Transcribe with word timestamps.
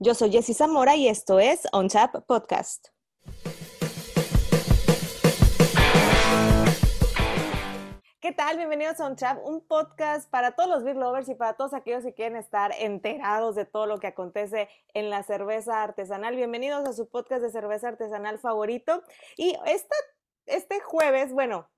Yo 0.00 0.12
soy 0.12 0.32
Jessy 0.32 0.54
Zamora 0.54 0.96
y 0.96 1.06
esto 1.06 1.38
es 1.38 1.68
On 1.70 1.86
Tap 1.86 2.26
Podcast. 2.26 2.88
¿Qué 8.18 8.32
tal? 8.32 8.56
Bienvenidos 8.56 8.98
a 8.98 9.06
On 9.06 9.14
Tap, 9.14 9.46
un 9.46 9.64
podcast 9.64 10.28
para 10.28 10.56
todos 10.56 10.68
los 10.68 10.82
beer 10.82 10.96
lovers 10.96 11.28
y 11.28 11.36
para 11.36 11.52
todos 11.52 11.74
aquellos 11.74 12.02
que 12.02 12.12
quieren 12.12 12.36
estar 12.36 12.72
enterados 12.76 13.54
de 13.54 13.66
todo 13.66 13.86
lo 13.86 13.98
que 13.98 14.08
acontece 14.08 14.68
en 14.94 15.10
la 15.10 15.22
cerveza 15.22 15.84
artesanal. 15.84 16.34
Bienvenidos 16.34 16.88
a 16.88 16.92
su 16.92 17.08
podcast 17.08 17.42
de 17.42 17.50
cerveza 17.50 17.86
artesanal 17.86 18.40
favorito. 18.40 19.04
Y 19.36 19.56
esta, 19.64 19.94
este 20.46 20.80
jueves, 20.80 21.32
bueno, 21.32 21.68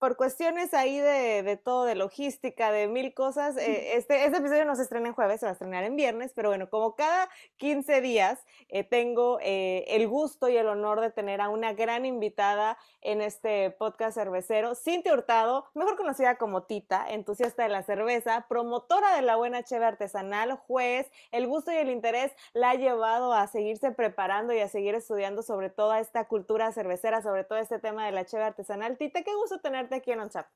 por 0.00 0.16
cuestiones 0.16 0.72
ahí 0.72 0.98
de, 0.98 1.42
de, 1.42 1.56
todo, 1.58 1.84
de 1.84 1.94
logística, 1.94 2.72
de 2.72 2.88
mil 2.88 3.12
cosas, 3.12 3.58
eh, 3.58 3.98
este, 3.98 4.24
este 4.24 4.38
episodio 4.38 4.64
no 4.64 4.74
se 4.74 4.82
estrena 4.82 5.08
en 5.08 5.14
jueves, 5.14 5.40
se 5.40 5.46
va 5.46 5.50
a 5.50 5.52
estrenar 5.52 5.84
en 5.84 5.94
viernes, 5.94 6.32
pero 6.34 6.48
bueno, 6.48 6.70
como 6.70 6.96
cada 6.96 7.28
15 7.58 8.00
días 8.00 8.40
eh, 8.70 8.82
tengo 8.82 9.38
eh, 9.42 9.84
el 9.88 10.08
gusto 10.08 10.48
y 10.48 10.56
el 10.56 10.68
honor 10.68 11.02
de 11.02 11.10
tener 11.10 11.42
a 11.42 11.50
una 11.50 11.74
gran 11.74 12.06
invitada 12.06 12.78
en 13.02 13.20
este 13.20 13.72
podcast 13.72 14.16
cervecero, 14.16 14.74
Cintia 14.74 15.12
Hurtado, 15.12 15.66
mejor 15.74 15.98
conocida 15.98 16.36
como 16.36 16.62
Tita, 16.62 17.04
entusiasta 17.10 17.64
de 17.64 17.68
la 17.68 17.82
cerveza, 17.82 18.46
promotora 18.48 19.14
de 19.14 19.22
la 19.22 19.36
buena 19.36 19.62
cheve 19.64 19.84
artesanal, 19.84 20.56
juez, 20.66 21.10
el 21.30 21.46
gusto 21.46 21.72
y 21.72 21.76
el 21.76 21.90
interés 21.90 22.32
la 22.54 22.70
ha 22.70 22.74
llevado 22.74 23.34
a 23.34 23.46
seguirse 23.48 23.92
preparando 23.92 24.54
y 24.54 24.60
a 24.60 24.68
seguir 24.68 24.94
estudiando 24.94 25.42
sobre 25.42 25.68
toda 25.68 26.00
esta 26.00 26.26
cultura 26.26 26.72
cervecera, 26.72 27.20
sobre 27.20 27.44
todo 27.44 27.58
este 27.58 27.78
tema 27.78 28.06
de 28.06 28.12
la 28.12 28.24
cheve 28.24 28.44
artesanal. 28.44 28.96
Tita, 28.96 29.22
qué 29.22 29.34
gusto 29.34 29.60
tener 29.90 30.00
aquí 30.00 30.12
en 30.12 30.20
OnChat. 30.20 30.46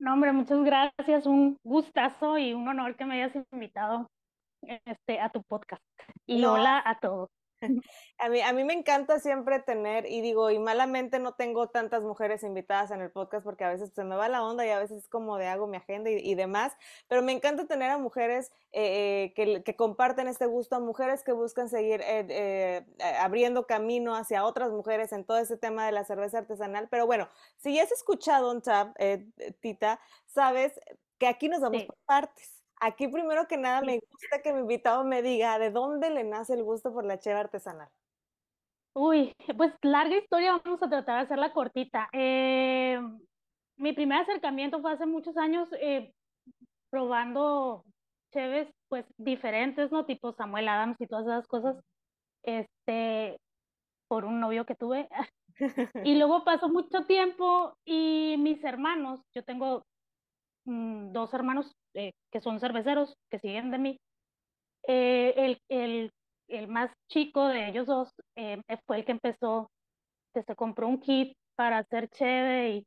No, 0.00 0.14
hombre, 0.14 0.32
muchas 0.32 0.62
gracias, 0.64 1.26
un 1.26 1.58
gustazo 1.62 2.38
y 2.38 2.54
un 2.54 2.66
honor 2.66 2.96
que 2.96 3.04
me 3.04 3.22
hayas 3.22 3.36
invitado 3.52 4.10
este, 4.62 5.20
a 5.20 5.28
tu 5.28 5.42
podcast. 5.42 5.82
Y 6.26 6.44
hola 6.44 6.82
a 6.84 6.98
todos. 6.98 7.28
A 8.22 8.28
mí, 8.28 8.42
a 8.42 8.52
mí 8.52 8.64
me 8.64 8.74
encanta 8.74 9.18
siempre 9.18 9.60
tener, 9.60 10.04
y 10.04 10.20
digo, 10.20 10.50
y 10.50 10.58
malamente 10.58 11.18
no 11.18 11.32
tengo 11.32 11.68
tantas 11.68 12.02
mujeres 12.02 12.42
invitadas 12.42 12.90
en 12.90 13.00
el 13.00 13.10
podcast 13.10 13.42
porque 13.44 13.64
a 13.64 13.70
veces 13.70 13.90
se 13.94 14.04
me 14.04 14.14
va 14.14 14.28
la 14.28 14.44
onda 14.44 14.66
y 14.66 14.68
a 14.68 14.78
veces 14.78 15.04
es 15.04 15.08
como 15.08 15.38
de 15.38 15.46
hago 15.46 15.66
mi 15.66 15.78
agenda 15.78 16.10
y, 16.10 16.34
demás, 16.34 16.74
pero 17.08 17.22
me 17.22 17.32
encanta 17.32 17.66
tener 17.66 17.90
a 17.90 17.96
mujeres 17.96 18.52
eh, 18.72 19.32
que, 19.34 19.62
que, 19.62 19.74
comparten 19.74 20.28
este 20.28 20.44
gusto, 20.44 20.76
a 20.76 20.80
mujeres 20.80 21.22
que 21.24 21.32
buscan 21.32 21.70
seguir 21.70 22.02
eh, 22.02 22.26
eh, 22.28 22.84
abriendo 23.20 23.66
camino 23.66 24.14
hacia 24.14 24.44
otras 24.44 24.70
mujeres 24.70 25.12
en 25.12 25.24
todo 25.24 25.38
ese 25.38 25.56
tema 25.56 25.86
de 25.86 25.92
la 25.92 26.04
cerveza 26.04 26.38
artesanal. 26.38 26.88
Pero 26.90 27.06
bueno, 27.06 27.26
si 27.56 27.74
ya 27.74 27.84
has 27.84 27.92
escuchado 27.92 28.50
un 28.50 28.60
tap, 28.60 28.94
Tita, 29.60 29.98
sabes 30.26 30.78
que 31.18 31.26
aquí 31.26 31.48
nos 31.48 31.60
vamos 31.60 31.84
por 31.84 31.96
partes. 32.04 32.59
Aquí 32.80 33.08
primero 33.08 33.46
que 33.46 33.58
nada 33.58 33.82
me 33.82 34.00
gusta 34.10 34.40
que 34.42 34.52
mi 34.52 34.60
invitado 34.60 35.04
me 35.04 35.20
diga 35.20 35.58
de 35.58 35.70
dónde 35.70 36.10
le 36.10 36.24
nace 36.24 36.54
el 36.54 36.64
gusto 36.64 36.92
por 36.92 37.04
la 37.04 37.18
cheve 37.18 37.38
artesanal. 37.38 37.88
Uy, 38.94 39.34
pues 39.56 39.72
larga 39.82 40.16
historia, 40.16 40.60
vamos 40.64 40.82
a 40.82 40.88
tratar 40.88 41.18
de 41.18 41.22
hacerla 41.24 41.52
cortita. 41.52 42.08
Eh, 42.12 42.98
mi 43.76 43.92
primer 43.92 44.22
acercamiento 44.22 44.80
fue 44.80 44.92
hace 44.92 45.06
muchos 45.06 45.36
años 45.36 45.68
eh, 45.80 46.12
probando 46.90 47.84
cheves 48.32 48.68
pues 48.88 49.04
diferentes, 49.16 49.92
¿no? 49.92 50.06
Tipo 50.06 50.32
Samuel 50.32 50.68
Adams 50.68 51.00
y 51.00 51.06
todas 51.06 51.26
esas 51.26 51.46
cosas, 51.46 51.76
este, 52.42 53.38
por 54.08 54.24
un 54.24 54.40
novio 54.40 54.64
que 54.64 54.74
tuve. 54.74 55.08
y 56.04 56.16
luego 56.16 56.44
pasó 56.44 56.68
mucho 56.68 57.04
tiempo 57.06 57.76
y 57.84 58.36
mis 58.38 58.64
hermanos, 58.64 59.20
yo 59.34 59.44
tengo 59.44 59.84
mm, 60.70 61.12
dos 61.12 61.34
hermanos 61.34 61.74
eh, 61.94 62.12
que 62.30 62.40
son 62.40 62.60
cerveceros, 62.60 63.16
que 63.30 63.38
siguen 63.38 63.70
de 63.70 63.78
mí. 63.78 64.00
Eh, 64.86 65.34
el, 65.36 65.58
el, 65.68 66.12
el, 66.48 66.68
más 66.68 66.90
chico 67.08 67.48
de 67.48 67.68
ellos 67.68 67.86
dos 67.86 68.12
eh, 68.36 68.62
fue 68.86 68.98
el 68.98 69.04
que 69.04 69.12
empezó, 69.12 69.70
que 70.32 70.42
se 70.42 70.56
compró 70.56 70.88
un 70.88 71.00
kit 71.00 71.36
para 71.56 71.78
hacer 71.78 72.08
cheve 72.08 72.70
y 72.70 72.86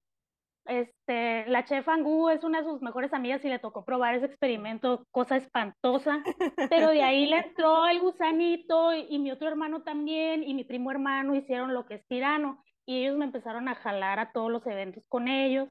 este, 0.66 1.46
la 1.48 1.66
chef 1.66 1.88
Angu 1.90 2.30
es 2.30 2.44
una 2.46 2.62
de 2.62 2.70
sus 2.70 2.82
mejores 2.82 3.14
amigas 3.14 3.44
y 3.44 3.50
le 3.50 3.60
tocó 3.60 3.84
probar 3.84 4.16
ese 4.16 4.28
experimento, 4.28 5.06
cosa 5.12 5.36
espantosa, 5.36 6.24
pero 6.70 6.90
de 6.90 7.04
ahí 7.04 7.26
le 7.26 7.40
entró 7.40 7.86
el 7.88 8.00
gusanito 8.00 8.94
y, 8.94 9.08
y, 9.10 9.20
mi 9.20 9.32
otro 9.32 9.50
hermano 9.50 9.84
también 9.84 10.42
y 10.42 10.54
mi 10.54 10.64
primo 10.64 10.90
hermano 10.90 11.36
hicieron 11.36 11.74
lo 11.74 11.86
que 11.86 11.96
es 11.96 12.08
tirano 12.08 12.64
y 12.86 13.04
ellos 13.04 13.18
me 13.18 13.26
empezaron 13.26 13.68
a 13.68 13.76
jalar 13.76 14.20
a 14.20 14.32
todos 14.32 14.50
los 14.50 14.66
eventos 14.66 15.04
con 15.10 15.28
ellos 15.28 15.70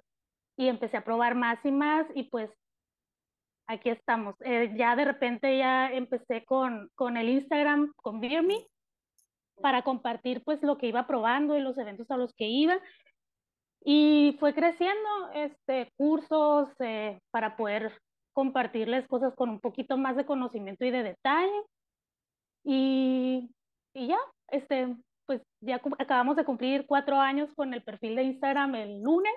y 0.57 0.69
empecé 0.69 0.97
a 0.97 1.05
probar 1.05 1.35
más 1.35 1.65
y 1.65 1.73
más 1.73 2.07
y 2.15 2.25
pues 2.25 2.51
aquí 3.67 3.91
estamos. 3.91 4.35
Eh, 4.41 4.73
ya 4.77 4.97
de 4.97 5.05
repente 5.05 5.59
ya 5.59 5.91
empecé 5.93 6.45
con, 6.45 6.91
con 6.95 7.17
el 7.17 7.29
Instagram, 7.29 7.93
con 7.97 8.21
BeerMe, 8.21 8.67
para 9.61 9.83
compartir 9.83 10.43
pues 10.45 10.62
lo 10.62 10.79
que 10.79 10.89
iba 10.89 11.07
probando 11.07 11.57
y 11.57 11.61
los 11.61 11.79
eventos 11.79 12.11
a 12.11 12.17
los 12.17 12.33
que 12.35 12.47
iba. 12.47 12.79
Y 13.85 14.37
fue 14.39 14.55
creciendo 14.55 15.31
este, 15.35 15.91
cursos 15.97 16.69
eh, 16.79 17.19
para 17.31 17.57
poder 17.57 17.93
compartirles 18.33 19.07
cosas 19.09 19.35
con 19.35 19.51
un 19.51 19.61
poquito 19.61 19.97
más 19.97 20.17
de 20.17 20.27
conocimiento 20.27 20.85
y 20.85 20.91
de 20.91 21.03
detalle. 21.03 21.62
Y, 22.65 23.51
y 23.95 24.07
ya, 24.09 24.19
este, 24.49 24.97
pues 25.27 25.43
ya 25.61 25.81
acabamos 25.99 26.37
de 26.37 26.45
cumplir 26.45 26.87
cuatro 26.87 27.17
años 27.17 27.53
con 27.55 27.75
el 27.75 27.83
perfil 27.83 28.17
de 28.17 28.23
Instagram 28.25 28.75
el 28.77 29.03
lunes. 29.03 29.33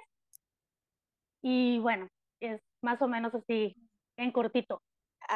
Y 1.47 1.77
bueno, 1.77 2.09
es 2.39 2.59
más 2.81 2.99
o 3.03 3.07
menos 3.07 3.35
así 3.35 3.75
en 4.17 4.31
cortito. 4.31 4.81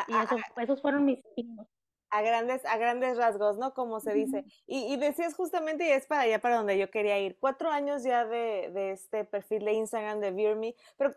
y 0.08 0.16
eso, 0.16 0.38
esos 0.58 0.82
fueron 0.82 1.06
mis 1.06 1.20
signos. 1.36 1.68
A 2.10 2.24
grandes, 2.24 2.66
a 2.66 2.78
grandes 2.78 3.16
rasgos, 3.16 3.60
¿no? 3.60 3.76
Como 3.76 4.00
se 4.00 4.16
dice. 4.16 4.44
Y, 4.66 4.92
y, 4.92 4.98
decías 4.98 5.36
justamente, 5.36 5.86
y 5.86 5.92
es 5.92 6.08
para 6.08 6.22
allá 6.22 6.40
para 6.40 6.58
donde 6.58 6.80
yo 6.80 6.90
quería 6.90 7.20
ir, 7.20 7.38
cuatro 7.40 7.70
años 7.70 8.04
ya 8.04 8.26
de, 8.26 8.72
de 8.74 8.90
este 8.94 9.24
perfil 9.24 9.64
de 9.64 9.74
Instagram 9.74 10.20
de 10.20 10.32
VeerMe, 10.32 10.76
pero 10.98 11.14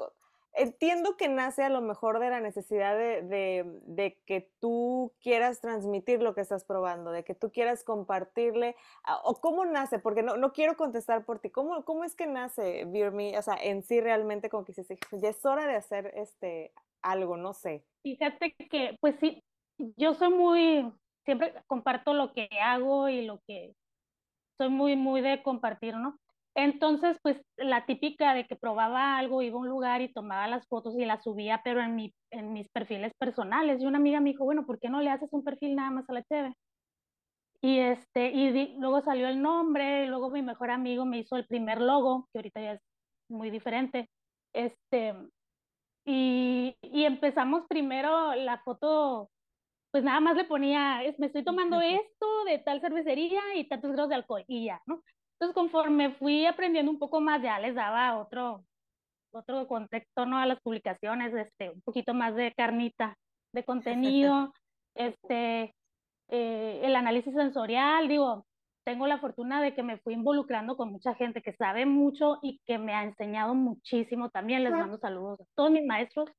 entiendo 0.55 1.17
que 1.17 1.29
nace 1.29 1.63
a 1.63 1.69
lo 1.69 1.81
mejor 1.81 2.19
de 2.19 2.31
la 2.31 2.41
necesidad 2.41 2.97
de, 2.97 3.23
de, 3.23 3.65
de, 3.83 4.19
que 4.27 4.51
tú 4.61 5.13
quieras 5.21 5.61
transmitir 5.61 6.23
lo 6.23 6.35
que 6.35 6.41
estás 6.41 6.65
probando, 6.65 7.11
de 7.11 7.25
que 7.25 7.35
tú 7.35 7.51
quieras 7.51 7.85
compartirle, 7.85 8.77
o 9.25 9.41
cómo 9.41 9.65
nace, 9.65 9.99
porque 9.99 10.23
no, 10.23 10.37
no 10.37 10.53
quiero 10.53 10.77
contestar 10.77 11.25
por 11.25 11.39
ti, 11.39 11.51
¿cómo, 11.51 11.85
cómo 11.85 12.05
es 12.05 12.15
que 12.15 12.27
nace 12.27 12.85
VeerMe, 12.87 13.39
o 13.39 13.43
sea, 13.43 13.55
en 13.55 13.83
sí 13.83 14.01
realmente 14.01 14.51
como 14.51 14.65
que 14.65 14.73
dices, 14.73 14.99
ya 15.13 15.29
es 15.29 15.45
hora 15.45 15.67
de 15.67 15.77
hacer 15.77 16.13
este 16.17 16.73
algo, 17.03 17.37
no 17.37 17.53
sé. 17.53 17.85
Fíjate 18.03 18.55
que, 18.55 18.97
pues 19.01 19.17
sí, 19.21 19.43
yo 19.97 20.15
soy 20.15 20.31
muy, 20.31 20.93
siempre 21.25 21.55
comparto 21.67 22.15
lo 22.15 22.33
que 22.33 22.49
hago 22.63 23.09
y 23.09 23.23
lo 23.23 23.41
que 23.47 23.75
soy 24.59 24.69
muy, 24.69 24.97
muy 24.97 25.21
de 25.21 25.43
compartir, 25.43 25.97
¿no? 25.97 26.19
Entonces, 26.55 27.19
pues 27.23 27.43
la 27.57 27.87
típica 27.87 28.35
de 28.35 28.47
que 28.47 28.57
probaba 28.57 29.17
algo, 29.17 29.41
iba 29.43 29.57
a 29.57 29.61
un 29.61 29.69
lugar 29.69 30.03
y 30.03 30.13
tomaba 30.13 30.47
las 30.49 30.67
fotos 30.69 30.95
y 30.99 31.05
las 31.07 31.23
subía, 31.25 31.63
pero 31.65 31.81
en, 31.83 31.97
mi, 31.97 32.15
en 32.31 32.53
mis 32.53 32.69
perfiles 32.69 33.15
personales. 33.19 33.81
Y 33.81 33.87
una 33.87 33.99
amiga 33.99 34.21
me 34.21 34.31
dijo, 34.31 34.45
bueno, 34.45 34.67
¿por 34.67 34.79
qué 34.79 34.91
no 34.91 35.01
le 35.01 35.11
haces 35.11 35.33
un 35.33 35.45
perfil 35.45 35.77
nada 35.77 35.91
más 35.91 36.09
a 36.11 36.13
la 36.13 36.23
TV? 36.23 36.53
Y, 37.63 37.79
este, 37.79 38.31
y 38.33 38.77
luego 38.79 39.01
salió 39.01 39.29
el 39.29 39.41
nombre, 39.41 40.05
y 40.05 40.09
luego 40.09 40.31
mi 40.31 40.43
mejor 40.43 40.71
amigo 40.71 41.07
me 41.07 41.19
hizo 41.19 41.37
el 41.37 41.47
primer 41.47 41.81
logo, 41.81 42.29
que 42.33 42.41
ahorita 42.41 42.61
ya 42.61 42.73
es 42.73 42.83
muy 43.31 43.51
diferente. 43.51 44.11
Este, 44.53 45.15
y, 46.05 46.77
y 46.83 47.05
empezamos 47.05 47.67
primero 47.69 48.35
la 48.35 48.59
foto, 48.63 49.31
pues 49.93 50.05
nada 50.05 50.21
más 50.21 50.37
le 50.37 50.45
ponía, 50.45 51.03
me 51.19 51.27
estoy 51.27 51.45
tomando 51.45 51.81
esto 51.81 52.45
de 52.47 52.59
tal 52.59 52.81
cervecería 52.81 53.41
y 53.57 53.69
tantos 53.69 53.93
grados 53.93 54.11
de 54.11 54.17
alcohol 54.17 54.45
y 54.49 54.67
ya, 54.67 54.83
¿no? 54.87 55.03
Entonces 55.43 55.61
conforme 55.61 56.15
fui 56.15 56.47
aprendiendo 56.47 56.93
un 56.93 57.01
poco 57.01 57.21
más, 57.21 57.43
ya 57.43 57.59
les 57.59 57.75
daba 57.75 58.17
otro, 58.17 58.65
otro 59.33 59.67
contexto, 59.67 60.25
¿no? 60.25 60.39
A 60.39 60.47
las 60.47 60.61
publicaciones, 60.61 61.35
este, 61.35 61.71
un 61.71 61.81
poquito 61.83 62.15
más 62.15 62.37
de 62.37 62.53
carnita, 62.57 63.19
de 63.53 63.65
contenido, 63.65 64.53
este, 64.95 65.75
eh, 66.29 66.81
el 66.85 66.95
análisis 66.95 67.35
sensorial, 67.35 68.07
digo, 68.07 68.47
tengo 68.87 69.09
la 69.09 69.19
fortuna 69.19 69.61
de 69.61 69.75
que 69.75 69.83
me 69.83 69.99
fui 69.99 70.15
involucrando 70.15 70.77
con 70.77 70.93
mucha 70.93 71.13
gente 71.17 71.43
que 71.43 71.55
sabe 71.55 71.87
mucho 71.87 72.39
y 72.41 72.61
que 72.65 72.79
me 72.79 72.95
ha 72.95 73.03
enseñado 73.03 73.57
muchísimo. 73.57 74.31
También 74.31 74.63
les 74.63 74.73
mando 74.73 74.97
saludos 74.99 75.41
a 75.41 75.45
todos 75.57 75.73
mis 75.73 75.85
maestros, 75.85 76.31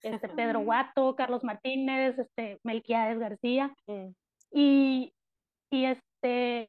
este 0.00 0.28
Pedro 0.28 0.60
Guato, 0.60 1.16
Carlos 1.16 1.42
Martínez, 1.42 2.16
este 2.20 2.60
Melquiades 2.62 3.18
García. 3.18 3.74
Y, 4.52 5.12
y 5.70 5.84
este 5.86 6.68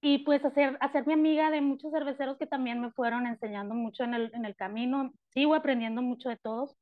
y 0.00 0.18
pues 0.18 0.44
hacer, 0.44 0.78
hacerme 0.80 1.14
amiga 1.14 1.50
de 1.50 1.60
muchos 1.60 1.92
cerveceros 1.92 2.38
que 2.38 2.46
también 2.46 2.80
me 2.80 2.92
fueron 2.92 3.26
enseñando 3.26 3.74
mucho 3.74 4.04
en 4.04 4.14
el, 4.14 4.30
en 4.34 4.44
el 4.44 4.54
camino. 4.56 5.12
Sigo 5.30 5.54
aprendiendo 5.54 6.02
mucho 6.02 6.28
de 6.28 6.36
todos. 6.36 6.76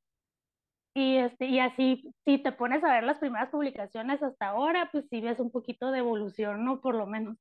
Y, 0.95 1.17
este, 1.19 1.47
y 1.47 1.61
así, 1.61 2.15
si 2.25 2.39
te 2.39 2.53
pones 2.53 2.83
a 2.85 2.93
ver 2.93 3.05
las 3.05 3.19
primeras 3.19 3.51
publicaciones 3.51 4.23
hasta 4.23 4.49
ahora, 4.49 4.89
pues 4.93 5.07
sí 5.11 5.21
ves 5.21 5.41
un 5.41 5.51
poquito 5.51 5.91
de 5.91 5.99
evolución, 5.99 6.65
¿no? 6.65 6.81
Por 6.81 6.95
lo 6.95 7.07
menos. 7.07 7.37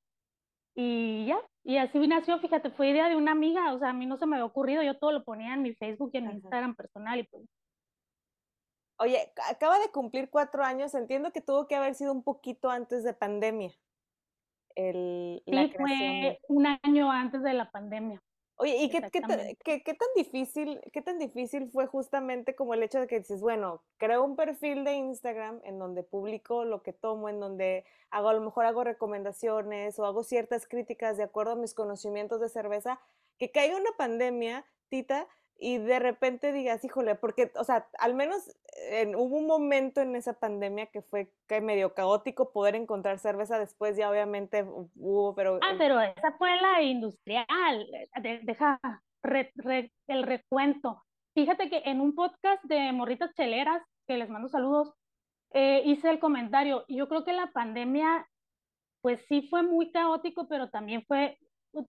Y 0.75 1.25
ya, 1.27 1.39
y 1.63 1.77
así 1.77 2.05
nació, 2.07 2.39
fíjate, 2.39 2.71
fue 2.71 2.89
idea 2.89 3.09
de 3.09 3.15
una 3.15 3.31
amiga, 3.31 3.73
o 3.73 3.79
sea, 3.79 3.89
a 3.91 3.93
mí 3.93 4.05
no 4.05 4.17
se 4.17 4.25
me 4.27 4.35
había 4.35 4.45
ocurrido, 4.45 4.83
yo 4.83 4.97
todo 4.99 5.13
lo 5.13 5.23
ponía 5.23 5.53
en 5.53 5.61
mi 5.61 5.73
Facebook 5.73 6.11
y 6.13 6.17
en 6.17 6.27
mi 6.27 6.33
Instagram 6.33 6.75
personal 6.75 7.19
y 7.19 7.23
pues 7.23 7.45
Oye, 8.97 9.33
acaba 9.49 9.77
de 9.79 9.91
cumplir 9.91 10.29
cuatro 10.29 10.63
años, 10.63 10.93
entiendo 10.95 11.31
que 11.31 11.41
tuvo 11.41 11.67
que 11.67 11.75
haber 11.75 11.95
sido 11.95 12.13
un 12.13 12.23
poquito 12.23 12.69
antes 12.69 13.03
de 13.03 13.13
pandemia. 13.13 13.71
El, 14.75 15.41
sí, 15.45 15.73
fue 15.77 16.39
un 16.47 16.67
año 16.83 17.11
antes 17.11 17.41
de 17.41 17.53
la 17.53 17.71
pandemia. 17.71 18.21
Oye, 18.57 18.77
¿y 18.77 18.89
qué, 18.89 19.01
qué, 19.11 19.83
qué, 19.83 19.93
tan 19.93 20.07
difícil, 20.15 20.79
qué 20.93 21.01
tan 21.01 21.19
difícil 21.19 21.69
fue 21.71 21.87
justamente 21.87 22.55
como 22.55 22.73
el 22.73 22.83
hecho 22.83 23.01
de 23.01 23.07
que 23.07 23.19
dices, 23.19 23.41
bueno, 23.41 23.83
creo 23.97 24.23
un 24.23 24.37
perfil 24.37 24.85
de 24.85 24.93
Instagram 24.93 25.59
en 25.65 25.77
donde 25.77 26.03
publico 26.03 26.63
lo 26.63 26.81
que 26.81 26.93
tomo, 26.93 27.27
en 27.27 27.41
donde 27.41 27.83
hago, 28.11 28.29
a 28.29 28.33
lo 28.33 28.39
mejor 28.39 28.65
hago 28.65 28.85
recomendaciones 28.85 29.99
o 29.99 30.05
hago 30.05 30.23
ciertas 30.23 30.67
críticas 30.67 31.17
de 31.17 31.23
acuerdo 31.23 31.51
a 31.53 31.57
mis 31.57 31.73
conocimientos 31.73 32.39
de 32.39 32.47
cerveza, 32.47 33.01
que 33.37 33.51
caiga 33.51 33.75
una 33.75 33.91
pandemia, 33.97 34.65
Tita, 34.87 35.27
y 35.57 35.77
de 35.77 35.99
repente 35.99 36.51
digas, 36.51 36.83
híjole, 36.83 37.15
porque, 37.15 37.51
o 37.55 37.63
sea, 37.63 37.87
al 37.99 38.13
menos 38.13 38.55
hubo 39.15 39.37
un 39.37 39.47
momento 39.47 40.01
en 40.01 40.15
esa 40.15 40.33
pandemia 40.33 40.87
que 40.87 41.01
fue 41.01 41.31
que 41.47 41.61
medio 41.61 41.93
caótico 41.93 42.51
poder 42.51 42.75
encontrar 42.75 43.19
cerveza 43.19 43.57
después, 43.57 43.95
ya 43.95 44.09
obviamente 44.09 44.65
hubo, 44.95 45.33
pero... 45.33 45.59
Ah, 45.61 45.75
pero 45.77 45.99
esa 46.01 46.33
fue 46.37 46.49
la 46.57 46.81
industrial, 46.81 47.87
deja 48.43 48.79
el 50.07 50.23
recuento. 50.23 51.01
Fíjate 51.33 51.69
que 51.69 51.81
en 51.85 52.01
un 52.01 52.15
podcast 52.15 52.63
de 52.65 52.91
Morritas 52.91 53.33
Cheleras, 53.35 53.81
que 54.07 54.17
les 54.17 54.29
mando 54.29 54.49
saludos, 54.49 54.93
eh, 55.51 55.81
hice 55.85 56.09
el 56.09 56.19
comentario, 56.19 56.85
yo 56.87 57.07
creo 57.07 57.23
que 57.23 57.33
la 57.33 57.47
pandemia, 57.51 58.27
pues 59.01 59.25
sí 59.27 59.47
fue 59.49 59.63
muy 59.63 59.91
caótico, 59.91 60.47
pero 60.47 60.69
también 60.69 61.03
fue, 61.07 61.37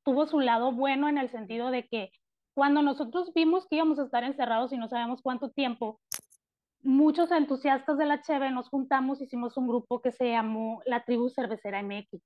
tuvo 0.04 0.26
su 0.26 0.40
lado 0.40 0.72
bueno 0.72 1.08
en 1.08 1.18
el 1.18 1.30
sentido 1.30 1.70
de 1.70 1.86
que 1.88 2.10
cuando 2.56 2.80
nosotros 2.80 3.34
vimos 3.34 3.66
que 3.66 3.76
íbamos 3.76 3.98
a 3.98 4.04
estar 4.04 4.24
encerrados 4.24 4.72
y 4.72 4.78
no 4.78 4.88
sabíamos 4.88 5.20
cuánto 5.20 5.50
tiempo, 5.50 6.00
muchos 6.82 7.30
entusiastas 7.30 7.98
de 7.98 8.06
la 8.06 8.22
Cheve 8.22 8.50
nos 8.50 8.70
juntamos, 8.70 9.20
hicimos 9.20 9.58
un 9.58 9.68
grupo 9.68 10.00
que 10.00 10.10
se 10.10 10.30
llamó 10.30 10.80
la 10.86 11.04
Tribu 11.04 11.28
Cervecera 11.28 11.82
MX 11.82 12.18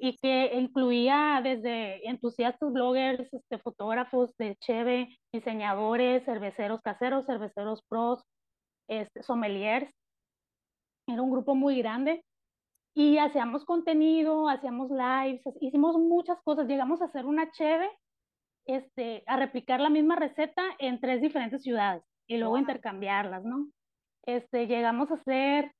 y 0.00 0.16
que 0.16 0.50
incluía 0.56 1.40
desde 1.44 2.08
entusiastas, 2.08 2.72
bloggers, 2.72 3.32
este, 3.32 3.58
fotógrafos 3.58 4.36
de 4.36 4.56
Cheve, 4.56 5.16
diseñadores, 5.32 6.24
cerveceros 6.24 6.82
caseros, 6.82 7.26
cerveceros 7.26 7.82
pros, 7.88 8.24
este, 8.88 9.22
sommeliers. 9.22 9.88
Era 11.06 11.22
un 11.22 11.30
grupo 11.30 11.54
muy 11.54 11.78
grande 11.78 12.24
y 12.94 13.18
hacíamos 13.18 13.64
contenido, 13.64 14.48
hacíamos 14.48 14.90
lives, 14.90 15.42
hicimos 15.60 15.96
muchas 15.98 16.42
cosas. 16.42 16.66
Llegamos 16.66 17.00
a 17.00 17.04
hacer 17.04 17.26
una 17.26 17.48
Cheve 17.52 17.88
este, 18.66 19.22
a 19.26 19.36
replicar 19.36 19.80
la 19.80 19.90
misma 19.90 20.16
receta 20.16 20.62
en 20.78 21.00
tres 21.00 21.22
diferentes 21.22 21.62
ciudades 21.62 22.02
y 22.26 22.36
luego 22.38 22.58
intercambiarlas, 22.58 23.44
¿no? 23.44 23.68
Este, 24.24 24.66
llegamos 24.66 25.10
a 25.10 25.14
hacer 25.14 25.72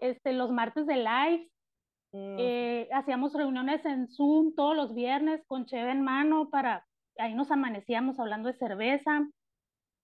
este, 0.00 0.32
los 0.32 0.50
martes 0.50 0.86
de 0.86 0.96
live, 0.96 1.48
mm. 2.12 2.36
eh, 2.38 2.88
hacíamos 2.92 3.32
reuniones 3.34 3.84
en 3.86 4.08
Zoom 4.08 4.54
todos 4.56 4.76
los 4.76 4.94
viernes 4.94 5.44
con 5.46 5.66
cheve 5.66 5.92
en 5.92 6.02
mano 6.02 6.50
para, 6.50 6.84
ahí 7.18 7.34
nos 7.34 7.52
amanecíamos 7.52 8.18
hablando 8.18 8.48
de 8.48 8.58
cerveza, 8.58 9.28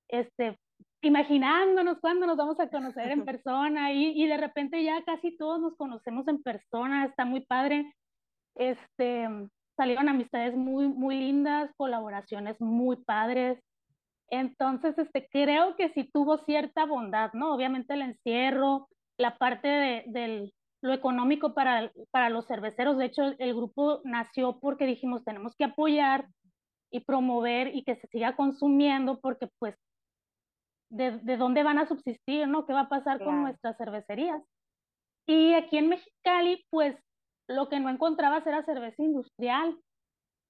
este, 0.09 0.57
imaginándonos 1.03 1.99
cuándo 2.01 2.27
nos 2.27 2.37
vamos 2.37 2.61
a 2.61 2.71
conocer 2.71 3.11
en 3.11 3.25
persona 3.25 3.93
y, 3.93 4.23
y 4.23 4.27
de 4.29 4.37
repente 4.37 4.83
ya 4.85 5.03
casi 5.05 5.37
todos 5.37 5.61
nos 5.61 5.77
conocemos 5.77 6.29
en 6.29 6.43
persona, 6.43 7.07
está 7.07 7.25
muy 7.25 7.41
padre. 7.41 7.93
Este, 8.55 9.29
salieron 9.81 10.11
amistades 10.11 10.55
muy, 10.55 10.89
muy 10.89 11.17
lindas, 11.17 11.71
colaboraciones 11.79 12.61
muy 12.61 12.97
padres. 12.97 13.59
Entonces, 14.29 14.99
este, 14.99 15.27
creo 15.33 15.75
que 15.75 15.89
sí 15.95 16.05
tuvo 16.13 16.37
cierta 16.45 16.85
bondad, 16.85 17.33
¿no? 17.33 17.55
Obviamente 17.55 17.95
el 17.95 18.03
encierro, 18.03 18.91
la 19.17 19.39
parte 19.39 19.69
de, 19.69 20.53
lo 20.83 20.93
económico 20.93 21.55
para, 21.55 21.91
para 22.11 22.29
los 22.29 22.47
cerveceros. 22.47 22.99
De 22.99 23.07
hecho, 23.07 23.23
el 23.39 23.55
grupo 23.55 24.03
nació 24.05 24.61
porque 24.61 24.85
dijimos, 24.85 25.25
tenemos 25.25 25.57
que 25.57 25.65
apoyar 25.65 26.29
y 26.91 27.01
promover 27.01 27.75
y 27.75 27.83
que 27.83 27.97
se 27.97 28.07
siga 28.09 28.37
consumiendo 28.37 29.19
porque 29.19 29.49
pues 29.59 29.75
de, 30.91 31.13
de 31.21 31.39
dónde 31.39 31.63
van 31.63 31.79
a 31.79 31.89
subsistir, 31.89 32.47
¿no? 32.49 32.67
¿Qué 32.67 32.75
va 32.75 32.83
a 32.83 32.89
pasar 32.91 33.25
con 33.25 33.41
nuestras 33.45 33.79
cervecerías? 33.79 34.43
Y 35.27 35.55
aquí 35.55 35.79
en 35.79 35.89
Mexicali, 35.89 36.67
pues 36.69 36.97
lo 37.51 37.69
que 37.69 37.81
no 37.81 37.91
encontrabas 37.91 38.47
era 38.47 38.65
cerveza 38.65 39.03
industrial. 39.03 39.77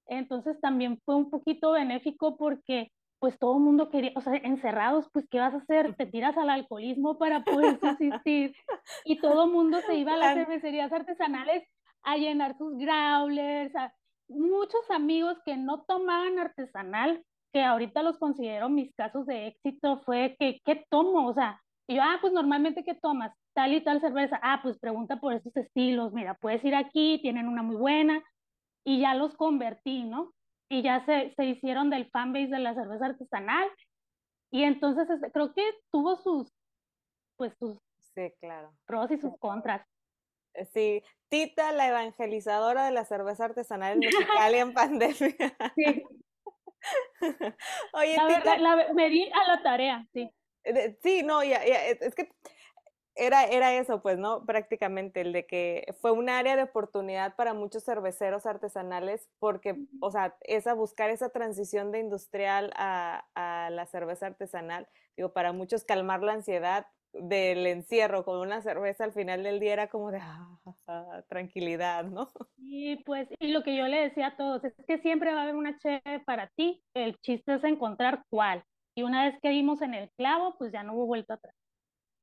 Entonces 0.07 0.59
también 0.61 0.99
fue 1.05 1.15
un 1.15 1.29
poquito 1.29 1.71
benéfico 1.71 2.37
porque 2.37 2.91
pues 3.19 3.37
todo 3.37 3.57
el 3.57 3.63
mundo 3.63 3.89
quería, 3.91 4.13
o 4.15 4.21
sea, 4.21 4.33
encerrados, 4.35 5.07
pues 5.13 5.27
¿qué 5.29 5.39
vas 5.39 5.53
a 5.53 5.57
hacer? 5.57 5.95
Te 5.95 6.07
tiras 6.07 6.35
al 6.37 6.49
alcoholismo 6.49 7.19
para 7.19 7.43
poder 7.43 7.79
subsistir. 7.79 8.55
y 9.05 9.19
todo 9.19 9.45
el 9.45 9.51
mundo 9.51 9.79
se 9.81 9.95
iba 9.95 10.13
a 10.13 10.17
las 10.17 10.33
cervecerías 10.33 10.91
artesanales 10.91 11.63
a 12.03 12.17
llenar 12.17 12.57
sus 12.57 12.75
growlers. 12.77 13.73
Muchos 14.27 14.89
amigos 14.89 15.37
que 15.45 15.55
no 15.55 15.83
tomaban 15.83 16.39
artesanal, 16.39 17.23
que 17.53 17.61
ahorita 17.61 18.01
los 18.01 18.17
considero 18.17 18.69
mis 18.69 18.93
casos 18.95 19.27
de 19.27 19.47
éxito, 19.47 20.01
fue 20.03 20.35
que, 20.39 20.59
¿qué 20.65 20.83
tomo? 20.89 21.27
O 21.27 21.33
sea, 21.33 21.61
y 21.87 21.95
yo, 21.95 22.01
ah, 22.01 22.17
pues 22.21 22.33
normalmente, 22.33 22.83
¿qué 22.83 22.95
tomas? 22.95 23.35
Tal 23.53 23.73
y 23.73 23.83
tal 23.83 23.99
cerveza. 24.01 24.39
Ah, 24.41 24.59
pues 24.63 24.79
pregunta 24.79 25.17
por 25.17 25.33
esos 25.33 25.55
estilos. 25.55 26.13
Mira, 26.13 26.35
puedes 26.35 26.63
ir 26.63 26.75
aquí, 26.75 27.19
tienen 27.21 27.47
una 27.47 27.63
muy 27.63 27.75
buena. 27.75 28.23
Y 28.85 29.01
ya 29.01 29.13
los 29.13 29.35
convertí, 29.35 30.03
¿no? 30.03 30.33
Y 30.69 30.81
ya 30.81 31.05
se, 31.05 31.31
se 31.35 31.45
hicieron 31.45 31.89
del 31.89 32.09
fanbase 32.09 32.47
de 32.47 32.59
la 32.59 32.73
cerveza 32.73 33.07
artesanal. 33.07 33.69
Y 34.51 34.63
entonces 34.63 35.09
este, 35.09 35.31
creo 35.31 35.53
que 35.53 35.63
tuvo 35.91 36.17
sus, 36.17 36.53
pues 37.37 37.53
sus 37.57 37.77
sí, 38.15 38.33
claro. 38.39 38.73
pros 38.85 39.11
y 39.11 39.17
sus 39.17 39.37
contras. 39.37 39.85
Eh, 40.53 40.65
sí, 40.65 41.03
Tita, 41.29 41.71
la 41.71 41.87
evangelizadora 41.87 42.85
de 42.85 42.91
la 42.91 43.05
cerveza 43.05 43.45
artesanal 43.45 43.93
en 43.93 43.99
Mexicali 44.39 44.57
en 44.57 44.73
pandemia. 44.73 45.15
Sí. 45.75 46.03
Oye, 47.93 48.17
Tita. 48.27 48.93
me 48.93 49.09
di 49.09 49.29
a 49.31 49.47
la 49.47 49.63
tarea, 49.63 50.07
sí. 50.13 50.29
Sí, 51.01 51.23
no, 51.23 51.43
ya, 51.43 51.57
es 51.63 52.13
que 52.13 52.29
era, 53.15 53.45
era 53.45 53.73
eso, 53.75 54.01
pues, 54.01 54.17
¿no? 54.17 54.45
Prácticamente, 54.45 55.21
el 55.21 55.33
de 55.33 55.45
que 55.45 55.95
fue 56.01 56.11
un 56.11 56.29
área 56.29 56.55
de 56.55 56.63
oportunidad 56.63 57.35
para 57.35 57.53
muchos 57.53 57.83
cerveceros 57.83 58.45
artesanales, 58.45 59.29
porque, 59.39 59.77
o 59.99 60.11
sea, 60.11 60.35
esa 60.41 60.73
buscar 60.73 61.09
esa 61.09 61.29
transición 61.29 61.91
de 61.91 61.99
industrial 61.99 62.71
a, 62.75 63.25
a 63.35 63.69
la 63.69 63.85
cerveza 63.85 64.27
artesanal, 64.27 64.87
digo, 65.17 65.33
para 65.33 65.53
muchos 65.53 65.83
calmar 65.83 66.23
la 66.23 66.33
ansiedad 66.33 66.87
del 67.13 67.67
encierro 67.67 68.23
con 68.23 68.39
una 68.39 68.61
cerveza 68.61 69.03
al 69.03 69.11
final 69.11 69.43
del 69.43 69.59
día 69.59 69.73
era 69.73 69.87
como 69.89 70.11
de 70.11 70.19
ah, 70.21 71.23
tranquilidad, 71.27 72.05
¿no? 72.05 72.31
Y 72.57 72.97
pues, 73.03 73.27
y 73.39 73.49
lo 73.49 73.63
que 73.63 73.75
yo 73.75 73.87
le 73.87 74.01
decía 74.01 74.27
a 74.27 74.37
todos 74.37 74.63
es 74.63 74.73
que 74.87 74.99
siempre 74.99 75.33
va 75.33 75.41
a 75.41 75.43
haber 75.43 75.55
una 75.55 75.77
cheve 75.77 76.21
para 76.25 76.47
ti, 76.55 76.83
el 76.93 77.17
chiste 77.19 77.55
es 77.55 77.63
encontrar 77.63 78.23
cuál. 78.29 78.63
Y 78.95 79.03
una 79.03 79.25
vez 79.25 79.39
que 79.41 79.49
dimos 79.49 79.81
en 79.81 79.93
el 79.93 80.09
clavo, 80.11 80.55
pues 80.57 80.71
ya 80.71 80.83
no 80.83 80.93
hubo 80.93 81.05
vuelta 81.05 81.35
atrás. 81.35 81.55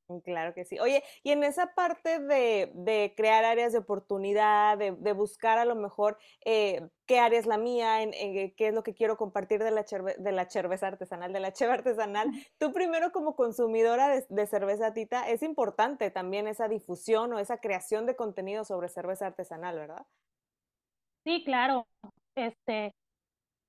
Mm, 0.08 0.18
claro 0.20 0.54
que 0.54 0.64
sí. 0.64 0.78
Oye, 0.80 1.02
y 1.22 1.32
en 1.32 1.44
esa 1.44 1.74
parte 1.74 2.18
de, 2.18 3.12
crear 3.16 3.44
áreas 3.44 3.72
de 3.72 3.78
oportunidad, 3.78 4.78
de, 4.78 5.12
buscar 5.12 5.58
a 5.58 5.64
lo 5.64 5.74
mejor 5.74 6.18
eh, 6.44 6.88
qué 7.06 7.18
área 7.18 7.38
es 7.38 7.46
la 7.46 7.58
mía, 7.58 8.02
en, 8.02 8.12
qué 8.12 8.68
es 8.68 8.74
lo 8.74 8.82
que 8.82 8.94
quiero 8.94 9.16
compartir 9.16 9.62
de 9.62 9.70
la, 9.70 9.84
de 10.18 10.32
la 10.32 10.48
cerveza 10.48 10.86
artesanal, 10.86 11.32
de 11.32 11.40
la 11.40 11.52
cheve 11.52 11.72
artesanal, 11.72 12.30
tú 12.58 12.72
primero 12.72 13.12
como 13.12 13.36
consumidora 13.36 14.08
de, 14.08 14.24
de, 14.28 14.46
cerveza 14.46 14.92
tita, 14.94 15.28
es 15.28 15.42
importante 15.42 16.10
también 16.10 16.48
esa 16.48 16.68
difusión 16.68 17.32
o 17.32 17.38
esa 17.38 17.58
creación 17.58 18.06
de 18.06 18.16
contenido 18.16 18.64
sobre 18.64 18.88
cerveza 18.88 19.26
artesanal, 19.26 19.76
¿verdad? 19.76 20.06
Sí, 21.24 21.44
claro. 21.44 21.86
Este, 22.34 22.94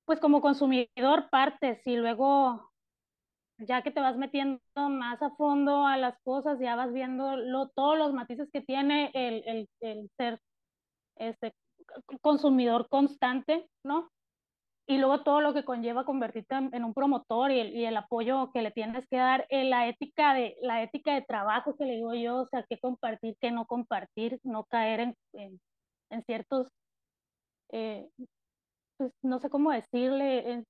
pues 0.05 0.19
como 0.19 0.41
consumidor 0.41 1.29
partes 1.29 1.85
y 1.85 1.95
luego 1.95 2.68
ya 3.59 3.81
que 3.81 3.91
te 3.91 3.99
vas 3.99 4.17
metiendo 4.17 4.59
más 4.75 5.21
a 5.21 5.31
fondo 5.31 5.85
a 5.85 5.97
las 5.97 6.17
cosas, 6.23 6.59
ya 6.59 6.75
vas 6.75 6.93
viendo 6.93 7.35
lo, 7.35 7.69
todos 7.69 7.97
los 7.97 8.13
matices 8.13 8.49
que 8.51 8.61
tiene 8.61 9.11
el, 9.13 9.43
el, 9.45 9.69
el 9.81 10.09
ser 10.17 10.39
este, 11.17 11.53
consumidor 12.21 12.87
constante, 12.89 13.67
¿no? 13.83 14.09
Y 14.87 14.97
luego 14.97 15.21
todo 15.23 15.41
lo 15.41 15.53
que 15.53 15.65
conlleva 15.65 16.03
convertirte 16.03 16.55
en, 16.55 16.83
un 16.83 16.93
promotor 16.95 17.51
y 17.51 17.59
el, 17.59 17.75
y 17.75 17.85
el, 17.85 17.95
apoyo 17.95 18.51
que 18.51 18.63
le 18.63 18.71
tienes 18.71 19.07
que 19.07 19.17
dar, 19.17 19.45
en 19.49 19.67
eh, 19.67 19.69
la 19.69 19.87
ética 19.87 20.33
de 20.33 20.55
la 20.61 20.81
ética 20.81 21.13
de 21.13 21.21
trabajo 21.21 21.75
que 21.77 21.85
le 21.85 21.97
digo 21.97 22.15
yo, 22.15 22.37
o 22.37 22.47
sea, 22.47 22.65
qué 22.67 22.79
compartir, 22.79 23.35
qué 23.39 23.51
no 23.51 23.65
compartir, 23.65 24.39
no 24.43 24.63
caer 24.65 25.01
en, 25.01 25.15
en, 25.33 25.59
en 26.09 26.23
ciertos, 26.23 26.71
eh, 27.71 28.09
pues 28.97 29.11
no 29.21 29.39
sé 29.39 29.49
cómo 29.49 29.71
decirle, 29.71 30.51
en, 30.51 30.65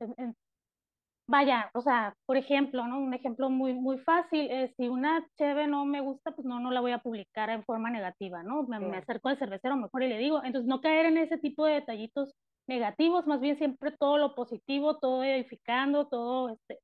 vaya, 1.30 1.70
o 1.76 1.82
sea, 1.82 2.16
por 2.26 2.38
ejemplo, 2.38 2.88
¿no? 2.88 3.00
Un 3.00 3.14
ejemplo 3.14 3.52
muy, 3.52 3.74
muy 3.74 4.00
fácil, 4.00 4.50
es 4.50 4.74
si 4.78 4.90
una 4.90 5.24
cheve 5.38 5.68
no 5.68 5.86
me 5.86 6.02
gusta, 6.02 6.32
pues 6.32 6.44
no, 6.46 6.60
no 6.60 6.72
la 6.72 6.82
voy 6.82 6.92
a 6.92 7.04
publicar 7.04 7.52
en 7.52 7.64
forma 7.64 7.92
negativa, 7.92 8.42
¿no? 8.42 8.64
Me, 8.64 8.98
acerco 8.98 9.30
al 9.30 9.38
cervecero 9.38 9.76
mejor 9.78 10.02
y 10.02 10.08
le 10.10 10.18
digo, 10.18 10.44
entonces 10.44 10.68
no 10.68 10.82
caer 10.82 11.06
en 11.06 11.18
ese 11.20 11.38
tipo 11.38 11.66
de 11.66 11.76
detallitos 11.76 12.34
negativos, 12.68 13.28
más 13.28 13.42
bien 13.42 13.58
siempre 13.60 13.92
todo 13.92 14.18
lo 14.18 14.34
positivo, 14.34 14.98
todo 14.98 15.24
edificando, 15.24 16.08
todo 16.08 16.50
este, 16.50 16.80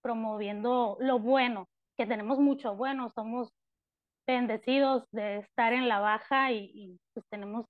promoviendo 0.00 0.96
lo 0.98 1.18
bueno, 1.18 1.68
que 1.98 2.06
tenemos 2.06 2.38
mucho 2.38 2.74
bueno, 2.74 3.10
somos 3.10 3.50
bendecidos 4.26 5.04
de 5.12 5.38
estar 5.38 5.74
en 5.74 5.88
la 5.88 6.00
baja 6.00 6.50
y, 6.50 6.98
pues 7.12 7.26
tenemos 7.30 7.66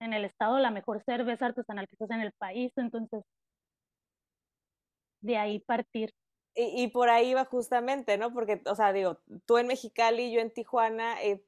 en 0.00 0.14
el 0.14 0.24
estado 0.24 0.58
la 0.58 0.72
mejor 0.72 1.00
cerveza 1.04 1.46
artesanal 1.46 1.86
que 1.86 1.96
está 1.96 2.16
en 2.16 2.22
el 2.22 2.32
país, 2.38 2.72
entonces 2.76 3.22
de 5.20 5.36
ahí 5.36 5.58
partir. 5.60 6.14
Y, 6.54 6.88
por 6.88 7.08
ahí 7.08 7.32
va 7.32 7.44
justamente, 7.44 8.18
¿no? 8.18 8.34
Porque, 8.34 8.60
o 8.66 8.74
sea, 8.74 8.92
digo, 8.92 9.18
tú 9.46 9.58
en 9.58 9.68
Mexicali, 9.68 10.32
yo 10.32 10.40
en 10.40 10.50
Tijuana, 10.50 11.22
eh, 11.22 11.44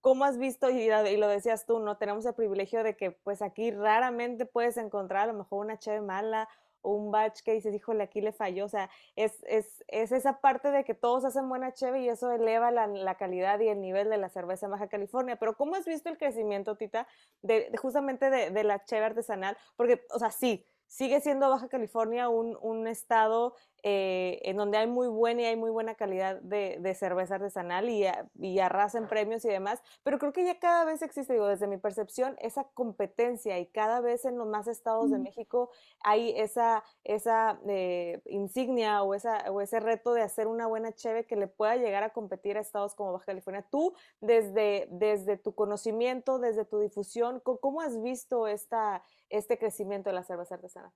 ¿cómo 0.00 0.24
has 0.24 0.38
visto, 0.38 0.70
y, 0.70 0.88
lo 1.16 1.28
decías 1.28 1.66
tú, 1.66 1.80
¿no? 1.80 1.96
Tenemos 1.98 2.24
el 2.26 2.34
privilegio 2.34 2.84
de 2.84 2.96
que 2.96 3.10
pues 3.10 3.42
aquí 3.42 3.72
raramente 3.72 4.46
puedes 4.46 4.76
encontrar 4.76 5.24
a 5.24 5.32
lo 5.32 5.38
mejor 5.38 5.64
una 5.64 5.78
cheve 5.78 6.00
mala 6.00 6.48
o 6.80 6.92
un 6.92 7.10
batch 7.10 7.42
que 7.42 7.54
dices, 7.54 7.74
híjole, 7.74 8.04
aquí 8.04 8.20
le 8.20 8.32
falló. 8.32 8.66
O 8.66 8.68
sea, 8.68 8.88
es, 9.16 9.42
es, 9.48 9.84
es 9.88 10.12
esa 10.12 10.40
parte 10.40 10.70
de 10.70 10.84
que 10.84 10.94
todos 10.94 11.24
hacen 11.24 11.48
buena 11.48 11.74
cheve 11.74 12.02
y 12.02 12.08
eso 12.08 12.30
eleva 12.30 12.70
la, 12.70 13.16
calidad 13.16 13.58
y 13.58 13.68
el 13.68 13.80
nivel 13.80 14.08
de 14.08 14.18
la 14.18 14.28
cerveza 14.28 14.68
Baja 14.68 14.88
California. 14.88 15.36
Pero 15.36 15.56
¿cómo 15.56 15.74
has 15.74 15.84
visto 15.84 16.08
el 16.08 16.18
crecimiento, 16.18 16.76
Tita, 16.76 17.08
de, 17.42 17.72
justamente 17.76 18.30
de, 18.30 18.50
de 18.50 18.62
la 18.62 18.84
cheve 18.84 19.04
artesanal? 19.04 19.58
Porque, 19.76 20.06
o 20.14 20.20
sea, 20.20 20.30
sí, 20.30 20.64
sigue 20.86 21.20
siendo 21.20 21.48
Baja 21.50 21.68
California 21.68 22.28
un, 22.28 22.56
un 22.60 22.86
estado 22.86 23.54
eh, 23.88 24.40
en 24.42 24.56
donde 24.56 24.78
hay 24.78 24.88
muy 24.88 25.06
buena 25.06 25.42
y 25.42 25.44
hay 25.44 25.54
muy 25.54 25.70
buena 25.70 25.94
calidad 25.94 26.40
de, 26.40 26.78
de 26.80 26.94
cerveza 26.96 27.36
artesanal 27.36 27.88
y, 27.88 28.04
y 28.34 28.58
arrasan 28.58 29.06
premios 29.06 29.44
y 29.44 29.48
demás, 29.48 29.80
pero 30.02 30.18
creo 30.18 30.32
que 30.32 30.44
ya 30.44 30.58
cada 30.58 30.84
vez 30.84 31.02
existe, 31.02 31.34
digo, 31.34 31.46
desde 31.46 31.68
mi 31.68 31.76
percepción, 31.76 32.34
esa 32.40 32.64
competencia 32.74 33.60
y 33.60 33.66
cada 33.66 34.00
vez 34.00 34.24
en 34.24 34.38
los 34.38 34.48
más 34.48 34.66
estados 34.66 35.12
de 35.12 35.20
México 35.20 35.70
hay 36.02 36.32
esa, 36.36 36.82
esa 37.04 37.60
eh, 37.68 38.20
insignia 38.24 39.04
o, 39.04 39.14
esa, 39.14 39.52
o 39.52 39.60
ese 39.60 39.78
reto 39.78 40.14
de 40.14 40.22
hacer 40.22 40.48
una 40.48 40.66
buena 40.66 40.90
cheve 40.90 41.24
que 41.24 41.36
le 41.36 41.46
pueda 41.46 41.76
llegar 41.76 42.02
a 42.02 42.10
competir 42.10 42.56
a 42.56 42.62
estados 42.62 42.96
como 42.96 43.12
Baja 43.12 43.26
California. 43.26 43.64
Tú, 43.70 43.94
desde, 44.20 44.88
desde 44.90 45.36
tu 45.36 45.54
conocimiento, 45.54 46.40
desde 46.40 46.64
tu 46.64 46.80
difusión, 46.80 47.38
¿cómo 47.38 47.80
has 47.80 48.02
visto 48.02 48.48
esta, 48.48 49.04
este 49.28 49.58
crecimiento 49.58 50.10
de 50.10 50.14
la 50.14 50.24
cerveza 50.24 50.56
artesanal? 50.56 50.90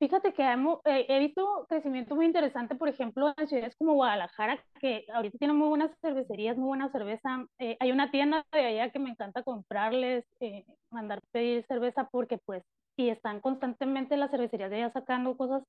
Fíjate 0.00 0.32
que 0.32 0.42
eh, 0.42 1.06
he 1.10 1.18
visto 1.18 1.66
crecimiento 1.68 2.16
muy 2.16 2.24
interesante, 2.24 2.74
por 2.74 2.88
ejemplo, 2.88 3.34
en 3.36 3.48
ciudades 3.48 3.76
como 3.76 3.92
Guadalajara, 3.92 4.58
que 4.80 5.04
ahorita 5.12 5.36
tienen 5.36 5.58
muy 5.58 5.68
buenas 5.68 5.90
cervecerías, 6.00 6.56
muy 6.56 6.68
buena 6.68 6.90
cerveza. 6.90 7.44
Eh, 7.58 7.76
hay 7.80 7.92
una 7.92 8.10
tienda 8.10 8.46
de 8.50 8.64
allá 8.64 8.90
que 8.90 8.98
me 8.98 9.10
encanta 9.10 9.42
comprarles, 9.42 10.24
eh, 10.40 10.64
mandar 10.90 11.20
pedir 11.32 11.66
cerveza, 11.66 12.08
porque 12.10 12.38
pues, 12.46 12.64
y 12.96 13.10
están 13.10 13.42
constantemente 13.42 14.16
las 14.16 14.30
cervecerías 14.30 14.70
de 14.70 14.76
allá 14.76 14.90
sacando 14.90 15.36
cosas, 15.36 15.64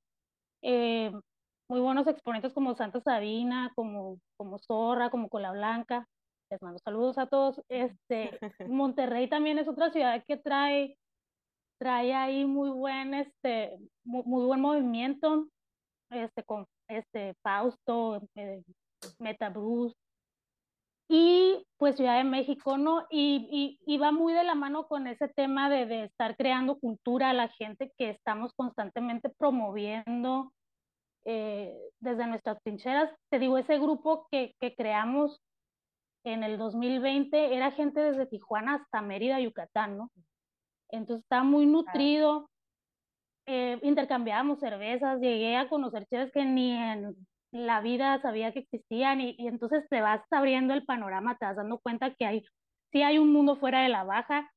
muy 0.61 1.79
buenos 1.81 2.07
exponentes 2.07 2.53
como 2.53 2.73
Santa 2.75 3.01
Sabina, 3.01 3.73
como, 3.75 4.17
como 4.38 4.59
Zorra, 4.59 5.09
como 5.09 5.27
Cola 5.27 5.51
Blanca. 5.51 6.07
Les 6.50 6.61
mando 6.61 6.79
saludos 6.79 7.17
a 7.17 7.27
todos. 7.27 7.61
Este, 7.67 8.39
Monterrey 8.69 9.27
también 9.27 9.59
es 9.59 9.67
otra 9.67 9.91
ciudad 9.91 10.23
que 10.25 10.38
trae 10.38 10.97
trae 11.81 12.13
ahí 12.13 12.45
muy 12.45 12.69
buen, 12.69 13.15
este, 13.15 13.75
muy, 14.03 14.45
buen 14.45 14.61
movimiento, 14.61 15.47
este, 16.11 16.43
con 16.43 16.67
este 16.88 17.33
Fausto, 17.41 18.21
eh, 18.35 18.61
Metabruce, 19.17 19.95
y 21.09 21.65
pues 21.77 21.95
Ciudad 21.95 22.17
de 22.17 22.23
México, 22.23 22.77
¿no? 22.77 23.07
Y, 23.09 23.79
y, 23.83 23.97
va 23.97 24.11
muy 24.11 24.31
de 24.31 24.43
la 24.43 24.53
mano 24.53 24.88
con 24.88 25.07
ese 25.07 25.27
tema 25.27 25.71
de, 25.71 25.88
de, 25.88 26.03
estar 26.03 26.38
creando 26.38 26.77
cultura 26.77 27.31
a 27.31 27.33
la 27.33 27.47
gente 27.47 27.91
que 27.97 28.11
estamos 28.11 28.53
constantemente 28.53 29.29
promoviendo 29.29 30.53
eh, 31.25 31.75
desde 32.00 32.27
nuestras 32.27 32.61
trincheras. 32.61 33.11
Te 33.31 33.39
digo, 33.39 33.57
ese 33.57 33.79
grupo 33.79 34.27
que, 34.29 34.53
que 34.59 34.75
creamos 34.75 35.41
en 36.23 36.43
el 36.43 36.59
2020 36.59 37.55
era 37.55 37.71
gente 37.71 38.01
desde 38.01 38.27
Tijuana 38.27 38.75
hasta 38.75 39.01
Mérida, 39.01 39.39
Yucatán, 39.39 39.97
¿no? 39.97 40.11
Entonces 40.91 41.24
está 41.24 41.43
muy 41.43 41.65
nutrido. 41.65 42.50
Eh, 43.48 43.79
intercambiábamos 43.81 44.60
cervezas, 44.60 45.19
llegué 45.19 45.57
a 45.57 45.67
conocer 45.67 46.05
cheves 46.05 46.31
que 46.31 46.45
ni 46.45 46.71
en 46.74 47.15
la 47.51 47.81
vida 47.81 48.21
sabía 48.21 48.53
que 48.53 48.60
existían 48.60 49.19
y, 49.19 49.36
y, 49.38 49.48
entonces 49.48 49.83
te 49.89 50.00
vas 50.00 50.21
abriendo 50.31 50.74
el 50.74 50.86
panorama, 50.86 51.36
te 51.38 51.45
vas 51.45 51.57
dando 51.57 51.79
cuenta 51.79 52.13
que 52.13 52.25
hay, 52.25 52.45
sí 52.91 53.01
hay 53.01 53.17
un 53.17 53.33
mundo 53.33 53.57
fuera 53.57 53.81
de 53.81 53.89
la 53.89 54.03
baja, 54.03 54.50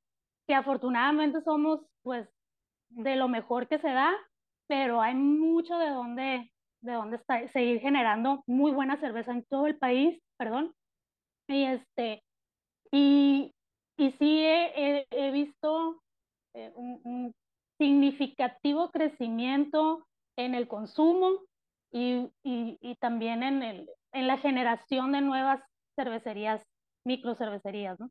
que 0.47 0.55
afortunadamente 0.55 1.41
somos 1.43 1.81
pues 2.03 2.29
de 2.91 3.17
lo 3.17 3.29
mejor 3.29 3.69
que 3.69 3.79
se 3.79 3.89
da, 3.89 4.15
pero 4.69 5.01
hay 5.01 5.15
mucho 5.15 5.77
de 5.79 5.89
dónde, 5.89 6.53
de 6.83 6.93
dónde 6.93 7.17
está, 7.17 7.49
seguir 7.49 7.81
generando 7.81 8.45
muy 8.47 8.73
buena 8.73 9.01
cerveza 9.01 9.33
en 9.33 9.45
todo 9.45 9.67
el 9.67 9.77
país, 9.77 10.21
perdón. 10.37 10.73
Y 11.49 11.65
este, 11.65 12.23
y, 12.93 13.53
y 13.97 14.13
sí 14.13 14.45
he, 14.45 15.07
he 15.11 15.31
visto 15.33 16.04
eh, 16.55 16.73
un, 16.75 17.35
significativo 17.77 18.93
crecimiento 18.93 20.07
en 20.37 20.55
el 20.55 20.69
consumo 20.69 21.41
y, 21.91 22.31
y, 22.45 22.95
también 23.01 23.43
en, 23.43 23.63
el, 23.65 23.91
en 24.13 24.29
la 24.29 24.39
generación 24.39 25.11
de 25.11 25.21
nuevas 25.21 25.61
cervecerías, 25.97 26.63
micro 27.05 27.35
cervecerías, 27.35 27.99
¿no? 27.99 28.11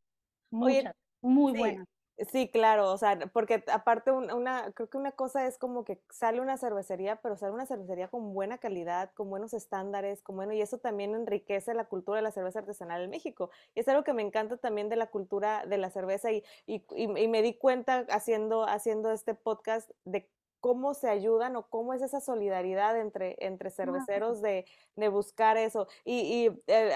Muchas, 0.51 0.95
muy 1.21 1.57
buenas. 1.57 1.87
Sí, 2.31 2.47
claro, 2.47 2.91
o 2.91 2.97
sea, 2.97 3.17
porque 3.33 3.63
aparte 3.71 4.11
una, 4.11 4.71
creo 4.75 4.87
que 4.87 4.97
una 4.97 5.13
cosa 5.13 5.47
es 5.47 5.57
como 5.57 5.83
que 5.83 5.99
sale 6.11 6.41
una 6.41 6.57
cervecería, 6.57 7.15
pero 7.15 7.35
sale 7.37 7.53
una 7.53 7.65
cervecería 7.65 8.07
con 8.07 8.35
buena 8.35 8.59
calidad, 8.59 9.11
con 9.15 9.31
buenos 9.31 9.53
estándares, 9.55 10.21
con 10.21 10.35
bueno, 10.35 10.53
y 10.53 10.61
eso 10.61 10.77
también 10.77 11.15
enriquece 11.15 11.73
la 11.73 11.85
cultura 11.85 12.17
de 12.17 12.21
la 12.21 12.31
cerveza 12.31 12.59
artesanal 12.59 13.01
en 13.01 13.09
México. 13.09 13.49
Y 13.73 13.79
es 13.79 13.87
algo 13.87 14.03
que 14.03 14.13
me 14.13 14.21
encanta 14.21 14.57
también 14.57 14.89
de 14.89 14.95
la 14.95 15.07
cultura 15.07 15.65
de 15.65 15.77
la 15.79 15.89
cerveza 15.89 16.31
y, 16.31 16.43
y, 16.67 16.83
y, 16.95 17.27
me 17.27 17.41
di 17.41 17.55
cuenta 17.55 18.05
haciendo, 18.09 18.67
haciendo 18.67 19.11
este 19.11 19.33
podcast 19.33 19.89
de 20.05 20.29
cómo 20.59 20.93
se 20.93 21.09
ayudan 21.09 21.55
o 21.55 21.67
cómo 21.67 21.93
es 21.95 22.01
esa 22.03 22.21
solidaridad 22.21 22.97
entre, 22.99 23.35
entre 23.39 23.71
cerveceros 23.71 24.39
de, 24.41 24.65
de 24.95 25.07
buscar 25.09 25.57
eso. 25.57 25.87
Y, 26.05 26.19
y 26.45 26.63
eh, 26.67 26.93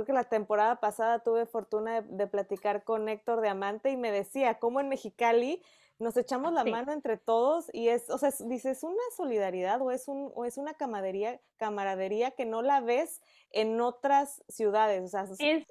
creo 0.00 0.06
que 0.06 0.12
la 0.12 0.28
temporada 0.28 0.80
pasada 0.80 1.18
tuve 1.18 1.44
fortuna 1.44 2.00
de, 2.00 2.26
platicar 2.26 2.84
con 2.84 3.08
Héctor 3.08 3.42
de 3.42 3.50
Amante 3.50 3.90
y 3.90 3.96
me 3.96 4.10
decía 4.10 4.58
cómo 4.58 4.80
en 4.80 4.88
Mexicali 4.88 5.62
nos 5.98 6.16
echamos 6.16 6.54
la 6.54 6.64
mano 6.64 6.92
entre 6.92 7.18
todos 7.18 7.68
y 7.74 7.88
es, 7.88 8.08
o 8.08 8.16
sea, 8.16 8.30
dices, 8.46 8.78
es 8.78 8.84
una 8.84 9.02
solidaridad 9.14 9.82
o 9.82 9.90
es, 9.90 10.08
un, 10.08 10.32
o 10.34 10.46
es 10.46 10.56
una 10.56 10.72
camaradería, 10.72 11.38
camaradería 11.58 12.30
que 12.30 12.46
no 12.46 12.62
la 12.62 12.80
ves 12.80 13.20
en 13.50 13.78
otras 13.82 14.42
ciudades. 14.48 15.02
O 15.02 15.08
sea, 15.08 15.26
es, 15.38 15.66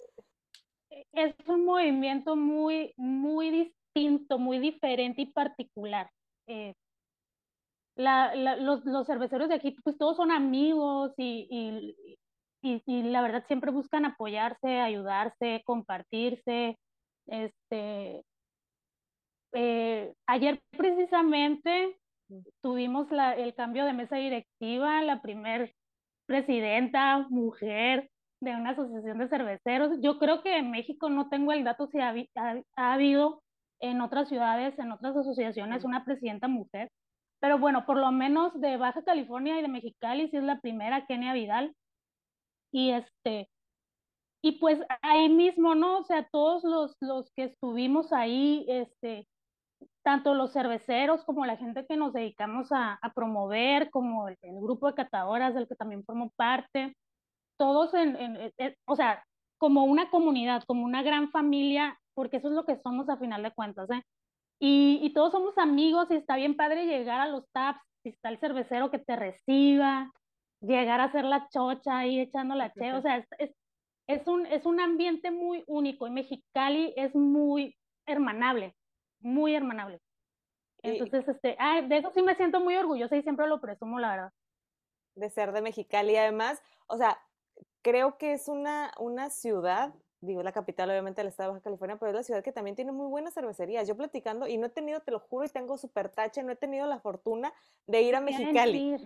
es 1.13 1.35
un 1.47 1.65
movimiento 1.65 2.35
muy, 2.35 2.93
muy 2.95 3.49
distinto, 3.49 4.37
muy 4.37 4.59
diferente 4.59 5.23
y 5.23 5.25
particular. 5.25 6.11
Eh, 6.45 6.75
la, 7.95 8.35
los, 8.35 8.85
los, 8.85 9.07
cerveceros 9.07 9.49
de 9.49 9.55
aquí, 9.55 9.71
pues 9.83 9.97
todos 9.97 10.15
son 10.15 10.29
amigos 10.29 11.13
y, 11.17 11.47
y, 11.49 12.18
y, 12.61 13.03
la 13.03 13.21
verdad 13.21 13.45
siempre 13.47 13.71
buscan 13.71 14.05
apoyarse, 14.05 14.79
ayudarse, 14.79 15.61
compartirse. 15.65 16.77
Este, 17.27 18.23
eh, 19.53 20.13
ayer 20.27 20.59
precisamente 20.71 21.97
tuvimos 22.61 23.11
la, 23.11 23.33
el 23.33 23.53
cambio 23.55 23.85
de 23.85 23.93
mesa 23.93 24.17
directiva, 24.17 25.01
la 25.01 25.21
primer 25.21 25.73
presidenta 26.25 27.25
mujer 27.29 28.09
de 28.41 28.55
una 28.55 28.71
asociación 28.71 29.17
de 29.19 29.29
cerveceros. 29.29 29.97
Yo 30.01 30.19
creo 30.19 30.43
que 30.43 30.57
en 30.57 30.71
México 30.71 31.09
no 31.09 31.29
tengo 31.29 31.51
el 31.51 31.63
dato 31.63 31.87
si 31.87 31.99
ha, 31.99 32.13
ha 32.75 32.93
habido 32.93 33.41
en 33.79 34.01
otras 34.01 34.29
ciudades, 34.29 34.77
en 34.77 34.91
otras 34.91 35.15
asociaciones, 35.15 35.83
una 35.83 36.05
presidenta 36.05 36.47
mujer. 36.47 36.91
Pero 37.39 37.57
bueno, 37.57 37.85
por 37.85 37.97
lo 37.97 38.11
menos 38.11 38.59
de 38.59 38.77
Baja 38.77 39.01
California 39.03 39.57
y 39.57 39.61
de 39.61 39.69
Mexicali, 39.69 40.29
sí 40.29 40.37
es 40.37 40.43
la 40.43 40.59
primera, 40.59 41.05
Kenia 41.05 41.33
Vidal, 41.33 41.73
y 42.71 42.91
este, 42.91 43.49
y 44.41 44.53
pues 44.53 44.79
ahí 45.01 45.29
mismo, 45.29 45.75
¿no? 45.75 45.99
O 45.99 46.03
sea, 46.03 46.27
todos 46.31 46.63
los, 46.63 46.95
los 47.01 47.31
que 47.35 47.45
estuvimos 47.45 48.13
ahí, 48.13 48.65
este, 48.69 49.27
tanto 50.03 50.33
los 50.33 50.53
cerveceros 50.53 51.23
como 51.25 51.45
la 51.45 51.57
gente 51.57 51.85
que 51.85 51.97
nos 51.97 52.13
dedicamos 52.13 52.71
a, 52.71 52.99
a 53.01 53.13
promover, 53.13 53.89
como 53.89 54.29
el, 54.29 54.37
grupo 54.41 54.87
de 54.87 54.95
catadoras 54.95 55.53
del 55.53 55.67
que 55.67 55.75
también 55.75 56.05
formo 56.05 56.31
parte, 56.37 56.95
todos 57.57 57.93
en, 57.93 58.15
en, 58.17 58.75
o 58.85 58.95
sea, 58.95 59.23
como 59.57 59.83
una 59.83 60.09
comunidad, 60.09 60.63
como 60.65 60.85
una 60.85 61.03
gran 61.03 61.31
familia, 61.31 61.99
porque 62.13 62.37
eso 62.37 62.47
es 62.47 62.53
lo 62.53 62.65
que 62.65 62.77
somos 62.77 63.09
a 63.09 63.17
final 63.17 63.43
de 63.43 63.51
cuentas, 63.51 63.89
¿eh? 63.91 64.03
Y, 64.61 64.99
y 65.01 65.13
todos 65.13 65.31
somos 65.31 65.57
amigos 65.57 66.07
y 66.11 66.15
está 66.15 66.35
bien 66.35 66.55
padre 66.55 66.85
llegar 66.85 67.19
a 67.19 67.27
los 67.27 67.49
taps, 67.51 67.81
si 68.03 68.09
está 68.09 68.29
el 68.29 68.39
cervecero 68.39 68.91
que 68.91 68.99
te 68.99 69.15
reciba, 69.15 70.11
llegar 70.61 70.99
a 70.99 71.05
hacer 71.05 71.25
la 71.25 71.47
chocha 71.49 71.99
ahí 71.99 72.19
echando 72.19 72.55
la 72.55 72.71
che, 72.73 72.93
o 72.93 73.01
sea, 73.01 73.17
es, 73.17 73.27
es, 73.37 73.51
es, 74.07 74.27
un, 74.27 74.45
es 74.45 74.65
un 74.65 74.79
ambiente 74.79 75.31
muy 75.31 75.63
único 75.67 76.07
y 76.07 76.11
Mexicali 76.11 76.93
es 76.97 77.15
muy 77.15 77.77
hermanable, 78.05 78.75
muy 79.19 79.55
hermanable. 79.55 80.01
Entonces, 80.81 81.27
este, 81.27 81.55
ah, 81.59 81.81
de 81.81 81.97
eso 81.97 82.11
sí 82.13 82.21
me 82.21 82.35
siento 82.35 82.59
muy 82.59 82.75
orgullosa 82.75 83.17
y 83.17 83.21
siempre 83.21 83.47
lo 83.47 83.59
presumo, 83.59 83.99
la 83.99 84.11
verdad. 84.11 84.33
De 85.15 85.29
ser 85.29 85.51
de 85.51 85.61
Mexicali, 85.61 86.15
además, 86.15 86.61
o 86.87 86.97
sea, 86.97 87.19
creo 87.81 88.17
que 88.17 88.33
es 88.33 88.47
una, 88.47 88.93
una 88.97 89.29
ciudad 89.29 89.93
digo, 90.21 90.43
la 90.43 90.51
capital 90.51 90.89
obviamente 90.89 91.21
del 91.21 91.29
estado 91.29 91.49
de 91.49 91.53
Baja 91.53 91.63
California, 91.63 91.97
pero 91.97 92.09
es 92.09 92.15
la 92.15 92.23
ciudad 92.23 92.43
que 92.43 92.51
también 92.51 92.75
tiene 92.75 92.91
muy 92.91 93.07
buenas 93.07 93.33
cervecerías. 93.33 93.87
Yo 93.87 93.95
platicando, 93.95 94.47
y 94.47 94.57
no 94.57 94.67
he 94.67 94.69
tenido, 94.69 94.99
te 95.01 95.11
lo 95.11 95.19
juro, 95.19 95.45
y 95.45 95.49
tengo 95.49 95.77
súper 95.77 96.09
tache, 96.09 96.43
no 96.43 96.51
he 96.51 96.55
tenido 96.55 96.85
la 96.87 96.99
fortuna 96.99 97.53
de 97.87 98.01
ir 98.01 98.15
a 98.15 98.21
Mexicali. 98.21 98.97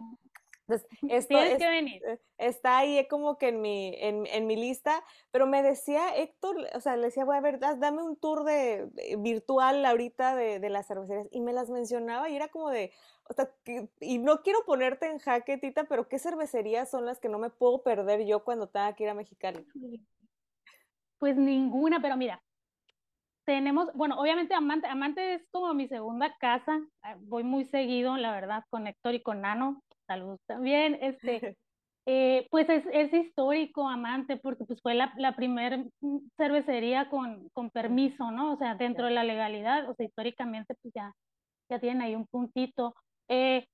Entonces, 0.67 0.87
esto 1.09 1.35
que 1.57 1.69
venir. 1.69 2.01
Eh, 2.05 2.19
está 2.37 2.77
ahí 2.77 3.05
como 3.07 3.37
que 3.37 3.49
en 3.49 3.61
mi, 3.61 3.93
en, 3.97 4.25
en, 4.27 4.47
mi 4.47 4.55
lista, 4.55 5.03
pero 5.31 5.45
me 5.45 5.61
decía 5.61 6.15
Héctor, 6.15 6.67
o 6.73 6.79
sea, 6.79 6.95
le 6.95 7.05
decía, 7.05 7.25
voy 7.25 7.35
a 7.35 7.41
ver, 7.41 7.59
dame 7.59 8.01
un 8.01 8.15
tour 8.15 8.43
de, 8.43 8.89
virtual 9.19 9.85
ahorita 9.85 10.35
de, 10.35 10.59
de, 10.59 10.69
las 10.69 10.87
cervecerías, 10.87 11.27
y 11.31 11.41
me 11.41 11.53
las 11.53 11.69
mencionaba 11.69 12.29
y 12.29 12.35
era 12.35 12.47
como 12.47 12.69
de, 12.69 12.91
o 13.29 13.33
sea, 13.33 13.49
y 13.99 14.17
no 14.19 14.41
quiero 14.41 14.63
ponerte 14.65 15.09
en 15.09 15.19
jaque, 15.19 15.57
Tita, 15.57 15.85
pero 15.85 16.07
¿qué 16.07 16.19
cervecerías 16.19 16.89
son 16.89 17.05
las 17.05 17.19
que 17.19 17.29
no 17.29 17.39
me 17.39 17.49
puedo 17.49 17.83
perder 17.83 18.25
yo 18.25 18.43
cuando 18.43 18.67
tenga 18.67 18.93
que 18.95 19.03
ir 19.03 19.09
a 19.09 19.13
Mexicali? 19.13 19.65
Pues 21.17 21.37
ninguna, 21.37 22.01
pero 22.01 22.17
mira, 22.17 22.41
tenemos, 23.45 23.89
bueno, 23.93 24.19
obviamente 24.19 24.53
Amante, 24.53 24.87
Amante 24.87 25.35
es 25.35 25.47
como 25.51 25.73
mi 25.73 25.87
segunda 25.87 26.35
casa, 26.37 26.81
ah, 27.01 27.15
voy 27.19 27.43
muy 27.43 27.65
seguido, 27.65 28.17
la 28.17 28.31
verdad, 28.31 28.63
con 28.69 28.87
Héctor 28.87 29.15
y 29.15 29.21
con 29.21 29.41
Nano, 29.41 29.83
saludos 30.13 30.39
también, 30.45 30.97
este, 31.01 31.57
eh, 32.05 32.47
pues 32.51 32.69
es, 32.69 32.83
es, 32.91 33.13
histórico 33.13 33.87
Amante, 33.87 34.37
porque 34.37 34.65
pues 34.65 34.81
fue 34.81 34.93
la, 34.93 35.13
la 35.17 35.35
primera 35.35 35.83
cervecería 36.37 37.09
con, 37.09 37.49
con 37.49 37.69
permiso, 37.71 38.31
¿no? 38.31 38.53
O 38.53 38.57
sea, 38.57 38.75
dentro 38.75 39.07
de 39.07 39.13
la 39.13 39.23
legalidad, 39.23 39.89
o 39.89 39.95
sea, 39.95 40.05
históricamente 40.05 40.75
pues 40.81 40.93
ya, 40.93 41.13
ya 41.69 41.79
tienen 41.79 42.01
ahí 42.01 42.15
un 42.15 42.27
puntito. 42.27 42.95
Eh, 43.29 43.65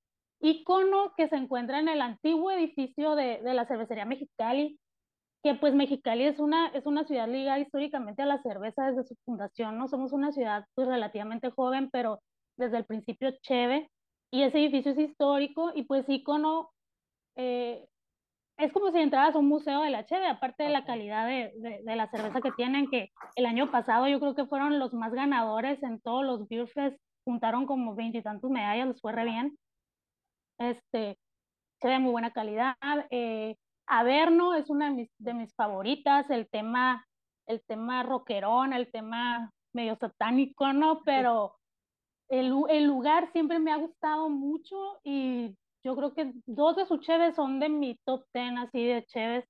icono 0.41 1.13
que 1.17 1.27
se 1.27 1.35
encuentra 1.35 1.79
en 1.79 1.89
el 1.89 2.01
antiguo 2.01 2.51
edificio 2.51 3.15
de, 3.15 3.41
de 3.41 3.53
la 3.53 3.65
cervecería 3.65 4.05
Mexicali, 4.05 4.79
que 5.43 5.55
pues 5.55 5.73
Mexicali 5.73 6.25
es 6.25 6.39
una, 6.39 6.67
es 6.69 6.85
una 6.85 7.05
ciudad 7.05 7.27
ligada 7.27 7.59
históricamente 7.59 8.21
a 8.21 8.25
la 8.25 8.41
cerveza 8.41 8.85
desde 8.87 9.03
su 9.03 9.15
fundación, 9.25 9.77
¿no? 9.77 9.87
Somos 9.87 10.13
una 10.13 10.31
ciudad 10.31 10.65
pues 10.75 10.87
relativamente 10.87 11.49
joven, 11.51 11.89
pero 11.91 12.21
desde 12.57 12.77
el 12.77 12.85
principio 12.85 13.31
cheve, 13.41 13.89
y 14.31 14.43
ese 14.43 14.59
edificio 14.59 14.91
es 14.91 14.99
histórico 14.99 15.71
y 15.75 15.83
pues 15.83 16.07
ícono, 16.07 16.71
eh, 17.35 17.87
es 18.57 18.73
como 18.73 18.91
si 18.91 18.99
entraras 18.99 19.35
a 19.35 19.39
un 19.39 19.47
museo 19.47 19.81
de 19.81 19.89
la 19.89 20.05
cheve, 20.05 20.27
aparte 20.27 20.63
de 20.63 20.69
la 20.69 20.85
calidad 20.85 21.27
de, 21.27 21.53
de, 21.83 21.95
la 21.95 22.09
cerveza 22.09 22.41
que 22.41 22.51
tienen, 22.51 22.89
que 22.89 23.11
el 23.35 23.45
año 23.45 23.71
pasado 23.71 24.07
yo 24.07 24.19
creo 24.19 24.35
que 24.35 24.45
fueron 24.45 24.79
los 24.79 24.93
más 24.93 25.13
ganadores 25.13 25.81
en 25.81 26.01
todos 26.01 26.25
los 26.25 26.47
Beer 26.49 26.67
Fest, 26.67 26.99
juntaron 27.23 27.65
como 27.65 27.95
veintitantos 27.95 28.51
medallas, 28.51 28.87
les 28.87 29.01
fue 29.01 29.13
re 29.13 29.23
bien. 29.23 29.57
Este, 30.57 31.17
cheve 31.81 31.99
muy 31.99 32.11
buena 32.11 32.31
calidad, 32.31 32.75
eh, 33.11 33.55
Averno 33.89 34.53
es 34.53 34.69
una 34.69 34.89
de 34.89 34.95
mis, 34.95 35.09
de 35.17 35.33
mis 35.33 35.55
favoritas, 35.55 36.29
el 36.29 36.47
tema, 36.47 37.07
el 37.47 37.63
tema 37.65 38.03
rockerón, 38.03 38.73
el 38.73 38.91
tema 38.91 39.51
medio 39.73 39.95
satánico, 39.95 40.73
¿no? 40.73 41.01
Pero 41.03 41.58
el, 42.29 42.53
el, 42.69 42.83
lugar 42.85 43.31
siempre 43.31 43.59
me 43.59 43.71
ha 43.71 43.77
gustado 43.77 44.29
mucho 44.29 44.99
y 45.03 45.55
yo 45.83 45.95
creo 45.95 46.13
que 46.13 46.31
dos 46.45 46.75
de 46.75 46.85
sus 46.85 46.99
cheves 47.01 47.35
son 47.35 47.59
de 47.59 47.69
mi 47.69 47.95
top 48.05 48.23
ten 48.31 48.57
así 48.57 48.85
de 48.85 49.03
cheves. 49.05 49.45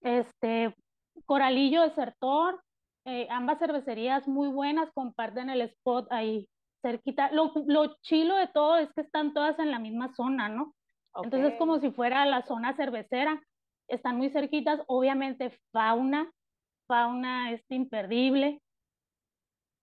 Este, 0.00 0.74
Coralillo 1.26 1.82
Desertor, 1.82 2.60
eh, 3.06 3.26
ambas 3.30 3.58
cervecerías 3.58 4.26
muy 4.26 4.48
buenas, 4.48 4.90
comparten 4.92 5.50
el 5.50 5.62
spot 5.62 6.10
ahí 6.10 6.48
cerquita. 6.82 7.30
Lo, 7.32 7.52
lo 7.66 7.96
chilo 8.02 8.36
de 8.36 8.48
todo 8.48 8.76
es 8.76 8.92
que 8.94 9.02
están 9.02 9.34
todas 9.34 9.58
en 9.58 9.70
la 9.70 9.78
misma 9.78 10.12
zona, 10.14 10.48
¿no? 10.48 10.74
Entonces 11.22 11.52
es 11.52 11.58
como 11.58 11.78
si 11.78 11.90
fuera 11.90 12.26
la 12.26 12.42
zona 12.42 12.74
cervecera. 12.74 13.40
Están 13.88 14.16
muy 14.16 14.30
cerquitas, 14.30 14.80
obviamente 14.86 15.56
fauna, 15.72 16.30
fauna 16.88 17.52
es 17.52 17.62
imperdible. 17.70 18.60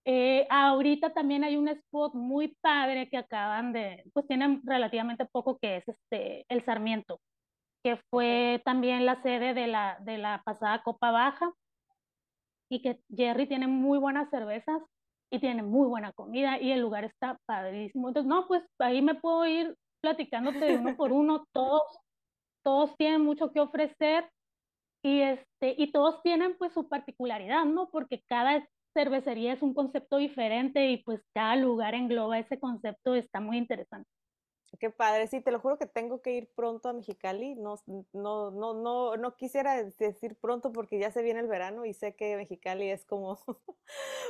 Eh, 0.04 0.46
ahorita 0.50 1.14
también 1.14 1.44
hay 1.44 1.56
un 1.56 1.68
spot 1.68 2.14
muy 2.14 2.56
padre 2.60 3.08
que 3.08 3.18
acaban 3.18 3.72
de, 3.72 4.02
pues 4.12 4.26
tienen 4.26 4.60
relativamente 4.64 5.26
poco 5.26 5.58
que 5.58 5.76
es 5.76 5.88
este, 5.88 6.44
el 6.48 6.64
Sarmiento, 6.64 7.20
que 7.84 8.00
fue 8.10 8.60
también 8.64 9.06
la 9.06 9.22
sede 9.22 9.54
de 9.54 9.68
la, 9.68 9.98
de 10.00 10.18
la 10.18 10.42
pasada 10.44 10.82
Copa 10.82 11.12
Baja 11.12 11.52
y 12.68 12.82
que 12.82 13.00
Jerry 13.14 13.46
tiene 13.46 13.68
muy 13.68 13.98
buenas 13.98 14.28
cervezas 14.30 14.82
y 15.30 15.38
tiene 15.38 15.62
muy 15.62 15.86
buena 15.86 16.12
comida 16.12 16.60
y 16.60 16.72
el 16.72 16.80
lugar 16.80 17.04
está 17.04 17.38
padrísimo. 17.46 18.08
Entonces, 18.08 18.28
no, 18.28 18.46
pues 18.48 18.62
ahí 18.78 19.02
me 19.02 19.14
puedo 19.14 19.46
ir 19.46 19.76
platicándote 20.02 20.58
de 20.58 20.76
uno 20.78 20.96
por 20.96 21.12
uno, 21.12 21.46
todos, 21.52 21.82
todos 22.64 22.96
tienen 22.96 23.22
mucho 23.22 23.52
que 23.52 23.60
ofrecer 23.60 24.28
y, 25.04 25.20
este, 25.20 25.74
y 25.78 25.92
todos 25.92 26.22
tienen 26.22 26.56
pues 26.58 26.72
su 26.72 26.88
particularidad, 26.88 27.64
¿no? 27.64 27.88
Porque 27.90 28.22
cada 28.28 28.66
cervecería 28.92 29.52
es 29.52 29.62
un 29.62 29.74
concepto 29.74 30.18
diferente 30.18 30.90
y 30.90 30.98
pues 30.98 31.20
cada 31.34 31.56
lugar 31.56 31.94
engloba 31.94 32.38
ese 32.38 32.58
concepto, 32.58 33.14
está 33.14 33.40
muy 33.40 33.58
interesante. 33.58 34.08
Qué 34.80 34.90
padre, 34.90 35.26
sí, 35.26 35.42
te 35.42 35.52
lo 35.52 35.60
juro 35.60 35.78
que 35.78 35.86
tengo 35.86 36.22
que 36.22 36.34
ir 36.34 36.48
pronto 36.56 36.88
a 36.88 36.92
Mexicali. 36.92 37.54
No, 37.56 37.76
no, 38.12 38.50
no, 38.50 38.74
no, 38.74 39.16
no 39.16 39.36
quisiera 39.36 39.82
decir 39.84 40.36
pronto 40.40 40.72
porque 40.72 40.98
ya 40.98 41.10
se 41.10 41.22
viene 41.22 41.40
el 41.40 41.46
verano 41.46 41.84
y 41.84 41.92
sé 41.92 42.16
que 42.16 42.36
Mexicali 42.36 42.88
es 42.90 43.04
como 43.04 43.38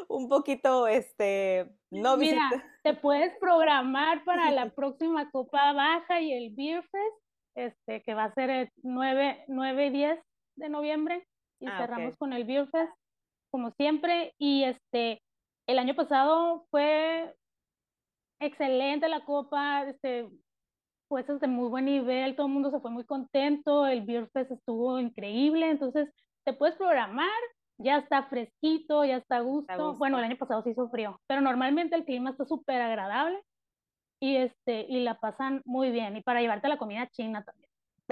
un 0.09 0.29
poquito, 0.29 0.89
este, 0.89 1.71
no 1.91 2.17
Mira, 2.17 2.51
te 2.83 2.95
puedes 2.95 3.37
programar 3.39 4.25
para 4.25 4.51
la 4.51 4.71
próxima 4.75 5.31
Copa 5.31 5.73
Baja 5.73 6.21
y 6.21 6.33
el 6.33 6.55
Beer 6.55 6.83
Fest, 6.83 7.17
este, 7.55 8.03
que 8.03 8.15
va 8.15 8.25
a 8.25 8.35
ser 8.35 8.51
el 8.51 8.69
9, 8.83 9.45
9 9.47 9.87
y 9.87 9.91
10 9.91 10.21
de 10.57 10.69
noviembre 10.69 11.27
y 11.61 11.69
ah, 11.69 11.79
cerramos 11.79 12.17
con 12.17 12.33
el 12.33 12.45
Beer 12.45 12.69
Fest, 12.69 12.93
como 13.53 13.71
siempre. 13.73 14.35
Y 14.39 14.65
este, 14.65 15.23
el 15.69 15.79
año 15.79 15.95
pasado 15.95 16.67
fue 16.71 17.35
excelente 18.41 19.09
la 19.09 19.25
copa, 19.25 19.85
este, 19.89 20.29
jueces 21.09 21.41
de 21.41 21.47
muy 21.47 21.69
buen 21.69 21.85
nivel, 21.85 22.35
todo 22.35 22.47
el 22.47 22.53
mundo 22.53 22.71
se 22.71 22.81
fue 22.81 22.91
muy 22.91 23.05
contento, 23.05 23.87
el 23.87 24.03
Beer 24.03 24.29
Fest 24.33 24.51
estuvo 24.51 24.99
increíble, 24.99 25.71
entonces 25.71 26.09
te 26.45 26.53
puedes 26.53 26.75
programar, 26.77 27.29
ya 27.79 27.99
está 27.99 28.25
fresquito, 28.25 29.05
ya 29.05 29.19
está 29.19 29.37
a 29.37 29.41
gusto. 29.43 29.95
Bueno, 29.95 30.19
el 30.19 30.25
año 30.25 30.37
pasado 30.37 30.63
sí 30.63 30.71
hizo 30.71 30.89
frío, 30.89 31.21
pero 31.29 31.41
normalmente 31.41 31.95
el 31.95 32.05
clima 32.05 32.31
está 32.31 32.45
súper 32.45 32.81
agradable 32.81 33.41
y, 34.21 34.37
este, 34.37 34.87
y 34.89 35.01
la 35.01 35.19
pasan 35.19 35.63
muy 35.65 35.91
bien. 35.91 36.17
Y 36.17 36.23
para 36.23 36.41
llevarte 36.41 36.69
la 36.69 36.79
comida 36.79 37.07
china 37.09 37.45
también. 37.45 37.62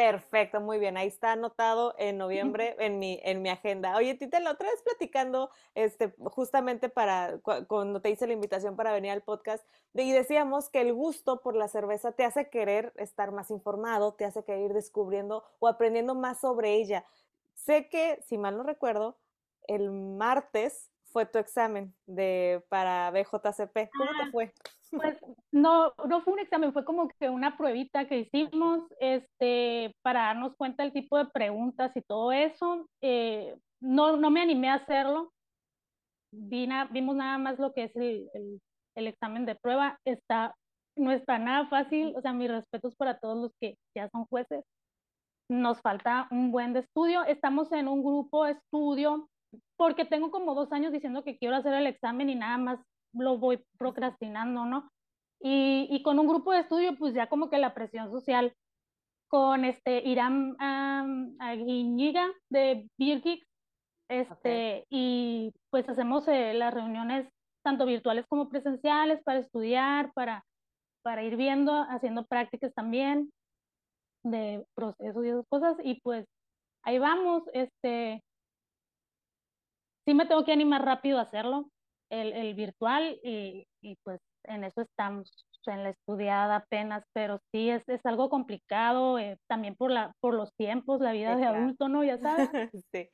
Perfecto, 0.01 0.63
muy 0.63 0.79
bien. 0.79 0.97
Ahí 0.97 1.09
está 1.09 1.33
anotado 1.33 1.95
en 1.99 2.17
noviembre 2.17 2.75
en 2.79 2.99
mi, 2.99 3.21
en 3.23 3.43
mi 3.43 3.51
agenda. 3.51 3.95
Oye, 3.97 4.15
Tita, 4.15 4.41
la 4.41 4.53
otra 4.53 4.71
vez 4.71 4.83
platicando, 4.83 5.51
este, 5.75 6.15
justamente 6.25 6.89
para 6.89 7.39
cuando 7.69 8.01
te 8.01 8.09
hice 8.09 8.27
la 8.27 8.33
invitación 8.33 8.77
para 8.77 8.95
venir 8.95 9.11
al 9.11 9.21
podcast, 9.21 9.63
y 9.93 10.11
decíamos 10.11 10.71
que 10.71 10.81
el 10.81 10.95
gusto 10.95 11.43
por 11.43 11.55
la 11.55 11.69
cerveza 11.69 12.13
te 12.13 12.25
hace 12.25 12.49
querer 12.49 12.95
estar 12.97 13.31
más 13.31 13.51
informado, 13.51 14.15
te 14.15 14.25
hace 14.25 14.43
querer 14.43 14.71
ir 14.71 14.73
descubriendo 14.73 15.45
o 15.59 15.69
aprendiendo 15.69 16.15
más 16.15 16.41
sobre 16.41 16.77
ella. 16.77 17.05
Sé 17.53 17.91
que, 17.91 18.23
si 18.23 18.39
mal 18.39 18.57
no 18.57 18.63
recuerdo, 18.63 19.19
el 19.67 19.91
martes 19.91 20.90
fue 21.13 21.27
tu 21.27 21.39
examen 21.39 21.95
de 22.07 22.63
para 22.69 23.11
BJCP. 23.11 23.91
¿Cómo 23.97 24.11
te 24.11 24.23
ah, 24.23 24.29
fue? 24.31 24.53
Pues 24.91 25.19
no, 25.53 25.93
no 26.07 26.21
fue 26.23 26.35
un 26.35 26.39
examen, 26.41 26.73
fue 26.73 26.85
como 26.85 27.09
que 27.09 27.29
una 27.29 27.57
pruebita 27.57 28.07
que 28.09 28.19
hicimos 28.19 28.83
este, 29.01 29.95
para 30.03 30.27
darnos 30.27 30.57
cuenta 30.57 30.83
del 30.83 30.93
tipo 30.93 31.19
de 31.19 31.27
preguntas 31.27 31.93
y 31.97 32.03
todo 32.03 32.33
eso. 32.33 32.89
Eh, 33.01 33.57
no, 33.81 34.17
no 34.17 34.31
me 34.31 34.43
animé 34.43 34.69
a 34.69 34.75
hacerlo. 34.75 35.33
vimos 36.33 37.17
nada 37.17 37.39
más 37.39 37.59
lo 37.59 37.73
que 37.73 37.85
es 37.85 37.97
el, 37.97 38.29
el, 38.35 38.61
el, 38.97 39.07
examen 39.07 39.47
de 39.47 39.55
prueba. 39.55 39.99
Está, 40.05 40.55
no 40.97 41.13
está 41.13 41.39
nada 41.39 41.69
fácil. 41.69 42.15
O 42.17 42.21
sea, 42.21 42.33
mis 42.33 42.51
respetos 42.51 42.95
para 42.97 43.19
todos 43.19 43.37
los 43.37 43.53
que 43.61 43.77
ya 43.95 44.09
son 44.11 44.27
jueces. 44.27 44.65
Nos 45.49 45.81
falta 45.81 46.29
un 46.31 46.53
buen 46.53 46.73
de 46.73 46.81
estudio. 46.81 47.25
Estamos 47.25 47.73
en 47.73 47.89
un 47.89 48.05
grupo 48.05 48.45
de 48.45 48.53
estudio 48.53 49.29
porque 49.77 50.05
tengo 50.05 50.31
como 50.31 50.55
dos 50.55 50.73
años 50.73 50.93
diciendo 50.93 51.25
que 51.25 51.39
quiero 51.39 51.57
hacer 51.57 51.75
el 51.75 51.87
examen 51.87 52.29
y 52.31 52.35
nada 52.35 52.59
más 52.59 52.81
lo 53.13 53.39
voy 53.39 53.65
procrastinando, 53.79 54.67
¿no? 54.67 54.91
Y, 55.41 55.89
y 55.91 56.03
con 56.03 56.19
un 56.19 56.29
grupo 56.29 56.53
de 56.53 56.61
estudio, 56.61 56.97
pues 56.97 57.15
ya 57.15 57.29
como 57.29 57.49
que 57.49 57.59
la 57.59 57.75
presión 57.75 58.11
social 58.11 58.55
con 59.29 59.65
este 59.65 60.07
Irán 60.07 60.57
um, 60.61 61.37
Aguiñiga 61.39 62.27
de 62.51 62.89
Beer 62.99 63.23
este, 64.09 64.87
y 64.91 65.53
pues 65.71 65.89
hacemos 65.89 66.27
eh, 66.27 66.53
las 66.53 66.75
reuniones 66.75 67.29
tanto 67.63 67.87
virtuales 67.87 68.27
como 68.27 68.49
presenciales 68.49 69.23
para 69.23 69.39
estudiar, 69.39 70.13
para, 70.15 70.45
para 71.03 71.23
ir 71.23 71.37
viendo, 71.37 71.73
haciendo 71.89 72.27
prácticas 72.27 72.75
también 72.75 73.31
de 74.25 74.67
procesos 74.75 75.25
y 75.25 75.29
esas 75.29 75.47
cosas, 75.49 75.77
y 75.85 76.01
pues 76.01 76.27
ahí 76.83 76.99
vamos, 76.99 77.45
este, 77.53 78.23
sí 80.11 80.15
me 80.15 80.27
tengo 80.27 80.45
que 80.45 80.53
animar 80.53 80.85
rápido 80.85 81.19
a 81.19 81.23
hacerlo, 81.23 81.71
el, 82.11 82.33
el 82.33 82.55
virtual, 82.55 83.21
y, 83.23 83.65
y 83.81 83.95
pues 84.03 84.21
en 84.45 84.65
eso 84.65 84.81
estamos. 84.81 85.31
en 85.67 85.85
la 85.85 85.91
estudiada 85.91 86.57
apenas, 86.57 87.05
pero 87.13 87.39
sí 87.53 87.71
es, 87.71 87.89
es 87.89 88.05
algo 88.05 88.29
complicado, 88.29 89.19
eh, 89.21 89.37
también 89.47 89.77
por, 89.77 89.91
la, 89.93 90.13
por 90.21 90.35
los 90.35 90.53
tiempos, 90.57 91.01
la 91.01 91.13
vida 91.13 91.37
de 91.37 91.45
adulto, 91.45 91.89
¿no? 91.89 92.03
Ya 92.03 92.19
sabes. 92.19 92.49
sí. 92.93 93.09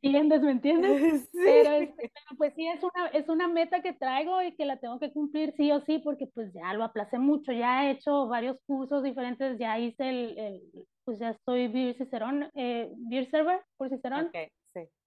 ¿Entiendes? 0.00 0.40
¿Me 0.40 0.52
entiendes? 0.52 1.28
Sí. 1.32 1.40
Este, 1.46 1.94
pero, 1.98 2.38
pues 2.38 2.54
sí, 2.54 2.66
es 2.66 2.80
una, 2.82 3.08
es 3.08 3.28
una 3.28 3.48
meta 3.48 3.82
que 3.82 3.92
traigo 3.92 4.40
y 4.40 4.54
que 4.56 4.64
la 4.64 4.78
tengo 4.78 4.98
que 4.98 5.12
cumplir 5.12 5.52
sí 5.58 5.72
o 5.72 5.80
sí, 5.80 5.98
porque 5.98 6.26
pues 6.28 6.52
ya 6.54 6.72
lo 6.72 6.84
aplacé 6.84 7.18
mucho, 7.18 7.52
ya 7.52 7.84
he 7.84 7.90
hecho 7.90 8.28
varios 8.28 8.56
cursos 8.66 9.02
diferentes, 9.02 9.58
ya 9.58 9.78
hice 9.78 10.08
el, 10.08 10.38
el 10.38 10.62
pues 11.04 11.18
ya 11.18 11.30
estoy 11.30 11.68
Beer 11.68 11.94
Cicerón, 11.96 12.50
eh, 12.54 12.90
Beer 13.10 13.28
Server 13.30 13.60
por 13.76 13.90
Cicerón. 13.90 14.28
Okay. 14.28 14.48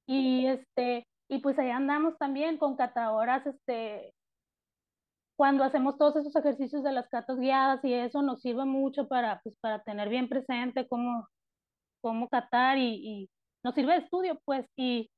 Y 0.07 0.47
este, 0.47 1.05
y 1.29 1.39
pues 1.39 1.59
ahí 1.59 1.69
andamos 1.69 2.17
también 2.17 2.57
con 2.57 2.77
catadoras, 2.77 3.45
este, 3.45 4.13
cuando 5.37 5.63
hacemos 5.63 5.97
todos 5.97 6.15
esos 6.15 6.35
ejercicios 6.35 6.83
de 6.83 6.91
las 6.91 7.07
catas 7.09 7.37
guiadas 7.39 7.83
y 7.83 7.93
eso 7.93 8.21
nos 8.21 8.41
sirve 8.41 8.65
mucho 8.65 9.07
para, 9.07 9.39
pues, 9.43 9.55
para 9.61 9.83
tener 9.83 10.09
bien 10.09 10.29
presente 10.29 10.87
cómo, 10.87 11.27
cómo 12.01 12.29
catar 12.29 12.77
y, 12.77 12.95
y 13.23 13.29
nos 13.63 13.75
sirve 13.75 13.93
de 13.93 13.99
estudio, 13.99 14.39
pues, 14.45 14.65
y, 14.77 15.09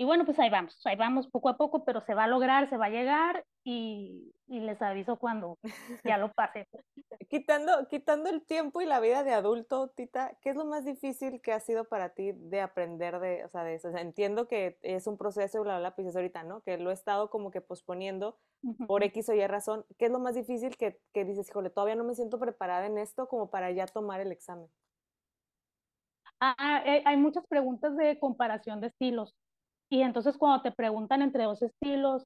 y 0.00 0.04
bueno, 0.04 0.24
pues 0.24 0.38
ahí 0.38 0.48
vamos, 0.48 0.80
ahí 0.86 0.96
vamos 0.96 1.28
poco 1.28 1.50
a 1.50 1.58
poco, 1.58 1.84
pero 1.84 2.00
se 2.00 2.14
va 2.14 2.24
a 2.24 2.26
lograr, 2.26 2.70
se 2.70 2.78
va 2.78 2.86
a 2.86 2.88
llegar 2.88 3.44
y, 3.62 4.32
y 4.46 4.60
les 4.60 4.80
aviso 4.80 5.18
cuando 5.18 5.58
ya 6.06 6.16
lo 6.16 6.32
pase. 6.32 6.66
Pues. 6.70 6.86
quitando, 7.28 7.86
quitando 7.86 8.30
el 8.30 8.42
tiempo 8.46 8.80
y 8.80 8.86
la 8.86 8.98
vida 8.98 9.24
de 9.24 9.34
adulto, 9.34 9.88
Tita, 9.90 10.38
¿qué 10.40 10.48
es 10.48 10.56
lo 10.56 10.64
más 10.64 10.86
difícil 10.86 11.42
que 11.42 11.52
ha 11.52 11.60
sido 11.60 11.84
para 11.84 12.14
ti 12.14 12.32
de 12.32 12.62
aprender 12.62 13.20
de, 13.20 13.44
o 13.44 13.50
sea, 13.50 13.62
de 13.62 13.74
eso? 13.74 13.88
O 13.88 13.92
sea, 13.92 14.00
entiendo 14.00 14.48
que 14.48 14.78
es 14.80 15.06
un 15.06 15.18
proceso, 15.18 15.62
bla, 15.62 15.78
bla, 15.78 15.90
bla, 15.94 16.10
ahorita, 16.14 16.44
¿no? 16.44 16.62
Que 16.62 16.78
lo 16.78 16.88
he 16.88 16.94
estado 16.94 17.28
como 17.28 17.50
que 17.50 17.60
posponiendo 17.60 18.38
por 18.86 19.04
X 19.04 19.28
o 19.28 19.34
Y 19.34 19.46
razón. 19.46 19.84
¿Qué 19.98 20.06
es 20.06 20.10
lo 20.10 20.18
más 20.18 20.34
difícil 20.34 20.78
que, 20.78 20.98
que 21.12 21.26
dices, 21.26 21.50
híjole, 21.50 21.68
todavía 21.68 21.96
no 21.96 22.04
me 22.04 22.14
siento 22.14 22.38
preparada 22.38 22.86
en 22.86 22.96
esto 22.96 23.28
como 23.28 23.50
para 23.50 23.70
ya 23.70 23.84
tomar 23.84 24.22
el 24.22 24.32
examen? 24.32 24.70
Ah, 26.40 26.82
hay 27.04 27.16
muchas 27.18 27.46
preguntas 27.46 27.94
de 27.98 28.18
comparación 28.18 28.80
de 28.80 28.86
estilos. 28.86 29.36
Y 29.90 30.02
entonces 30.02 30.38
cuando 30.38 30.62
te 30.62 30.72
preguntan 30.72 31.20
entre 31.20 31.44
dos 31.44 31.60
estilos, 31.62 32.24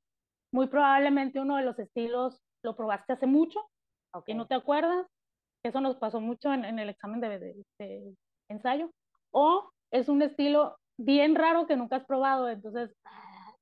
muy 0.53 0.69
probablemente 0.69 1.41
uno 1.41 1.57
de 1.57 1.65
los 1.65 1.79
estilos 1.79 2.41
lo 2.63 2.77
probaste 2.77 3.15
hace 3.15 3.27
mucho 3.27 3.61
y 4.27 4.35
no 4.35 4.47
te 4.47 4.55
acuerdas. 4.55 5.07
Eso 5.65 5.81
nos 5.81 5.97
pasó 5.97 6.21
mucho 6.21 6.53
en, 6.53 6.65
en 6.65 6.79
el 6.79 6.91
examen 6.91 7.21
de, 7.21 7.65
de, 7.79 8.15
ensayo. 8.51 8.91
O 9.33 9.71
es 9.91 10.09
un 10.09 10.23
estilo 10.23 10.77
bien 10.99 11.35
raro 11.35 11.67
que 11.67 11.77
nunca 11.77 11.97
has 11.97 12.05
probado. 12.05 12.49
Entonces, 12.49 12.95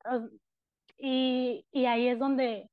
ah, 0.04 0.20
y, 0.98 1.64
y 1.72 1.86
ahí 1.86 2.08
es 2.08 2.18
donde, 2.18 2.68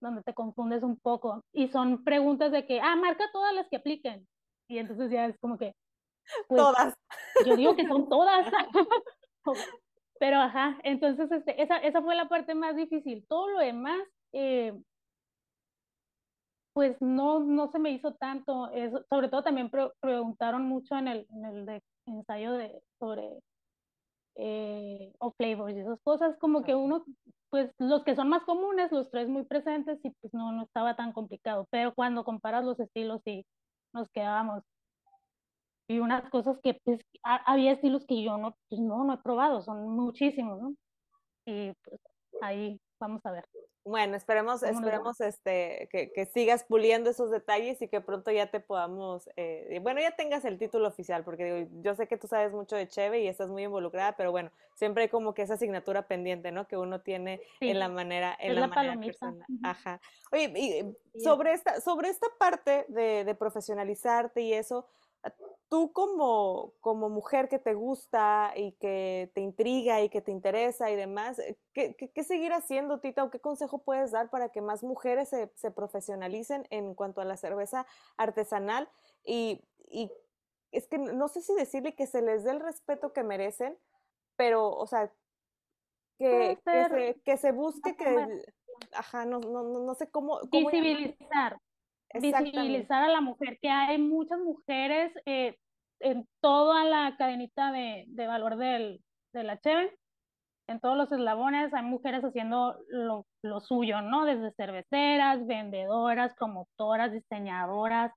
donde 0.00 0.22
te 0.22 0.34
confundes 0.34 0.82
un 0.82 0.98
poco. 1.00 1.42
Y 1.52 1.68
son 1.68 2.04
preguntas 2.04 2.52
de 2.52 2.66
que, 2.66 2.80
ah, 2.80 2.96
marca 2.96 3.24
todas 3.32 3.54
las 3.54 3.68
que 3.68 3.76
apliquen. 3.76 4.26
Y 4.68 4.78
entonces 4.78 5.10
ya 5.10 5.26
es 5.26 5.38
como 5.38 5.56
que, 5.58 5.74
pues, 6.48 6.60
todas. 6.60 6.94
Yo 7.46 7.56
digo 7.56 7.74
que 7.74 7.88
son 7.88 8.08
todas. 8.08 8.46
Pero 10.20 10.36
ajá, 10.38 10.78
entonces 10.82 11.32
este, 11.32 11.62
esa, 11.62 11.78
esa 11.78 12.02
fue 12.02 12.14
la 12.14 12.28
parte 12.28 12.54
más 12.54 12.76
difícil. 12.76 13.24
Todo 13.26 13.48
lo 13.48 13.60
demás, 13.60 13.98
eh, 14.32 14.78
pues 16.74 17.00
no, 17.00 17.40
no 17.40 17.68
se 17.68 17.78
me 17.78 17.90
hizo 17.92 18.14
tanto. 18.14 18.70
Eso, 18.70 19.02
sobre 19.08 19.28
todo 19.30 19.42
también 19.42 19.70
preguntaron 20.00 20.66
mucho 20.66 20.94
en 20.98 21.08
el, 21.08 21.26
en 21.30 21.44
el 21.46 21.66
de, 21.66 21.82
ensayo 22.04 22.52
de, 22.52 22.82
sobre 22.98 23.30
eh, 24.36 25.10
o 25.20 25.32
flavors 25.32 25.74
y 25.74 25.80
esas 25.80 26.00
cosas, 26.02 26.36
como 26.38 26.64
que 26.64 26.74
uno, 26.74 27.02
pues 27.48 27.72
los 27.78 28.04
que 28.04 28.14
son 28.14 28.28
más 28.28 28.44
comunes, 28.44 28.92
los 28.92 29.10
tres 29.10 29.26
muy 29.26 29.44
presentes 29.44 29.98
y 30.04 30.10
pues 30.10 30.34
no, 30.34 30.52
no 30.52 30.64
estaba 30.64 30.96
tan 30.96 31.12
complicado. 31.14 31.66
Pero 31.70 31.94
cuando 31.94 32.24
comparas 32.24 32.64
los 32.64 32.78
estilos 32.78 33.22
y 33.24 33.46
nos 33.94 34.10
quedábamos 34.10 34.64
y 35.90 35.98
unas 35.98 36.30
cosas 36.30 36.56
que 36.62 36.74
pues 36.84 37.00
había 37.24 37.72
estilos 37.72 38.06
que 38.06 38.22
yo 38.22 38.38
no, 38.38 38.56
pues 38.68 38.80
no, 38.80 39.02
no 39.02 39.14
he 39.14 39.18
probado, 39.18 39.60
son 39.60 39.88
muchísimos, 39.88 40.62
¿no? 40.62 40.74
Y 41.44 41.72
pues 41.82 42.00
ahí 42.42 42.80
vamos 43.00 43.26
a 43.26 43.32
ver. 43.32 43.44
Bueno, 43.84 44.14
esperemos, 44.14 44.62
esperemos 44.62 45.20
este, 45.20 45.88
que, 45.90 46.12
que, 46.12 46.26
sigas 46.26 46.62
puliendo 46.62 47.10
esos 47.10 47.32
detalles 47.32 47.82
y 47.82 47.88
que 47.88 48.00
pronto 48.00 48.30
ya 48.30 48.52
te 48.52 48.60
podamos, 48.60 49.28
eh, 49.34 49.80
bueno, 49.82 50.00
ya 50.00 50.14
tengas 50.14 50.44
el 50.44 50.58
título 50.58 50.86
oficial, 50.86 51.24
porque 51.24 51.44
digo, 51.44 51.70
yo 51.82 51.96
sé 51.96 52.06
que 52.06 52.18
tú 52.18 52.28
sabes 52.28 52.52
mucho 52.52 52.76
de 52.76 52.86
Cheve 52.86 53.22
y 53.22 53.26
estás 53.26 53.50
muy 53.50 53.64
involucrada, 53.64 54.16
pero 54.16 54.30
bueno, 54.30 54.52
siempre 54.76 55.04
hay 55.04 55.08
como 55.08 55.34
que 55.34 55.42
esa 55.42 55.54
asignatura 55.54 56.06
pendiente, 56.06 56.52
¿no? 56.52 56.68
Que 56.68 56.76
uno 56.76 57.00
tiene 57.00 57.40
en 57.58 57.80
la 57.80 57.88
manera, 57.88 58.36
en 58.38 58.54
la, 58.54 58.68
manera 58.68 59.00
personal. 59.00 59.46
Ajá. 59.64 60.00
Oye, 60.30 60.52
y 60.54 61.20
sobre 61.20 61.52
esta, 61.52 61.80
sobre 61.80 62.10
esta 62.10 62.28
parte 62.38 62.84
de, 62.86 63.24
de 63.24 63.34
profesionalizarte 63.34 64.42
y 64.42 64.52
eso, 64.52 64.86
tú 65.70 65.92
como, 65.92 66.74
como 66.80 67.08
mujer 67.08 67.48
que 67.48 67.60
te 67.60 67.74
gusta 67.74 68.52
y 68.56 68.72
que 68.72 69.30
te 69.34 69.40
intriga 69.40 70.02
y 70.02 70.10
que 70.10 70.20
te 70.20 70.32
interesa 70.32 70.90
y 70.90 70.96
demás, 70.96 71.38
eh, 71.38 71.56
¿qué, 71.72 71.94
qué, 71.94 72.24
seguir 72.24 72.52
haciendo, 72.52 72.98
Tita? 72.98 73.22
¿O 73.22 73.30
qué 73.30 73.38
consejo 73.38 73.78
puedes 73.78 74.10
dar 74.10 74.30
para 74.30 74.50
que 74.50 74.60
más 74.60 74.82
mujeres 74.82 75.28
se, 75.28 75.50
se 75.54 75.70
profesionalicen 75.70 76.66
en 76.70 76.94
cuanto 76.94 77.20
a 77.20 77.24
la 77.24 77.36
cerveza 77.36 77.86
artesanal? 78.16 78.90
Y, 79.24 79.62
y, 79.88 80.10
es 80.72 80.88
que 80.88 80.98
no 80.98 81.28
sé 81.28 81.40
si 81.40 81.54
decirle 81.54 81.94
que 81.94 82.08
se 82.08 82.20
les 82.20 82.42
dé 82.42 82.50
el 82.50 82.60
respeto 82.60 83.12
que 83.12 83.22
merecen, 83.22 83.78
pero, 84.34 84.70
o 84.70 84.86
sea, 84.88 85.12
que, 86.18 86.58
que, 86.64 86.88
se, 86.88 87.20
que 87.24 87.36
se 87.36 87.52
busque 87.52 87.96
que... 87.96 88.42
Ajá, 88.92 89.24
no, 89.24 89.38
no, 89.38 89.62
no 89.62 89.94
sé 89.94 90.10
cómo... 90.10 90.40
cómo 90.50 90.70
Visibilizar 90.70 91.60
visibilizar 92.14 93.04
a 93.04 93.08
la 93.08 93.20
mujer, 93.20 93.58
que 93.60 93.68
hay 93.68 93.98
muchas 93.98 94.38
mujeres 94.40 95.12
eh, 95.26 95.56
en 96.00 96.26
toda 96.40 96.84
la 96.84 97.16
cadenita 97.16 97.72
de, 97.72 98.04
de 98.08 98.26
valor 98.26 98.56
del, 98.56 99.02
de 99.32 99.44
la 99.44 99.58
Cheve, 99.60 99.96
en 100.70 100.78
todos 100.78 100.96
los 100.96 101.10
eslabones 101.10 101.74
hay 101.74 101.82
mujeres 101.82 102.22
haciendo 102.22 102.76
lo, 102.88 103.26
lo, 103.42 103.60
suyo, 103.60 104.02
¿no? 104.02 104.24
Desde 104.24 104.52
cerveceras, 104.52 105.44
vendedoras, 105.44 106.32
promotoras, 106.36 107.12
diseñadoras, 107.12 108.12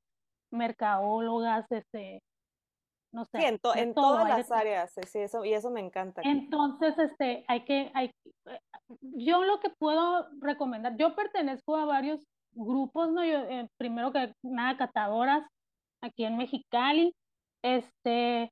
mercadólogas, 0.52 1.66
este, 1.72 2.22
no 3.12 3.26
sé. 3.26 3.40
Sí, 3.40 3.46
en, 3.46 3.60
en 3.76 3.94
todas 3.96 4.30
las 4.30 4.52
áreas, 4.52 4.94
sí, 5.08 5.20
eso, 5.20 5.44
y 5.44 5.54
eso 5.54 5.72
me 5.72 5.80
encanta. 5.80 6.22
Entonces, 6.24 6.96
este, 7.00 7.44
hay 7.48 7.66
que, 7.66 7.92
hay, 7.96 8.12
eh, 8.46 8.60
yo 9.02 9.44
lo 9.44 9.60
que 9.60 9.72
puedo 9.72 10.28
recomendar, 10.40 10.96
yo 10.96 11.16
pertenezco 11.16 11.76
a 11.76 11.86
varios 11.86 12.24
grupos, 12.56 13.12
¿no? 13.12 13.24
Yo, 13.26 13.40
eh, 13.50 13.68
primero 13.78 14.12
que 14.12 14.34
nada, 14.44 14.78
catadoras 14.78 15.46
aquí 16.02 16.26
en 16.26 16.38
Mexicali, 16.38 17.16
este, 17.64 18.52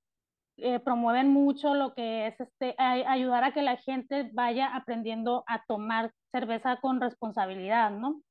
eh, 0.58 0.80
promueven 0.80 1.30
mucho 1.30 1.74
lo 1.74 1.94
que 1.94 2.28
es 2.28 2.40
este, 2.40 2.76
ayudar 2.78 3.44
a 3.44 3.54
que 3.54 3.62
la 3.62 3.78
gente 3.78 4.30
vaya 4.34 4.76
aprendiendo 4.76 5.44
a 5.48 5.64
tomar 5.66 6.12
cerveza 6.32 6.78
con 6.78 7.02
responsabilidad, 7.02 7.92
¿no? 7.92 8.22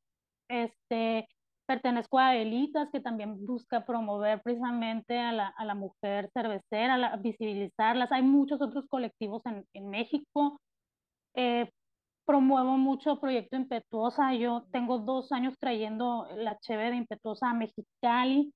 Este, 0.49 1.29
pertenezco 1.67 2.19
a 2.19 2.37
Elitas, 2.37 2.89
que 2.91 3.01
también 3.01 3.47
busca 3.47 3.85
promover 3.85 4.43
precisamente 4.43 5.19
a 5.19 5.33
la, 5.33 5.49
a 5.49 5.65
la 5.65 5.75
mujer 5.75 6.31
cervecera, 6.35 6.99
la, 6.99 7.17
visibilizarlas. 7.17 8.11
Hay 8.13 8.23
muchos 8.23 8.61
otros 8.61 8.87
colectivos 8.89 9.45
en, 9.47 9.65
en 9.75 9.89
México. 9.89 10.61
Eh, 11.35 11.71
promuevo 12.31 12.79
mucho 12.79 13.19
Proyecto 13.19 13.57
Impetuosa. 13.57 14.33
Yo 14.35 14.63
tengo 14.71 15.01
dos 15.01 15.33
años 15.33 15.57
trayendo 15.59 16.29
la 16.37 16.57
cheve 16.61 16.91
de 16.91 16.97
Impetuosa 16.97 17.51
a 17.51 17.55
Mexicali, 17.55 18.55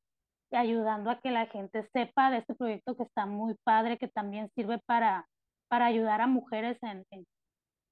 ayudando 0.53 1.11
a 1.11 1.19
que 1.19 1.33
la 1.33 1.47
gente 1.47 1.83
sepa 1.93 2.31
de 2.31 2.39
este 2.39 2.55
proyecto 2.55 2.97
que 2.97 3.03
está 3.03 3.27
muy 3.27 3.57
padre, 3.65 3.99
que 3.99 4.07
también 4.07 4.49
sirve 4.55 4.79
para, 4.87 5.27
para 5.67 5.87
ayudar 5.87 6.21
a 6.21 6.29
mujeres 6.29 6.79
en, 6.83 7.05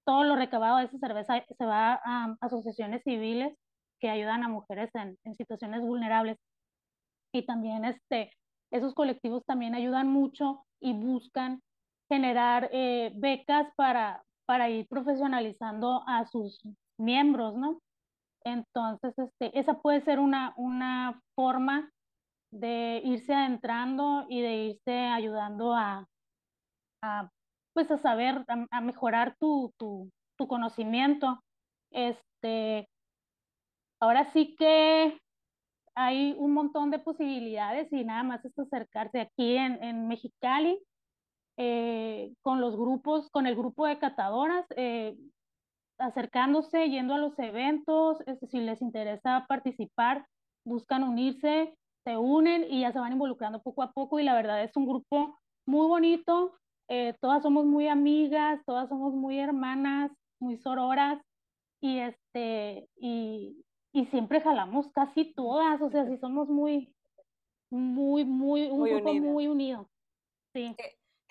todo 0.06 0.22
lo 0.22 0.36
recabado 0.36 0.78
de 0.78 0.84
esa 0.84 0.98
cerveza 0.98 1.44
se 1.58 1.64
va 1.64 2.00
a 2.04 2.36
asociaciones 2.40 3.02
civiles 3.02 3.52
que 4.00 4.08
ayudan 4.08 4.44
a 4.44 4.48
mujeres 4.48 4.88
en, 4.94 5.18
en 5.24 5.34
situaciones 5.34 5.80
vulnerables. 5.80 6.38
Y 7.32 7.44
también 7.44 7.84
este, 7.84 8.30
esos 8.70 8.94
colectivos 8.94 9.44
también 9.46 9.74
ayudan 9.74 10.06
mucho 10.06 10.64
y 10.78 10.92
buscan 10.92 11.60
generar 12.08 12.68
eh, 12.72 13.10
becas 13.16 13.66
para, 13.74 14.22
para 14.46 14.68
ir 14.68 14.86
profesionalizando 14.88 16.02
a 16.06 16.24
sus 16.26 16.60
miembros, 16.98 17.54
¿no? 17.56 17.80
Entonces, 18.44 19.16
este, 19.18 19.58
esa 19.58 19.80
puede 19.80 20.00
ser 20.00 20.18
una, 20.18 20.52
una 20.56 21.20
forma 21.34 21.90
de 22.50 23.00
irse 23.04 23.34
adentrando 23.34 24.26
y 24.28 24.40
de 24.40 24.56
irse 24.64 25.06
ayudando 25.06 25.74
a, 25.74 26.06
a 27.02 27.30
pues 27.72 27.90
a 27.90 27.96
saber, 27.96 28.44
a, 28.70 28.80
mejorar 28.82 29.34
tu, 29.38 29.72
tu, 29.78 30.10
tu, 30.36 30.46
conocimiento. 30.46 31.42
Este, 31.90 32.86
ahora 33.98 34.30
sí 34.32 34.54
que 34.58 35.18
hay 35.94 36.34
un 36.38 36.52
montón 36.52 36.90
de 36.90 36.98
posibilidades 36.98 37.90
y 37.92 38.04
nada 38.04 38.22
más 38.22 38.44
es 38.44 38.58
acercarse 38.58 39.20
aquí 39.22 39.56
en, 39.56 39.82
en 39.82 40.08
Mexicali 40.08 40.78
eh, 41.56 42.32
con 42.42 42.60
los 42.60 42.76
grupos, 42.76 43.30
con 43.30 43.46
el 43.46 43.56
grupo 43.56 43.86
de 43.86 43.98
catadoras. 43.98 44.66
Eh, 44.76 45.16
acercándose, 45.98 46.90
yendo 46.90 47.14
a 47.14 47.18
los 47.18 47.38
eventos, 47.38 48.18
este, 48.26 48.46
si 48.48 48.60
les 48.60 48.82
interesa 48.82 49.46
participar, 49.48 50.26
buscan 50.64 51.04
unirse, 51.04 51.76
se 52.04 52.16
unen 52.16 52.66
y 52.68 52.80
ya 52.80 52.92
se 52.92 52.98
van 52.98 53.12
involucrando 53.12 53.62
poco 53.62 53.82
a 53.82 53.92
poco 53.92 54.18
y 54.18 54.24
la 54.24 54.34
verdad 54.34 54.62
es 54.64 54.76
un 54.76 54.86
grupo 54.86 55.38
muy 55.66 55.86
bonito, 55.86 56.54
eh, 56.88 57.14
todas 57.20 57.42
somos 57.42 57.64
muy 57.64 57.86
amigas, 57.86 58.60
todas 58.66 58.88
somos 58.88 59.14
muy 59.14 59.38
hermanas, 59.38 60.10
muy 60.40 60.56
sororas 60.58 61.22
y 61.80 61.98
este 61.98 62.88
y, 62.96 63.64
y 63.92 64.06
siempre 64.06 64.40
jalamos 64.40 64.90
casi 64.90 65.32
todas, 65.34 65.80
o 65.80 65.90
sea, 65.90 66.06
sí 66.06 66.16
somos 66.18 66.48
muy 66.48 66.92
muy 67.70 68.24
muy 68.24 68.68
un 68.70 68.82
grupo 68.82 69.14
muy 69.14 69.46
unido. 69.46 69.88
Sí. 70.52 70.74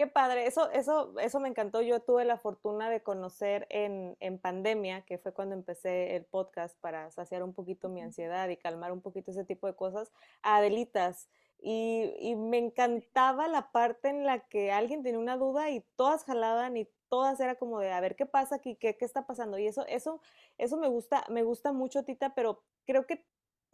Qué 0.01 0.07
padre, 0.07 0.47
eso, 0.47 0.67
eso, 0.71 1.13
eso 1.19 1.39
me 1.39 1.47
encantó. 1.47 1.83
Yo 1.83 1.99
tuve 1.99 2.25
la 2.25 2.39
fortuna 2.39 2.89
de 2.89 3.03
conocer 3.03 3.67
en, 3.69 4.17
en, 4.19 4.39
pandemia, 4.39 5.03
que 5.03 5.19
fue 5.19 5.31
cuando 5.31 5.53
empecé 5.53 6.15
el 6.15 6.25
podcast 6.25 6.75
para 6.79 7.11
saciar 7.11 7.43
un 7.43 7.53
poquito 7.53 7.87
mi 7.87 8.01
ansiedad 8.01 8.49
y 8.49 8.57
calmar 8.57 8.93
un 8.93 9.01
poquito 9.01 9.29
ese 9.29 9.45
tipo 9.45 9.67
de 9.67 9.75
cosas, 9.75 10.11
a 10.41 10.57
Adelitas. 10.57 11.29
Y, 11.59 12.15
y, 12.17 12.35
me 12.35 12.57
encantaba 12.57 13.47
la 13.47 13.71
parte 13.71 14.09
en 14.09 14.25
la 14.25 14.39
que 14.39 14.71
alguien 14.71 15.03
tenía 15.03 15.19
una 15.19 15.37
duda 15.37 15.69
y 15.69 15.81
todas 15.95 16.23
jalaban 16.23 16.77
y 16.77 16.89
todas 17.07 17.39
era 17.39 17.53
como 17.53 17.79
de 17.79 17.91
a 17.91 18.01
ver 18.01 18.15
qué 18.15 18.25
pasa 18.25 18.55
aquí, 18.55 18.75
qué, 18.77 18.97
qué 18.97 19.05
está 19.05 19.27
pasando. 19.27 19.59
Y 19.59 19.67
eso, 19.67 19.85
eso, 19.85 20.19
eso 20.57 20.77
me 20.77 20.87
gusta, 20.87 21.25
me 21.29 21.43
gusta 21.43 21.73
mucho, 21.73 22.03
Tita, 22.03 22.33
pero 22.33 22.63
creo 22.87 23.05
que 23.05 23.23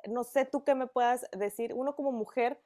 no 0.10 0.26
sé 0.26 0.44
tú 0.44 0.66
qué 0.66 0.76
me 0.76 0.88
puedas 0.88 1.26
decir. 1.32 1.74
Uno 1.74 1.96
como 1.96 2.12
mujer 2.12 2.60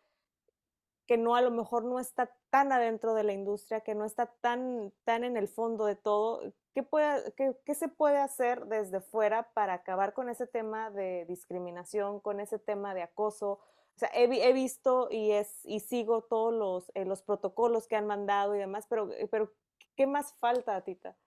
que 1.11 1.17
no 1.17 1.35
a 1.35 1.41
lo 1.41 1.51
mejor 1.51 1.83
no 1.83 1.99
está 1.99 2.33
tan 2.49 2.71
adentro 2.71 3.13
de 3.13 3.25
la 3.25 3.33
industria, 3.33 3.81
que 3.81 3.95
no 3.95 4.05
está 4.05 4.27
tan, 4.39 4.93
tan 5.03 5.25
en 5.25 5.35
el 5.35 5.49
fondo 5.49 5.83
de 5.83 5.97
todo, 5.97 6.39
¿qué, 6.73 6.87
qué, 7.35 7.53
qué 7.65 7.75
se 7.75 7.89
puede 7.89 8.15
hacer 8.15 8.67
desde 8.67 9.01
fuera 9.01 9.51
para 9.51 9.73
acabar 9.73 10.13
con 10.13 10.29
ese 10.29 10.47
tema 10.47 10.89
de 10.89 11.25
discriminación, 11.25 12.21
con 12.21 12.39
ese 12.39 12.59
tema 12.59 12.93
de 12.93 13.01
acoso? 13.01 13.59
O 13.93 13.97
sea, 13.97 14.09
he, 14.13 14.23
he 14.23 14.53
visto 14.53 15.09
y, 15.11 15.31
es, 15.31 15.59
y 15.65 15.81
sigo 15.81 16.21
todos 16.21 16.53
los, 16.53 16.89
eh, 16.95 17.03
los 17.03 17.21
protocolos 17.23 17.89
que 17.89 17.97
han 17.97 18.07
mandado 18.07 18.55
y 18.55 18.59
demás, 18.59 18.85
pero, 18.87 19.11
eh, 19.11 19.27
pero 19.29 19.51
¿qué 19.97 20.07
más 20.07 20.33
falta, 20.35 20.79
Tita? 20.79 21.17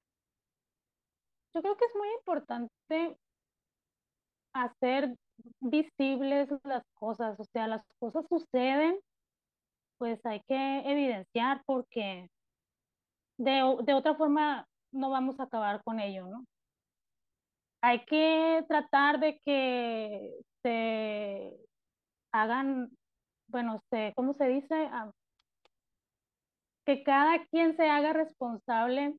Yo 1.53 1.61
creo 1.61 1.77
que 1.77 1.85
es 1.85 1.95
muy 1.95 2.09
importante 2.21 3.19
hacer 4.55 5.15
visibles 5.61 6.49
las 6.63 6.85
cosas, 6.95 7.39
o 7.39 7.45
sea, 7.45 7.69
las 7.69 7.85
cosas 7.99 8.25
suceden 8.31 8.99
pues 9.99 10.25
hay 10.27 10.41
que 10.49 10.79
evidenciar 10.91 11.63
porque 11.67 12.29
de, 13.39 13.77
de 13.85 13.95
otra 13.95 14.15
forma 14.15 14.67
no 14.93 15.11
vamos 15.11 15.41
a 15.41 15.45
acabar 15.45 15.83
con 15.85 16.01
ello, 16.01 16.27
¿no? 16.27 16.45
Hay 17.83 18.05
que 18.07 18.65
tratar 18.69 19.21
de 19.21 19.39
que 19.45 20.33
se 20.63 21.57
hagan, 22.33 22.91
bueno, 23.49 23.81
se, 23.91 24.13
¿cómo 24.17 24.33
se 24.33 24.49
dice? 24.49 24.89
Ah, 24.91 25.11
que 26.87 27.03
cada 27.03 27.45
quien 27.47 27.77
se 27.77 27.89
haga 27.89 28.13
responsable 28.13 29.17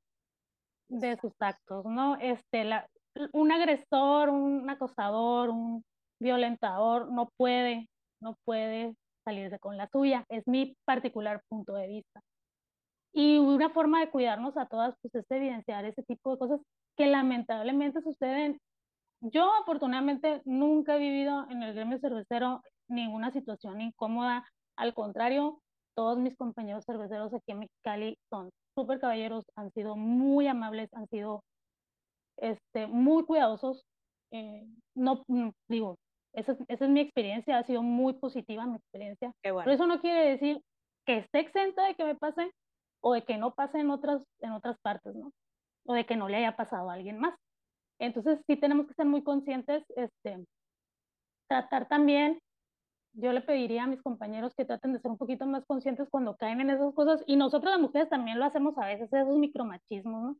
de 0.90 1.18
sus 1.18 1.34
actos, 1.40 1.86
¿no? 1.86 2.16
Este, 2.18 2.64
la, 2.64 2.88
un 3.34 3.52
agresor, 3.52 4.30
un 4.30 4.70
acosador, 4.70 5.50
un 5.50 5.84
violentador 6.20 7.12
no 7.12 7.30
puede, 7.38 7.88
no 8.22 8.36
puede 8.46 8.96
salirse 9.26 9.60
con 9.60 9.78
la 9.78 9.90
suya. 9.92 10.26
Es 10.30 10.48
mi 10.48 10.78
particular 10.86 11.42
punto 11.50 11.74
de 11.74 11.88
vista. 11.88 12.22
Y 13.14 13.38
una 13.38 13.70
forma 13.70 14.00
de 14.00 14.10
cuidarnos 14.10 14.58
a 14.58 14.68
todas, 14.68 14.96
pues 15.02 15.16
es 15.16 15.26
evidenciar 15.32 15.86
ese 15.86 16.04
tipo 16.04 16.32
de 16.32 16.38
cosas 16.38 16.62
que 16.98 17.08
lamentablemente 17.08 18.02
suceden. 18.02 18.60
Yo 19.22 19.52
afortunadamente 19.62 20.42
nunca 20.46 20.96
he 20.96 21.00
vivido 21.00 21.46
en 21.50 21.64
el 21.64 21.74
gremio 21.74 22.00
cervecero 22.00 22.62
ninguna 22.90 23.32
situación 23.32 23.82
incómoda. 23.82 24.46
Al 24.78 24.94
contrario, 24.94 25.62
todos 25.96 26.18
mis 26.20 26.36
compañeros 26.36 26.86
cerveceros 26.86 27.34
aquí 27.34 27.52
en 27.54 27.60
Mexicali 27.60 28.18
son 28.30 28.52
súper 28.76 29.00
caballeros, 29.00 29.46
han 29.56 29.72
sido 29.72 29.96
muy 29.96 30.48
amables, 30.48 30.94
han 30.94 31.08
sido 31.08 31.44
este, 32.38 32.88
muy 32.88 33.24
cuidadosos. 33.24 33.86
Eh, 34.32 34.68
no, 34.96 35.24
mm, 35.28 35.50
digo, 35.70 35.98
esa, 36.36 36.56
es 36.68 36.90
mi 36.90 37.00
experiencia, 37.00 37.58
ha 37.58 37.64
sido 37.64 37.82
muy 37.82 38.14
positiva 38.14 38.66
mi 38.66 38.76
experiencia. 38.76 39.34
Pero 39.42 39.72
eso 39.72 39.88
no 39.88 40.02
quiere 40.02 40.30
decir 40.30 40.62
que 41.06 41.18
esté 41.18 41.40
exenta 41.40 41.86
de 41.86 41.96
que 41.96 42.04
me 42.04 42.16
pase 42.16 42.52
o 43.02 43.14
de 43.14 43.24
que 43.24 43.38
no 43.38 43.54
pase 43.54 43.80
en 43.80 43.90
otras, 43.90 44.22
en 44.40 44.52
otras 44.52 44.78
partes, 44.82 45.16
¿no? 45.16 45.32
O 45.86 45.94
de 45.94 46.06
que 46.06 46.16
no 46.16 46.28
le 46.28 46.38
haya 46.38 46.56
pasado 46.56 46.90
a 46.90 46.94
alguien 46.94 47.20
más. 47.20 47.36
Entonces 48.00 48.40
sí 48.48 48.58
tenemos 48.58 48.88
que 48.88 48.94
ser 48.96 49.06
muy 49.06 49.24
conscientes, 49.24 49.84
este, 49.96 50.46
tratar 51.48 51.88
también, 51.88 52.40
yo 53.14 53.32
le 53.32 53.42
pediría 53.42 53.84
a 53.84 53.88
mis 53.88 54.02
compañeros 54.02 54.54
que 54.56 54.66
traten 54.66 54.92
de 54.92 55.00
ser 55.00 55.12
un 55.12 55.18
poquito 55.18 55.46
más 55.46 55.64
conscientes 55.66 56.10
cuando 56.10 56.36
caen 56.36 56.60
en 56.60 56.72
esas 56.72 56.94
cosas, 56.94 57.24
y 57.26 57.38
nosotros 57.38 57.72
las 57.72 57.80
mujeres 57.80 58.10
también 58.10 58.40
lo 58.40 58.46
hacemos 58.46 58.78
a 58.78 58.86
veces, 58.86 59.12
esos 59.14 59.38
micromachismos, 59.38 60.24
¿no? 60.24 60.38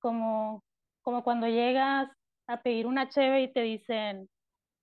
Como, 0.00 0.62
como 1.02 1.24
cuando 1.24 1.46
llegas 1.46 2.10
a 2.46 2.60
pedir 2.60 2.86
una 2.86 3.08
cheve 3.08 3.42
y 3.42 3.52
te 3.52 3.62
dicen, 3.62 4.28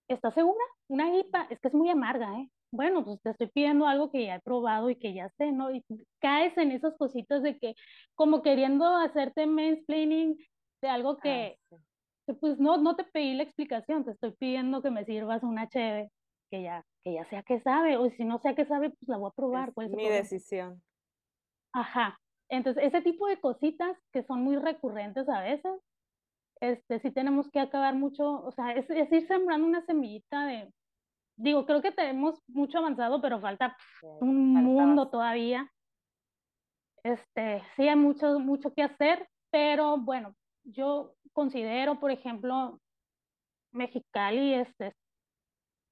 ¿estás 0.08 0.34
segura? 0.34 0.64
Una 0.88 1.16
IPA, 1.16 1.48
es 1.50 1.60
que 1.60 1.68
es 1.68 1.74
muy 1.74 1.90
amarga, 1.90 2.40
¿eh? 2.40 2.50
Bueno, 2.74 3.04
pues 3.04 3.22
te 3.22 3.32
estoy 3.32 3.48
pidiendo 3.48 3.86
algo 3.86 4.12
que 4.12 4.26
ya 4.26 4.36
he 4.36 4.40
probado 4.40 4.90
y 4.90 4.96
que 4.96 5.14
ya 5.14 5.30
sé, 5.38 5.52
¿no? 5.52 5.72
Y 5.72 5.84
caes 6.20 6.58
en 6.58 6.72
esas 6.72 6.96
cositas 6.98 7.44
de 7.44 7.58
que, 7.60 7.76
como 8.16 8.42
queriendo 8.42 8.86
hacerte 8.96 9.46
mansplaining 9.46 10.38
de 10.82 10.88
algo 10.88 11.12
ah, 11.12 11.20
que, 11.22 11.58
pues 12.40 12.60
no, 12.60 12.78
no 12.78 12.96
te 12.96 13.04
pedí 13.04 13.34
la 13.34 13.44
explicación, 13.44 14.06
te 14.06 14.12
estoy 14.12 14.32
pidiendo 14.32 14.82
que 14.82 14.90
me 14.90 15.04
sirvas 15.04 15.44
una 15.44 15.68
cheve 15.68 16.10
que 16.50 16.64
ya, 16.64 16.86
que 17.04 17.14
ya 17.14 17.26
sea 17.26 17.44
que 17.44 17.60
sabe, 17.62 17.98
o 17.98 18.10
si 18.12 18.26
no 18.26 18.40
sea 18.40 18.56
que 18.56 18.66
sabe, 18.66 18.90
pues 18.90 19.08
la 19.08 19.18
voy 19.18 19.30
a 19.30 19.36
probar. 19.36 19.74
Es 19.78 19.92
mi 19.92 20.08
decisión. 20.08 20.82
Ajá. 21.74 22.20
Entonces, 22.50 22.84
ese 22.84 23.02
tipo 23.02 23.28
de 23.28 23.40
cositas 23.40 23.98
que 24.12 24.24
son 24.24 24.44
muy 24.44 24.58
recurrentes 24.58 25.28
a 25.30 25.42
veces, 25.42 25.72
este, 26.62 27.00
sí 27.00 27.12
tenemos 27.12 27.50
que 27.50 27.60
acabar 27.60 27.96
mucho, 27.96 28.44
o 28.44 28.52
sea, 28.52 28.72
es, 28.74 28.90
ir 28.90 29.28
sembrando 29.28 29.68
una 29.68 29.82
semillita 29.82 30.46
de, 30.46 30.72
digo, 31.36 31.66
creo 31.66 31.82
que 31.82 31.92
tenemos 31.92 32.40
mucho 32.48 32.78
avanzado, 32.78 33.20
pero 33.20 33.42
falta 33.42 33.76
un 34.22 34.54
mundo 34.54 35.10
todavía. 35.10 35.70
Este, 37.04 37.64
sí 37.76 37.88
hay 37.88 37.96
mucho, 37.96 38.40
mucho 38.40 38.74
que 38.76 38.84
hacer, 38.84 39.28
pero 39.50 39.98
bueno, 39.98 40.36
yo 40.64 41.16
considero, 41.34 42.00
por 42.00 42.12
ejemplo, 42.12 42.80
Mexicali 43.72 44.54
este, 44.54 44.96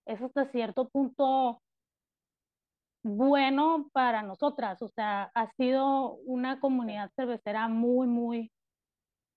es 0.05 0.21
hasta 0.21 0.45
cierto 0.51 0.87
punto 0.87 1.63
bueno 3.01 3.89
para 3.91 4.21
nosotras, 4.21 4.81
o 4.83 4.89
sea, 4.89 5.31
ha 5.33 5.49
sido 5.53 6.13
una 6.25 6.59
comunidad 6.59 7.09
cervecera 7.15 7.67
muy, 7.67 8.07
muy, 8.07 8.51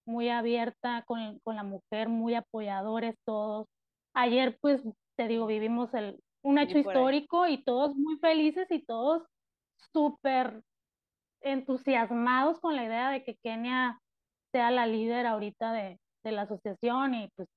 muy 0.07 0.29
abierta 0.29 1.05
con, 1.07 1.38
con 1.41 1.57
la 1.57 1.62
mujer, 1.62 2.09
muy 2.09 2.35
apoyadores 2.35 3.17
todos. 3.25 3.67
Ayer, 4.15 4.59
pues, 4.61 4.83
te 5.17 5.29
digo, 5.29 5.47
vivimos 5.47 5.93
el, 5.95 6.21
un 6.43 6.59
hecho 6.59 6.79
histórico 6.79 7.47
y 7.47 7.62
todos 7.62 7.95
muy 7.95 8.19
felices 8.19 8.71
y 8.71 8.85
todos 8.85 9.23
súper 9.93 10.62
entusiasmados 11.41 12.61
con 12.61 12.77
la 12.77 12.85
idea 12.85 13.11
de 13.11 13.25
que 13.25 13.37
Kenia 13.43 14.01
sea 14.53 14.71
la 14.71 14.87
líder 14.87 15.27
ahorita 15.27 15.73
de, 15.73 15.99
de 16.25 16.33
la 16.33 16.43
asociación 16.43 17.15
y 17.15 17.29
pues, 17.37 17.49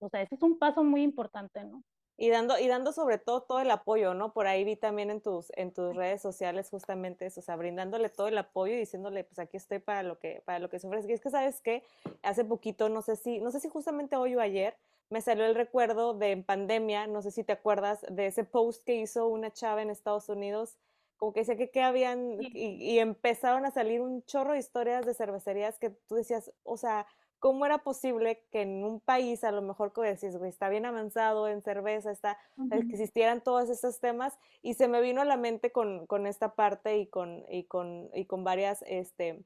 o 0.00 0.08
sea, 0.08 0.22
ese 0.22 0.36
es 0.36 0.42
un 0.42 0.58
paso 0.58 0.84
muy 0.84 1.02
importante, 1.02 1.64
¿no? 1.64 1.82
Y 2.20 2.30
dando, 2.30 2.58
y 2.58 2.66
dando 2.66 2.92
sobre 2.92 3.18
todo 3.18 3.42
todo 3.42 3.60
el 3.60 3.70
apoyo, 3.70 4.12
¿no? 4.12 4.32
Por 4.32 4.48
ahí 4.48 4.64
vi 4.64 4.74
también 4.74 5.08
en 5.08 5.20
tus, 5.20 5.52
en 5.54 5.72
tus 5.72 5.94
redes 5.94 6.20
sociales 6.20 6.68
justamente 6.68 7.26
eso, 7.26 7.38
o 7.38 7.42
sea, 7.44 7.54
brindándole 7.54 8.08
todo 8.08 8.26
el 8.26 8.36
apoyo 8.36 8.74
y 8.74 8.78
diciéndole, 8.78 9.22
pues 9.22 9.38
aquí 9.38 9.56
estoy 9.56 9.78
para 9.78 10.02
lo 10.02 10.18
que, 10.18 10.42
para 10.44 10.58
lo 10.58 10.68
que 10.68 10.80
se 10.80 10.88
ofrece. 10.88 11.08
Y 11.08 11.12
es 11.12 11.20
que, 11.20 11.30
¿sabes 11.30 11.60
qué? 11.60 11.84
Hace 12.22 12.44
poquito, 12.44 12.88
no 12.88 13.02
sé 13.02 13.14
si, 13.14 13.40
no 13.40 13.52
sé 13.52 13.60
si 13.60 13.68
justamente 13.68 14.16
hoy 14.16 14.34
o 14.34 14.40
ayer, 14.40 14.76
me 15.10 15.20
salió 15.20 15.46
el 15.46 15.54
recuerdo 15.54 16.12
de 16.12 16.32
en 16.32 16.42
pandemia, 16.42 17.06
no 17.06 17.22
sé 17.22 17.30
si 17.30 17.44
te 17.44 17.52
acuerdas, 17.52 18.04
de 18.10 18.26
ese 18.26 18.42
post 18.42 18.84
que 18.84 18.96
hizo 18.96 19.28
una 19.28 19.52
chava 19.52 19.80
en 19.80 19.88
Estados 19.90 20.28
Unidos, 20.28 20.76
como 21.18 21.32
que 21.32 21.40
decía 21.40 21.56
que, 21.56 21.70
que 21.70 21.82
habían, 21.82 22.36
y, 22.40 22.50
y 22.52 22.98
empezaron 22.98 23.64
a 23.64 23.70
salir 23.70 24.00
un 24.00 24.24
chorro 24.24 24.54
de 24.54 24.58
historias 24.58 25.06
de 25.06 25.14
cervecerías 25.14 25.78
que 25.78 25.90
tú 25.90 26.16
decías, 26.16 26.52
o 26.64 26.76
sea, 26.76 27.06
¿cómo 27.38 27.66
era 27.66 27.78
posible 27.78 28.44
que 28.50 28.62
en 28.62 28.84
un 28.84 29.00
país, 29.00 29.44
a 29.44 29.52
lo 29.52 29.62
mejor 29.62 29.92
como 29.92 30.06
decís, 30.06 30.36
güey, 30.36 30.50
está 30.50 30.68
bien 30.68 30.86
avanzado 30.86 31.48
en 31.48 31.62
cerveza, 31.62 32.10
está, 32.10 32.38
que 32.70 32.78
existieran 32.78 33.42
todos 33.42 33.70
estos 33.70 34.00
temas? 34.00 34.38
Y 34.62 34.74
se 34.74 34.88
me 34.88 35.00
vino 35.00 35.20
a 35.20 35.24
la 35.24 35.36
mente 35.36 35.72
con, 35.72 36.06
con 36.06 36.26
esta 36.26 36.54
parte 36.54 36.98
y 36.98 37.06
con, 37.06 37.44
y 37.48 37.64
con, 37.64 38.10
y 38.14 38.26
con 38.26 38.44
varias, 38.44 38.82
este, 38.86 39.44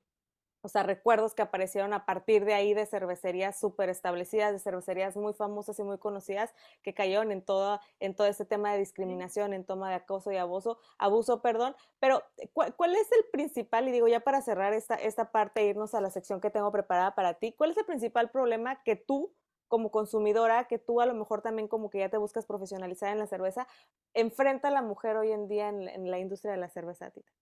o 0.62 0.68
sea, 0.68 0.84
recuerdos 0.84 1.34
que 1.34 1.42
aparecieron 1.42 1.92
a 1.92 2.06
partir 2.06 2.44
de 2.44 2.54
ahí 2.54 2.72
de 2.72 2.86
cervecerías 2.86 3.58
súper 3.58 3.88
establecidas, 3.88 4.52
de 4.52 4.60
cervecerías 4.60 5.16
muy 5.16 5.34
famosas 5.34 5.78
y 5.78 5.82
muy 5.82 5.98
conocidas 5.98 6.54
que 6.82 6.94
cayeron 6.94 7.32
en 7.32 7.42
todo, 7.42 7.80
en 7.98 8.14
todo 8.14 8.28
ese 8.28 8.44
tema 8.44 8.72
de 8.72 8.78
discriminación, 8.78 9.52
en 9.52 9.64
toma 9.64 9.90
de 9.90 9.96
acoso 9.96 10.30
y 10.30 10.36
abuso, 10.36 10.78
abuso, 10.98 11.42
perdón. 11.42 11.74
Pero, 11.98 12.22
¿cuál, 12.52 12.74
¿cuál, 12.76 12.94
es 12.94 13.10
el 13.12 13.24
principal? 13.32 13.88
Y 13.88 13.92
digo, 13.92 14.06
ya 14.06 14.20
para 14.20 14.40
cerrar 14.40 14.72
esta, 14.72 14.94
esta 14.94 15.32
parte 15.32 15.60
e 15.62 15.66
irnos 15.66 15.94
a 15.94 16.00
la 16.00 16.10
sección 16.10 16.40
que 16.40 16.50
tengo 16.50 16.70
preparada 16.70 17.14
para 17.14 17.34
ti, 17.34 17.52
¿cuál 17.52 17.72
es 17.72 17.76
el 17.76 17.84
principal 17.84 18.30
problema 18.30 18.82
que 18.84 18.96
tú 18.96 19.34
como 19.66 19.90
consumidora, 19.90 20.68
que 20.68 20.78
tú 20.78 21.00
a 21.00 21.06
lo 21.06 21.14
mejor 21.14 21.40
también 21.40 21.66
como 21.66 21.88
que 21.88 22.00
ya 22.00 22.10
te 22.10 22.18
buscas 22.18 22.44
profesionalizar 22.44 23.10
en 23.10 23.18
la 23.18 23.26
cerveza, 23.26 23.66
enfrenta 24.12 24.68
a 24.68 24.70
la 24.70 24.82
mujer 24.82 25.16
hoy 25.16 25.32
en 25.32 25.48
día 25.48 25.70
en, 25.70 25.88
en 25.88 26.10
la 26.10 26.18
industria 26.18 26.52
de 26.52 26.58
la 26.58 26.68
cerveza, 26.68 27.10
Tita? 27.10 27.32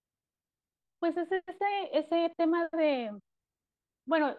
Pues 1.00 1.16
es 1.16 1.30
ese, 1.32 1.98
ese 1.98 2.34
tema 2.36 2.68
de, 2.72 3.10
bueno, 4.06 4.36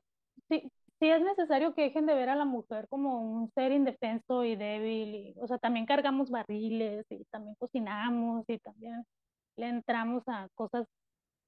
sí, 0.49 0.71
sí 0.99 1.09
es 1.09 1.21
necesario 1.21 1.73
que 1.73 1.83
dejen 1.83 2.05
de 2.05 2.15
ver 2.15 2.29
a 2.29 2.35
la 2.35 2.45
mujer 2.45 2.87
como 2.89 3.19
un 3.21 3.51
ser 3.55 3.71
indefenso 3.71 4.45
y 4.45 4.55
débil, 4.55 5.15
y, 5.15 5.35
o 5.41 5.47
sea, 5.47 5.57
también 5.57 5.85
cargamos 5.85 6.29
barriles 6.29 7.05
y 7.09 7.25
también 7.25 7.55
cocinamos 7.59 8.45
y 8.47 8.59
también 8.59 9.03
le 9.57 9.69
entramos 9.69 10.23
a 10.27 10.47
cosas 10.55 10.87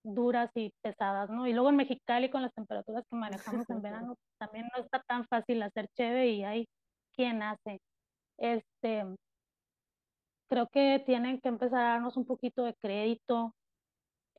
duras 0.03 0.51
y 0.55 0.73
pesadas, 0.81 1.29
¿no? 1.29 1.47
Y 1.47 1.53
luego 1.53 1.69
en 1.69 1.77
Mexicali 1.77 2.29
con 2.29 2.41
las 2.41 2.53
temperaturas 2.53 3.05
que 3.09 3.15
manejamos 3.15 3.69
en 3.69 3.81
verano, 3.83 4.17
también 4.39 4.67
no 4.75 4.83
está 4.83 5.01
tan 5.07 5.25
fácil 5.27 5.61
hacer 5.63 5.87
cheve 5.95 6.29
y 6.29 6.43
hay 6.43 6.67
quien 7.15 7.41
hace. 7.43 7.79
Este, 8.37 9.05
creo 10.49 10.67
que 10.69 11.01
tienen 11.05 11.39
que 11.41 11.49
empezar 11.49 11.79
a 11.79 11.89
darnos 11.93 12.17
un 12.17 12.25
poquito 12.25 12.63
de 12.65 12.75
crédito. 12.75 13.53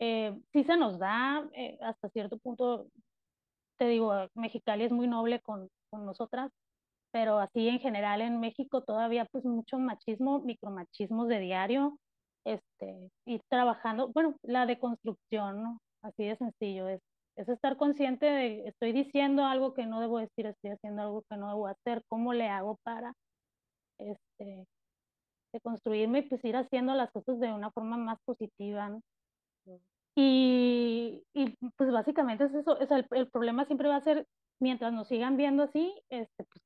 Eh, 0.01 0.37
sí 0.53 0.65
se 0.65 0.77
nos 0.77 0.99
da 0.99 1.49
eh, 1.55 1.79
hasta 1.83 2.09
cierto 2.11 2.39
punto, 2.39 2.89
te 3.79 3.87
digo, 3.89 4.13
Mexicali 4.35 4.85
es 4.85 4.93
muy 4.93 5.09
noble 5.09 5.41
con, 5.41 5.69
con 5.91 6.07
nosotras, 6.07 6.51
pero 7.13 7.39
así 7.39 7.69
en 7.69 7.81
general 7.81 8.23
en 8.23 8.41
México 8.41 8.83
todavía 8.83 9.27
pues 9.27 9.45
mucho 9.45 9.79
machismo, 9.79 10.41
micromachismos 10.41 11.29
de 11.29 11.41
diario, 11.41 11.99
este, 12.45 13.11
ir 13.27 13.43
trabajando, 13.49 14.09
bueno, 14.13 14.37
la 14.43 14.67
deconstrucción. 14.67 15.79
Así 16.03 16.25
de 16.25 16.37
sencillo, 16.37 16.89
es, 16.89 17.01
es 17.37 17.49
estar 17.49 17.77
consciente 17.79 18.27
de, 18.27 18.69
estoy 18.69 18.93
diciendo 18.93 19.45
algo 19.47 19.75
que 19.75 19.87
no 19.87 20.01
debo 20.01 20.19
decir, 20.19 20.47
estoy 20.47 20.73
haciendo 20.73 21.03
algo 21.03 21.23
que 21.31 21.37
no 21.39 21.49
debo 21.49 21.67
hacer, 21.67 22.03
¿cómo 22.09 22.35
le 22.35 22.49
hago 22.49 22.79
para, 22.85 23.15
este, 23.99 24.67
deconstruirme 25.55 26.21
y 26.21 26.23
pues 26.23 26.45
ir 26.45 26.57
haciendo 26.57 26.95
las 26.95 27.11
cosas 27.13 27.39
de 27.41 27.53
una 27.53 27.71
forma 27.71 27.97
más 27.97 28.19
positiva. 28.25 28.99
Y, 30.17 31.25
y 31.35 31.57
pues 31.77 31.91
básicamente 31.91 32.45
es 32.45 32.55
eso, 32.55 32.79
o 32.79 32.87
sea, 32.87 32.99
el, 32.99 33.07
el, 33.11 33.29
problema 33.29 33.65
siempre 33.65 33.89
va 33.89 33.97
a 33.97 34.01
ser, 34.01 34.27
mientras 34.61 34.93
nos 34.93 35.09
sigan 35.09 35.37
viendo 35.37 35.65
así, 35.65 35.93
este, 36.09 36.45
pues 36.45 36.65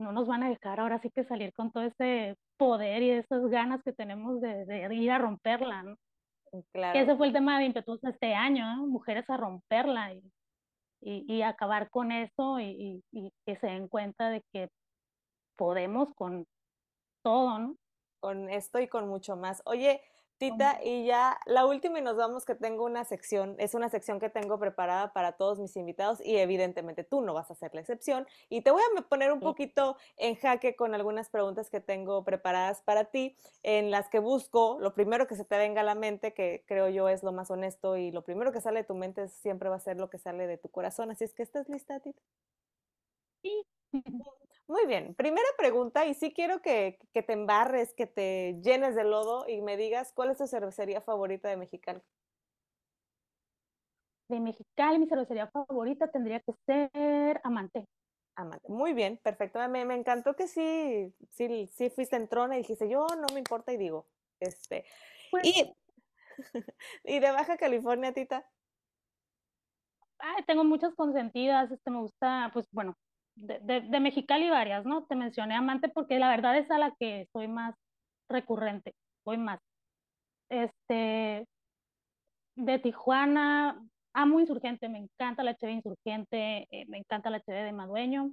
no 0.00 0.10
nos 0.12 0.26
van 0.26 0.42
a 0.42 0.48
dejar 0.48 0.80
ahora 0.80 0.98
sí 0.98 1.10
que 1.10 1.24
salir 1.24 1.52
con 1.52 1.70
todo 1.70 1.84
ese 1.84 2.36
poder 2.56 3.02
y 3.02 3.10
esas 3.10 3.46
ganas 3.46 3.82
que 3.84 3.92
tenemos 3.92 4.40
de, 4.40 4.64
de 4.64 4.94
ir 4.94 5.10
a 5.10 5.18
romperla, 5.18 5.82
¿no? 5.82 5.96
Claro. 6.72 6.92
Que 6.92 7.00
ese 7.02 7.16
fue 7.16 7.26
el 7.26 7.32
tema 7.32 7.58
de 7.58 7.66
Impetuosa 7.66 8.10
este 8.10 8.34
año, 8.34 8.64
¿no? 8.76 8.86
Mujeres 8.86 9.28
a 9.28 9.36
romperla 9.36 10.14
y, 10.14 10.22
y, 11.00 11.32
y 11.32 11.42
acabar 11.42 11.90
con 11.90 12.12
eso 12.12 12.58
y, 12.60 13.02
y, 13.12 13.32
que 13.46 13.56
se 13.56 13.66
den 13.66 13.88
cuenta 13.88 14.30
de 14.30 14.42
que 14.52 14.70
podemos 15.56 16.14
con 16.14 16.46
todo, 17.22 17.58
¿no? 17.58 17.76
Con 18.20 18.48
esto 18.48 18.80
y 18.80 18.88
con 18.88 19.08
mucho 19.08 19.36
más. 19.36 19.62
Oye, 19.64 20.00
Tita, 20.38 20.78
y 20.84 21.04
ya 21.04 21.40
la 21.46 21.66
última 21.66 21.98
y 21.98 22.02
nos 22.02 22.16
vamos 22.16 22.44
que 22.44 22.54
tengo 22.54 22.84
una 22.84 23.04
sección, 23.04 23.56
es 23.58 23.74
una 23.74 23.88
sección 23.88 24.20
que 24.20 24.30
tengo 24.30 24.56
preparada 24.60 25.12
para 25.12 25.32
todos 25.32 25.58
mis 25.58 25.76
invitados 25.76 26.20
y 26.24 26.36
evidentemente 26.36 27.02
tú 27.02 27.20
no 27.22 27.34
vas 27.34 27.50
a 27.50 27.56
ser 27.56 27.74
la 27.74 27.80
excepción 27.80 28.24
y 28.48 28.62
te 28.62 28.70
voy 28.70 28.82
a 28.96 29.02
poner 29.02 29.32
un 29.32 29.40
poquito 29.42 29.96
en 30.16 30.36
jaque 30.36 30.76
con 30.76 30.94
algunas 30.94 31.28
preguntas 31.28 31.70
que 31.70 31.80
tengo 31.80 32.22
preparadas 32.24 32.82
para 32.82 33.06
ti 33.06 33.36
en 33.64 33.90
las 33.90 34.08
que 34.08 34.20
busco 34.20 34.78
lo 34.80 34.94
primero 34.94 35.26
que 35.26 35.34
se 35.34 35.44
te 35.44 35.58
venga 35.58 35.80
a 35.80 35.84
la 35.84 35.96
mente, 35.96 36.32
que 36.34 36.64
creo 36.68 36.88
yo 36.88 37.08
es 37.08 37.24
lo 37.24 37.32
más 37.32 37.50
honesto 37.50 37.96
y 37.96 38.12
lo 38.12 38.22
primero 38.22 38.52
que 38.52 38.60
sale 38.60 38.80
de 38.80 38.84
tu 38.84 38.94
mente 38.94 39.26
siempre 39.28 39.68
va 39.68 39.76
a 39.76 39.80
ser 39.80 39.96
lo 39.96 40.08
que 40.08 40.18
sale 40.18 40.46
de 40.46 40.56
tu 40.56 40.68
corazón, 40.70 41.10
así 41.10 41.24
es 41.24 41.34
que 41.34 41.42
estás 41.42 41.68
lista, 41.68 41.98
Tita. 41.98 42.22
Sí. 43.42 43.62
Muy 44.68 44.84
bien, 44.86 45.14
primera 45.14 45.48
pregunta, 45.56 46.04
y 46.04 46.12
sí 46.12 46.30
quiero 46.34 46.60
que, 46.60 46.98
que, 47.14 47.22
te 47.22 47.32
embarres, 47.32 47.94
que 47.94 48.06
te 48.06 48.60
llenes 48.62 48.94
de 48.94 49.02
lodo 49.02 49.48
y 49.48 49.62
me 49.62 49.78
digas 49.78 50.12
cuál 50.12 50.30
es 50.30 50.36
tu 50.36 50.46
cervecería 50.46 51.00
favorita 51.00 51.48
de 51.48 51.56
Mexicali. 51.56 52.02
De 54.28 54.40
Mexicali, 54.40 54.98
mi 54.98 55.08
cervecería 55.08 55.46
favorita 55.48 56.10
tendría 56.10 56.40
que 56.40 56.52
ser 56.66 57.40
Amante. 57.44 57.86
Amante, 58.36 58.68
muy 58.68 58.92
bien, 58.92 59.18
perfecto. 59.22 59.58
Me, 59.70 59.86
me 59.86 59.94
encantó 59.94 60.36
que 60.36 60.46
sí, 60.46 61.14
sí, 61.30 61.66
sí 61.72 61.88
fuiste 61.88 62.16
en 62.16 62.28
trona 62.28 62.56
y 62.56 62.58
dijiste, 62.58 62.90
yo 62.90 63.06
no 63.16 63.26
me 63.32 63.38
importa 63.38 63.72
y 63.72 63.78
digo, 63.78 64.06
este. 64.38 64.84
Pues, 65.30 65.46
y, 65.46 65.74
y 67.04 67.20
de 67.20 67.30
Baja 67.30 67.56
California, 67.56 68.12
Tita. 68.12 68.46
Ay, 70.18 70.44
tengo 70.46 70.62
muchas 70.62 70.94
consentidas, 70.94 71.70
este 71.70 71.90
me 71.90 72.00
gusta, 72.00 72.50
pues 72.52 72.66
bueno, 72.70 72.98
de, 73.38 73.58
de, 73.60 73.80
de, 73.82 74.00
Mexicali 74.00 74.48
varias, 74.50 74.84
¿no? 74.84 75.04
Te 75.04 75.14
mencioné 75.14 75.54
Amante 75.54 75.88
porque 75.88 76.18
la 76.18 76.28
verdad 76.28 76.56
es 76.56 76.70
a 76.70 76.78
la 76.78 76.94
que 76.98 77.26
soy 77.32 77.48
más 77.48 77.74
recurrente, 78.28 78.94
voy 79.24 79.38
más. 79.38 79.60
Este, 80.50 81.46
de 82.56 82.78
Tijuana, 82.78 83.80
amo 84.14 84.40
Insurgente, 84.40 84.88
me 84.88 84.98
encanta 84.98 85.42
la 85.42 85.52
HB 85.52 85.70
Insurgente, 85.70 86.66
eh, 86.70 86.86
me 86.88 86.98
encanta 86.98 87.30
la 87.30 87.38
HB 87.38 87.64
de 87.64 87.72
Madueño. 87.72 88.32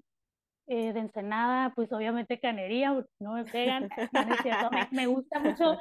Eh, 0.67 0.93
de 0.93 0.99
Ensenada, 0.99 1.71
pues 1.75 1.93
obviamente 1.93 2.39
Canería, 2.39 2.91
no 3.19 3.33
me 3.33 3.45
pegan, 3.45 3.87
no 4.11 4.71
me, 4.71 4.87
me, 4.89 5.05
gusta 5.05 5.37
mucho, 5.37 5.77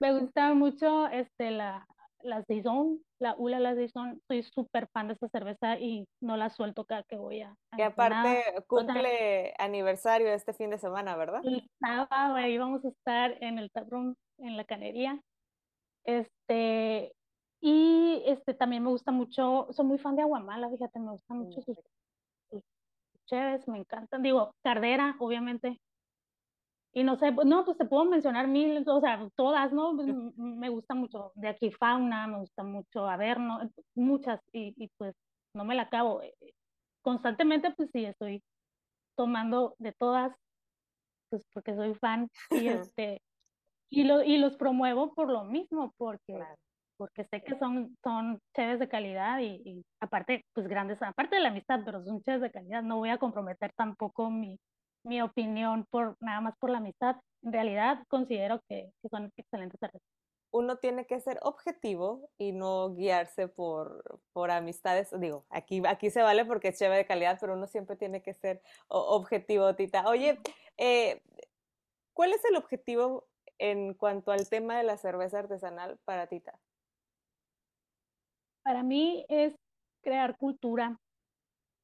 me 0.00 0.20
gusta 0.20 0.52
mucho 0.52 1.08
este, 1.08 1.50
la, 1.50 1.86
la 2.22 2.42
Saison, 2.44 3.00
la 3.18 3.34
Ula 3.36 3.60
la 3.60 3.74
Saison, 3.74 4.20
soy 4.26 4.42
súper 4.42 4.88
fan 4.88 5.08
de 5.08 5.14
esta 5.14 5.28
cerveza 5.28 5.78
y 5.78 6.06
no 6.20 6.36
la 6.36 6.50
suelto 6.50 6.84
cada 6.84 7.02
que 7.04 7.16
voy 7.16 7.42
a. 7.42 7.54
Que 7.76 7.84
aparte 7.84 8.44
cumple 8.66 9.00
o 9.00 9.02
sea, 9.02 9.54
aniversario 9.58 10.28
este 10.28 10.52
fin 10.52 10.70
de 10.70 10.78
semana, 10.78 11.16
¿verdad? 11.16 11.40
El 11.44 11.68
sábado 11.80 12.34
ahí 12.34 12.58
vamos 12.58 12.84
a 12.84 12.88
estar 12.88 13.36
en 13.42 13.58
el 13.58 13.70
taproom, 13.70 14.14
en 14.38 14.56
la 14.56 14.64
canería. 14.64 15.20
Este, 16.04 17.12
y 17.60 18.22
este 18.26 18.54
también 18.54 18.82
me 18.82 18.90
gusta 18.90 19.12
mucho, 19.12 19.68
soy 19.70 19.84
muy 19.84 19.98
fan 19.98 20.16
de 20.16 20.22
Aguamala, 20.22 20.70
fíjate, 20.70 20.98
me 21.00 21.12
gustan 21.12 21.38
mucho 21.38 21.60
sus, 21.60 21.76
sus 22.50 22.62
cheves, 23.26 23.66
me 23.68 23.78
encantan. 23.78 24.22
Digo, 24.22 24.52
Cardera, 24.62 25.16
obviamente, 25.18 25.78
y 26.98 27.04
no 27.04 27.16
sé, 27.16 27.30
no, 27.30 27.64
pues 27.64 27.78
te 27.78 27.84
puedo 27.84 28.06
mencionar 28.06 28.48
mil, 28.48 28.82
o 28.88 29.00
sea, 29.00 29.28
todas, 29.36 29.72
¿no? 29.72 29.92
Me 30.36 30.68
gusta 30.68 30.94
mucho 30.94 31.30
de 31.36 31.46
aquí 31.46 31.70
fauna, 31.70 32.26
me 32.26 32.38
gusta 32.38 32.64
mucho 32.64 33.08
Averno, 33.08 33.60
muchas, 33.94 34.40
y, 34.52 34.74
y 34.76 34.88
pues 34.98 35.14
no 35.54 35.64
me 35.64 35.76
la 35.76 35.82
acabo. 35.82 36.22
Eh, 36.22 36.34
constantemente, 37.00 37.72
pues 37.76 37.88
sí, 37.92 38.04
estoy 38.04 38.42
tomando 39.16 39.76
de 39.78 39.92
todas, 39.92 40.34
pues 41.30 41.44
porque 41.54 41.76
soy 41.76 41.94
fan, 41.94 42.28
y 42.50 42.66
este, 42.92 43.22
y, 43.90 44.02
lo, 44.02 44.24
y 44.24 44.38
los 44.38 44.56
promuevo 44.56 45.14
por 45.14 45.30
lo 45.30 45.44
mismo, 45.44 45.94
porque, 45.98 46.42
porque 46.96 47.26
sé 47.30 47.44
que 47.44 47.56
son, 47.60 47.96
son 48.02 48.40
cheves 48.56 48.80
de 48.80 48.88
calidad 48.88 49.38
y, 49.38 49.62
y 49.64 49.84
aparte, 50.00 50.44
pues 50.52 50.66
grandes, 50.66 51.00
aparte 51.00 51.36
de 51.36 51.42
la 51.42 51.50
amistad, 51.50 51.78
pero 51.84 52.02
son 52.02 52.22
cheves 52.22 52.40
de 52.40 52.50
calidad, 52.50 52.82
no 52.82 52.96
voy 52.96 53.10
a 53.10 53.18
comprometer 53.18 53.72
tampoco 53.76 54.30
mi, 54.30 54.58
mi 55.08 55.22
opinión 55.22 55.86
por 55.90 56.16
nada 56.20 56.40
más 56.40 56.54
por 56.58 56.70
la 56.70 56.78
amistad. 56.78 57.16
En 57.42 57.52
realidad 57.52 58.04
considero 58.08 58.60
que, 58.68 58.92
que 59.02 59.08
son 59.08 59.32
excelentes 59.36 59.80
cervezas. 59.80 60.06
Uno 60.50 60.76
tiene 60.76 61.06
que 61.06 61.20
ser 61.20 61.38
objetivo 61.42 62.30
y 62.38 62.52
no 62.52 62.94
guiarse 62.94 63.48
por, 63.48 64.20
por 64.32 64.50
amistades. 64.50 65.10
Digo, 65.18 65.44
aquí, 65.50 65.82
aquí 65.86 66.10
se 66.10 66.22
vale 66.22 66.44
porque 66.46 66.68
es 66.68 66.78
chévere 66.78 66.98
de 66.98 67.06
calidad, 67.06 67.38
pero 67.40 67.54
uno 67.54 67.66
siempre 67.66 67.96
tiene 67.96 68.22
que 68.22 68.32
ser 68.32 68.62
objetivo, 68.88 69.74
Tita. 69.74 70.08
Oye, 70.08 70.38
eh, 70.78 71.22
¿cuál 72.14 72.32
es 72.32 72.42
el 72.46 72.56
objetivo 72.56 73.26
en 73.58 73.92
cuanto 73.92 74.32
al 74.32 74.48
tema 74.48 74.78
de 74.78 74.84
la 74.84 74.96
cerveza 74.96 75.40
artesanal 75.40 75.98
para 76.04 76.28
Tita? 76.28 76.58
Para 78.62 78.82
mí 78.82 79.26
es 79.28 79.54
crear 80.02 80.38
cultura, 80.38 80.98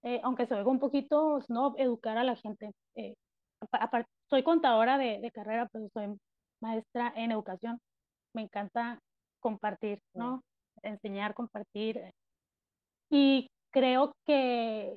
eh, 0.03 0.21
aunque 0.23 0.47
se 0.47 0.55
oiga 0.55 0.71
un 0.71 0.79
poquito 0.79 1.41
snob, 1.43 1.75
educar 1.79 2.17
a 2.17 2.25
la 2.25 2.37
gente. 2.37 2.73
Eh, 2.97 3.15
aparte, 3.73 4.09
soy 4.31 4.43
contadora 4.43 4.99
de, 4.99 5.21
de, 5.21 5.31
carrera, 5.31 5.69
pero 5.73 5.89
soy 5.93 6.17
maestra 6.61 7.13
en 7.17 7.33
educación. 7.33 7.79
Me 8.35 8.43
encanta 8.43 8.99
compartir, 9.41 10.01
¿no? 10.15 10.43
Enseñar, 10.83 11.35
compartir. 11.35 12.01
Y 13.11 13.49
creo 13.71 14.13
que, 14.27 14.93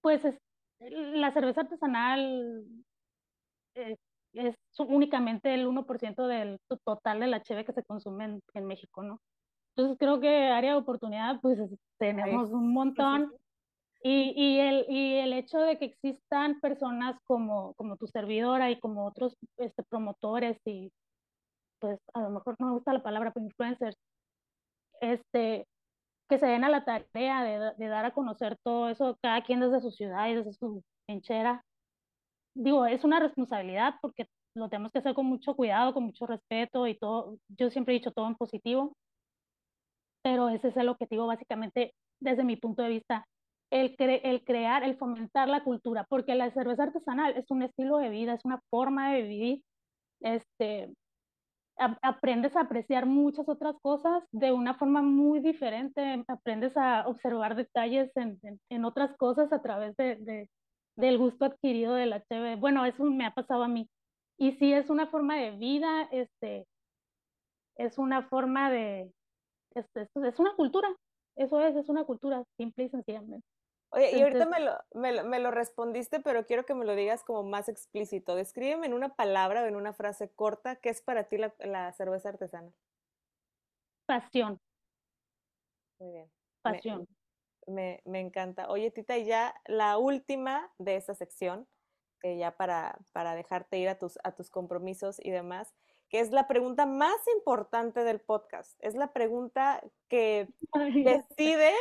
pues, 0.00 0.24
es, 0.24 0.38
la 0.80 1.32
cerveza 1.32 1.62
artesanal 1.62 2.64
eh, 3.74 3.96
es 4.32 4.54
únicamente 4.78 5.54
el 5.54 5.66
1% 5.66 6.26
del 6.26 6.58
total 6.84 7.20
de 7.20 7.26
la 7.26 7.42
cheve 7.42 7.64
que 7.64 7.72
se 7.72 7.84
consume 7.84 8.24
en, 8.24 8.40
en 8.54 8.66
México, 8.66 9.02
¿no? 9.02 9.20
Entonces 9.76 9.96
creo 9.98 10.18
que 10.18 10.48
área 10.48 10.72
de 10.72 10.78
oportunidad, 10.78 11.40
pues 11.40 11.60
tenemos 11.98 12.50
un 12.50 12.72
montón. 12.72 13.32
Y, 14.02 14.32
y, 14.36 14.60
el, 14.60 14.86
y 14.88 15.14
el 15.16 15.32
hecho 15.32 15.58
de 15.58 15.78
que 15.78 15.86
existan 15.86 16.60
personas 16.60 17.18
como, 17.24 17.74
como 17.74 17.96
tu 17.96 18.06
servidora 18.06 18.70
y 18.70 18.78
como 18.78 19.06
otros 19.06 19.36
este, 19.56 19.82
promotores 19.82 20.56
y 20.64 20.92
pues 21.80 22.00
a 22.14 22.20
lo 22.20 22.30
mejor 22.30 22.56
no 22.58 22.66
me 22.68 22.72
gusta 22.74 22.92
la 22.92 23.02
palabra, 23.02 23.32
pero 23.32 23.46
influencers, 23.46 23.96
este, 25.00 25.66
que 26.28 26.38
se 26.38 26.46
den 26.46 26.64
a 26.64 26.68
la 26.68 26.84
tarea 26.84 27.42
de, 27.42 27.72
de, 27.76 27.88
dar 27.88 28.04
a 28.04 28.12
conocer 28.12 28.56
todo 28.62 28.88
eso, 28.88 29.16
cada 29.22 29.42
quien 29.42 29.60
desde 29.60 29.80
su 29.80 29.90
ciudad 29.90 30.28
y 30.28 30.34
desde 30.34 30.52
su 30.52 30.82
hinchera. 31.08 31.64
Digo, 32.54 32.86
es 32.86 33.04
una 33.04 33.20
responsabilidad 33.20 33.94
porque 34.02 34.26
lo 34.54 34.68
tenemos 34.68 34.92
que 34.92 34.98
hacer 34.98 35.14
con 35.14 35.26
mucho 35.26 35.54
cuidado, 35.54 35.94
con 35.94 36.04
mucho 36.04 36.26
respeto 36.26 36.86
y 36.86 36.98
todo. 36.98 37.36
Yo 37.48 37.70
siempre 37.70 37.94
he 37.94 37.98
dicho 37.98 38.12
todo 38.12 38.26
en 38.26 38.34
positivo, 38.36 38.92
pero 40.22 40.48
ese 40.48 40.68
es 40.68 40.76
el 40.76 40.88
objetivo 40.88 41.26
básicamente 41.26 41.94
desde 42.20 42.44
mi 42.44 42.56
punto 42.56 42.82
de 42.82 42.88
vista, 42.90 43.26
el, 43.70 43.94
el 43.98 44.44
crear, 44.44 44.82
el 44.82 44.96
fomentar 44.96 45.48
la 45.48 45.64
cultura, 45.64 46.06
porque 46.08 46.34
la 46.34 46.50
cerveza 46.50 46.84
artesanal 46.84 47.36
es 47.36 47.50
un 47.50 47.62
estilo 47.62 47.98
de 47.98 48.10
vida, 48.10 48.34
es 48.34 48.44
una 48.44 48.60
forma 48.70 49.12
de 49.12 49.22
vivir. 49.22 49.62
Este, 50.20 50.92
aprendes 51.78 52.56
a 52.56 52.62
apreciar 52.62 53.06
muchas 53.06 53.48
otras 53.48 53.76
cosas 53.80 54.24
de 54.32 54.52
una 54.52 54.74
forma 54.74 55.02
muy 55.02 55.40
diferente, 55.40 56.24
aprendes 56.26 56.76
a 56.76 57.06
observar 57.06 57.54
detalles 57.54 58.10
en, 58.16 58.40
en, 58.68 58.84
otras 58.84 59.16
cosas 59.16 59.52
a 59.52 59.62
través 59.62 59.96
de, 59.96 60.16
de, 60.16 60.50
del 60.96 61.18
gusto 61.18 61.44
adquirido 61.44 61.94
de 61.94 62.06
la 62.06 62.20
TV. 62.20 62.56
Bueno, 62.56 62.84
eso 62.84 63.04
me 63.04 63.26
ha 63.26 63.32
pasado 63.32 63.62
a 63.62 63.68
mí. 63.68 63.88
Y 64.38 64.52
sí, 64.52 64.72
es 64.72 64.90
una 64.90 65.06
forma 65.06 65.36
de 65.36 65.52
vida, 65.52 66.08
este, 66.10 66.66
es 67.76 67.98
una 67.98 68.22
forma 68.28 68.70
de, 68.70 69.12
este, 69.74 70.08
es 70.14 70.38
una 70.38 70.54
cultura, 70.54 70.88
eso 71.36 71.60
es, 71.60 71.76
es 71.76 71.88
una 71.88 72.04
cultura, 72.04 72.44
simple 72.56 72.84
y 72.84 72.88
sencillamente. 72.88 73.46
Oye, 73.90 74.16
y 74.16 74.22
ahorita 74.22 74.46
me 74.46 74.60
lo, 74.60 74.72
me, 74.92 75.12
lo, 75.12 75.24
me 75.24 75.38
lo, 75.38 75.50
respondiste, 75.50 76.20
pero 76.20 76.44
quiero 76.44 76.66
que 76.66 76.74
me 76.74 76.84
lo 76.84 76.94
digas 76.94 77.24
como 77.24 77.42
más 77.42 77.68
explícito. 77.68 78.34
Descríbeme 78.34 78.86
en 78.86 78.92
una 78.92 79.14
palabra 79.14 79.62
o 79.62 79.66
en 79.66 79.76
una 79.76 79.94
frase 79.94 80.30
corta 80.30 80.76
qué 80.76 80.90
es 80.90 81.00
para 81.00 81.24
ti 81.24 81.38
la, 81.38 81.54
la 81.60 81.92
cerveza 81.92 82.28
artesana. 82.28 82.70
Pasión. 84.04 84.60
Muy 85.98 86.12
bien. 86.12 86.30
Pasión. 86.62 87.08
Me, 87.66 88.02
me, 88.04 88.20
encanta. 88.20 88.68
Oye, 88.68 88.90
Tita, 88.90 89.16
y 89.16 89.26
ya 89.26 89.54
la 89.66 89.98
última 89.98 90.70
de 90.78 90.96
esta 90.96 91.14
sección, 91.14 91.66
eh, 92.22 92.38
ya 92.38 92.56
para, 92.56 92.98
para 93.12 93.34
dejarte 93.34 93.78
ir 93.78 93.88
a 93.88 93.98
tus, 93.98 94.18
a 94.24 94.32
tus 94.32 94.50
compromisos 94.50 95.18
y 95.22 95.30
demás, 95.30 95.74
que 96.08 96.20
es 96.20 96.30
la 96.30 96.48
pregunta 96.48 96.86
más 96.86 97.16
importante 97.36 98.04
del 98.04 98.20
podcast. 98.20 98.76
Es 98.80 98.94
la 98.94 99.12
pregunta 99.12 99.82
que 100.08 100.48
decide 101.28 101.74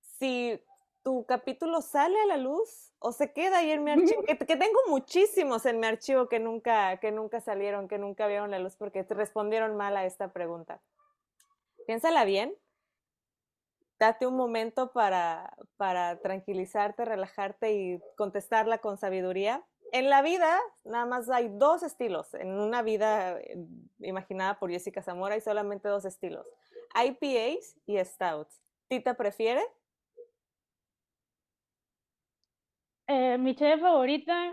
si 0.00 0.60
tu 1.06 1.24
capítulo 1.24 1.82
sale 1.82 2.20
a 2.20 2.26
la 2.26 2.36
luz 2.36 2.92
o 2.98 3.12
se 3.12 3.32
queda 3.32 3.58
ahí 3.58 3.70
en 3.70 3.84
mi 3.84 3.92
archivo, 3.92 4.22
que, 4.26 4.56
tengo 4.56 4.80
muchísimos 4.88 5.64
en 5.64 5.78
mi 5.78 5.86
archivo 5.86 6.28
que 6.28 6.40
nunca, 6.40 6.96
que 6.96 7.12
nunca 7.12 7.40
salieron, 7.40 7.86
que 7.86 7.96
nunca 7.96 8.26
vieron 8.26 8.50
la 8.50 8.58
luz 8.58 8.74
porque 8.74 9.04
te 9.04 9.14
respondieron 9.14 9.76
mal 9.76 9.96
a 9.96 10.04
esta 10.04 10.32
pregunta. 10.32 10.82
Piénsala 11.86 12.24
bien, 12.24 12.56
date 14.00 14.26
un 14.26 14.34
momento 14.34 14.90
para, 14.90 15.56
para 15.76 16.18
tranquilizarte, 16.18 17.04
relajarte 17.04 17.72
y 17.72 18.00
contestarla 18.16 18.78
con 18.78 18.98
sabiduría. 18.98 19.64
En 19.92 20.10
la 20.10 20.22
vida, 20.22 20.58
nada 20.82 21.06
más 21.06 21.30
hay 21.30 21.50
dos 21.52 21.84
estilos. 21.84 22.34
En 22.34 22.48
una 22.58 22.82
vida 22.82 23.38
eh, 23.38 23.56
imaginada 24.00 24.58
por 24.58 24.72
Jessica 24.72 25.02
Zamora 25.02 25.36
hay 25.36 25.40
solamente 25.40 25.88
dos 25.88 26.04
estilos. 26.04 26.48
IPAs 27.00 27.76
y 27.86 27.96
Stouts. 28.04 28.60
¿Tita 28.88 29.14
prefiere? 29.14 29.62
Eh, 33.08 33.38
mi 33.38 33.54
cheve 33.54 33.80
favorita, 33.80 34.52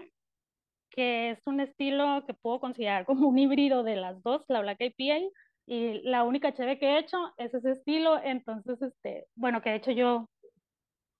que 0.91 1.31
es 1.31 1.39
un 1.45 1.59
estilo 1.59 2.23
que 2.27 2.33
puedo 2.35 2.59
considerar 2.59 3.05
como 3.05 3.27
un 3.27 3.37
híbrido 3.37 3.83
de 3.83 3.95
las 3.95 4.21
dos, 4.21 4.43
la 4.47 4.61
Black 4.61 4.77
IPA, 4.79 5.29
y 5.65 6.01
la 6.03 6.23
única 6.23 6.53
cheve 6.53 6.77
que 6.77 6.87
he 6.87 6.99
hecho 6.99 7.17
es 7.37 7.53
ese 7.53 7.71
estilo, 7.71 8.21
entonces, 8.21 8.81
este, 8.81 9.27
bueno, 9.35 9.61
que 9.61 9.69
he 9.69 9.75
hecho 9.75 9.91
yo, 9.91 10.29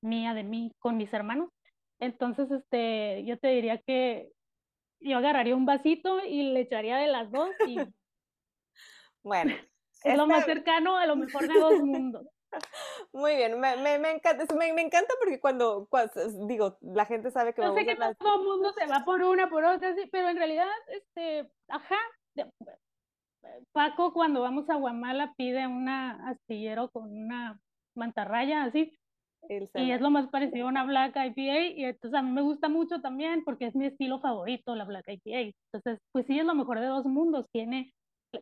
mía 0.02 0.34
de 0.34 0.44
mí, 0.44 0.72
con 0.80 0.98
mis 0.98 1.14
hermanos. 1.14 1.50
Entonces, 2.00 2.52
este, 2.52 3.24
yo 3.26 3.38
te 3.40 3.48
diría 3.48 3.78
que 3.80 4.32
yo 5.00 5.18
agarraría 5.18 5.56
un 5.56 5.66
vasito 5.66 6.24
y 6.26 6.52
le 6.52 6.62
echaría 6.62 6.98
de 6.98 7.08
las 7.08 7.32
dos 7.32 7.50
y... 7.68 7.78
bueno. 9.24 9.54
Es 10.04 10.18
lo 10.18 10.28
más 10.28 10.44
cercano 10.44 10.98
a 10.98 11.06
lo 11.06 11.16
mejor 11.16 11.48
de 11.48 11.58
dos 11.58 11.82
mundos. 11.82 12.28
Muy 13.14 13.36
bien, 13.36 13.60
me, 13.60 13.76
me, 13.78 14.00
me 14.00 14.12
encanta, 14.12 14.46
me, 14.56 14.74
me, 14.74 14.82
encanta 14.82 15.14
porque 15.20 15.40
cuando, 15.40 15.88
digo, 16.48 16.78
la 16.82 17.06
gente 17.06 17.32
sabe 17.32 17.54
que... 17.54 17.62
Yo 17.62 17.74
sé 17.74 17.86
que 17.86 17.96
todo 17.96 18.40
el 18.40 18.44
mundo 18.44 18.74
se 18.74 18.86
va 18.88 19.04
por 19.06 19.22
una, 19.22 19.50
por 19.50 19.64
otra, 19.64 19.94
sí, 19.96 20.08
pero 20.12 20.30
en 20.30 20.38
realidad, 20.38 20.68
este, 20.88 21.52
ajá, 21.68 21.98
Paco 23.72 24.14
cuando 24.14 24.42
vamos 24.42 24.70
a 24.70 24.76
Guamala 24.76 25.34
pide 25.36 25.68
una 25.68 26.30
astillero 26.30 26.90
con 26.90 27.12
una 27.12 27.60
mantarraya 27.96 28.64
así, 28.64 28.98
y 29.50 29.92
es 29.92 30.00
lo 30.00 30.10
más 30.10 30.30
parecido 30.30 30.68
a 30.68 30.70
una 30.70 30.86
Black 30.86 31.16
IPA, 31.16 31.60
y 31.76 31.84
entonces 31.84 32.18
a 32.18 32.24
mí 32.24 32.32
me 32.32 32.42
gusta 32.42 32.70
mucho 32.70 33.02
también 33.02 33.44
porque 33.44 33.66
es 33.66 33.76
mi 33.76 33.86
estilo 33.86 34.20
favorito, 34.22 34.76
la 34.76 34.86
Black 34.86 35.06
IPA. 35.08 35.54
Entonces, 35.74 36.00
pues 36.12 36.26
sí, 36.28 36.40
es 36.40 36.46
lo 36.46 36.56
mejor 36.56 36.80
de 36.80 36.86
dos 36.86 37.06
mundos, 37.06 37.46
tiene 37.52 37.92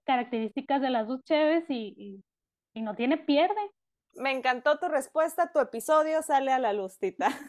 características 0.06 0.82
de 0.82 0.90
las 0.90 1.08
dos 1.08 1.24
cheves 1.24 1.66
y, 1.70 1.94
y, 1.98 2.24
y 2.76 2.82
no 2.82 2.96
tiene 2.96 3.18
pierde. 3.18 3.62
Me 4.16 4.32
encantó 4.32 4.78
tu 4.78 4.88
respuesta, 4.90 5.52
tu 5.52 5.60
episodio 5.60 6.22
sale 6.22 6.52
a 6.52 6.60
la 6.60 6.74
luz, 6.74 6.98
Tita. 6.98 7.30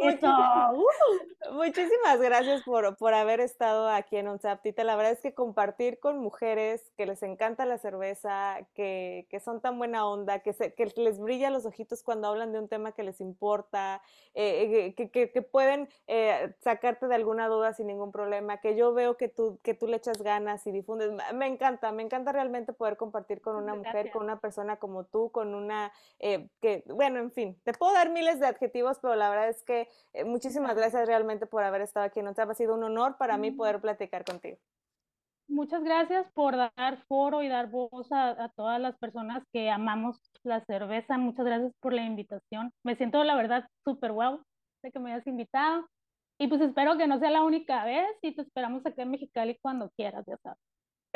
Uh. 0.00 1.52
Muchísimas 1.52 2.20
gracias 2.20 2.62
por, 2.62 2.96
por 2.96 3.14
haber 3.14 3.40
estado 3.40 3.88
aquí 3.88 4.16
en 4.16 4.28
ONSAP, 4.28 4.62
Tita. 4.62 4.84
La 4.84 4.96
verdad 4.96 5.12
es 5.12 5.20
que 5.20 5.34
compartir 5.34 5.98
con 5.98 6.18
mujeres 6.18 6.90
que 6.96 7.06
les 7.06 7.22
encanta 7.22 7.64
la 7.64 7.78
cerveza, 7.78 8.58
que, 8.74 9.26
que 9.30 9.40
son 9.40 9.60
tan 9.60 9.78
buena 9.78 10.06
onda, 10.06 10.40
que, 10.40 10.52
se, 10.52 10.74
que 10.74 10.86
les 10.96 11.18
brilla 11.18 11.50
los 11.50 11.66
ojitos 11.66 12.02
cuando 12.02 12.28
hablan 12.28 12.52
de 12.52 12.58
un 12.60 12.68
tema 12.68 12.92
que 12.92 13.02
les 13.02 13.20
importa, 13.20 14.02
eh, 14.34 14.94
que, 14.96 15.10
que, 15.10 15.30
que, 15.30 15.42
pueden 15.42 15.88
eh, 16.06 16.54
sacarte 16.60 17.08
de 17.08 17.14
alguna 17.14 17.48
duda 17.48 17.72
sin 17.72 17.88
ningún 17.88 18.12
problema, 18.12 18.58
que 18.58 18.76
yo 18.76 18.94
veo 18.94 19.16
que 19.16 19.28
tú, 19.28 19.58
que 19.62 19.74
tú 19.74 19.86
le 19.86 19.96
echas 19.96 20.22
ganas 20.22 20.66
y 20.66 20.72
difundes. 20.72 21.10
Me 21.34 21.46
encanta, 21.46 21.92
me 21.92 22.02
encanta 22.02 22.32
realmente 22.32 22.72
poder 22.72 22.96
compartir 22.96 23.40
con 23.40 23.56
una 23.56 23.74
mujer, 23.74 24.10
con 24.10 24.24
una 24.24 24.40
persona 24.40 24.76
como 24.76 25.04
tú, 25.04 25.30
con 25.30 25.54
una, 25.58 25.92
eh, 26.18 26.48
que, 26.60 26.84
bueno, 26.86 27.18
en 27.18 27.30
fin, 27.32 27.60
te 27.64 27.72
puedo 27.72 27.92
dar 27.92 28.10
miles 28.10 28.40
de 28.40 28.46
adjetivos, 28.46 28.98
pero 29.00 29.14
la 29.14 29.28
verdad 29.28 29.48
es 29.48 29.62
que 29.64 29.88
eh, 30.12 30.24
muchísimas 30.24 30.76
gracias 30.76 31.06
realmente 31.06 31.46
por 31.46 31.64
haber 31.64 31.82
estado 31.82 32.06
aquí 32.06 32.20
en 32.20 32.28
ONSAP. 32.28 32.50
Ha 32.50 32.54
sido 32.54 32.74
un 32.74 32.84
honor 32.84 33.16
para 33.18 33.36
mí 33.36 33.50
poder 33.50 33.80
platicar 33.80 34.24
contigo. 34.24 34.58
Muchas 35.48 35.82
gracias 35.82 36.30
por 36.32 36.56
dar 36.56 36.98
foro 37.06 37.42
y 37.42 37.48
dar 37.48 37.70
voz 37.70 38.12
a, 38.12 38.30
a 38.30 38.48
todas 38.50 38.80
las 38.80 38.96
personas 38.98 39.42
que 39.52 39.70
amamos 39.70 40.20
la 40.42 40.64
cerveza. 40.66 41.16
Muchas 41.18 41.46
gracias 41.46 41.72
por 41.80 41.92
la 41.92 42.04
invitación. 42.04 42.72
Me 42.84 42.96
siento, 42.96 43.24
la 43.24 43.34
verdad, 43.34 43.66
súper 43.84 44.12
wow 44.12 44.42
de 44.82 44.92
que 44.92 44.98
me 44.98 45.12
hayas 45.12 45.26
invitado. 45.26 45.88
Y 46.38 46.46
pues 46.48 46.60
espero 46.60 46.96
que 46.96 47.06
no 47.06 47.18
sea 47.18 47.30
la 47.30 47.42
única 47.42 47.84
vez 47.84 48.08
y 48.22 48.34
te 48.34 48.42
esperamos 48.42 48.86
aquí 48.86 49.00
en 49.00 49.10
Mexicali 49.10 49.58
cuando 49.60 49.90
quieras, 49.96 50.24
ya 50.26 50.36
sabes. 50.36 50.58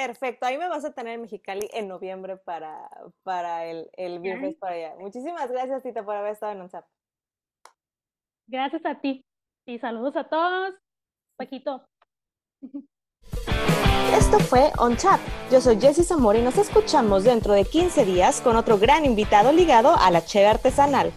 Perfecto, 0.05 0.47
ahí 0.47 0.59
me 0.59 0.69
vas 0.69 0.85
a 0.85 0.93
tener 0.93 1.15
en 1.15 1.23
Mexicali 1.23 1.69
en 1.73 1.87
noviembre 1.87 2.37
para, 2.37 2.91
para 3.23 3.67
el, 3.67 3.89
el 3.93 4.19
viernes 4.19 4.57
para 4.57 4.75
allá. 4.75 4.97
Muchísimas 4.99 5.49
gracias, 5.49 5.81
Tita, 5.85 6.05
por 6.05 6.17
haber 6.17 6.33
estado 6.33 6.51
en 6.51 6.63
OnChap. 6.63 6.85
Gracias 8.49 8.85
a 8.85 9.01
ti 9.01 9.25
y 9.65 9.79
saludos 9.79 10.17
a 10.17 10.29
todos. 10.29 10.75
Paquito. 11.37 11.87
Esto 14.13 14.41
fue 14.41 14.73
On 14.79 14.97
Chat. 14.97 15.21
Yo 15.53 15.61
soy 15.61 15.81
Jessie 15.81 16.03
Zamora 16.03 16.41
y 16.41 16.43
nos 16.43 16.59
escuchamos 16.59 17.23
dentro 17.23 17.53
de 17.53 17.65
15 17.65 18.05
días 18.05 18.41
con 18.41 18.57
otro 18.57 18.79
gran 18.79 19.05
invitado 19.05 19.53
ligado 19.53 19.95
a 19.97 20.11
la 20.11 20.25
cheve 20.25 20.49
artesanal. 20.49 21.13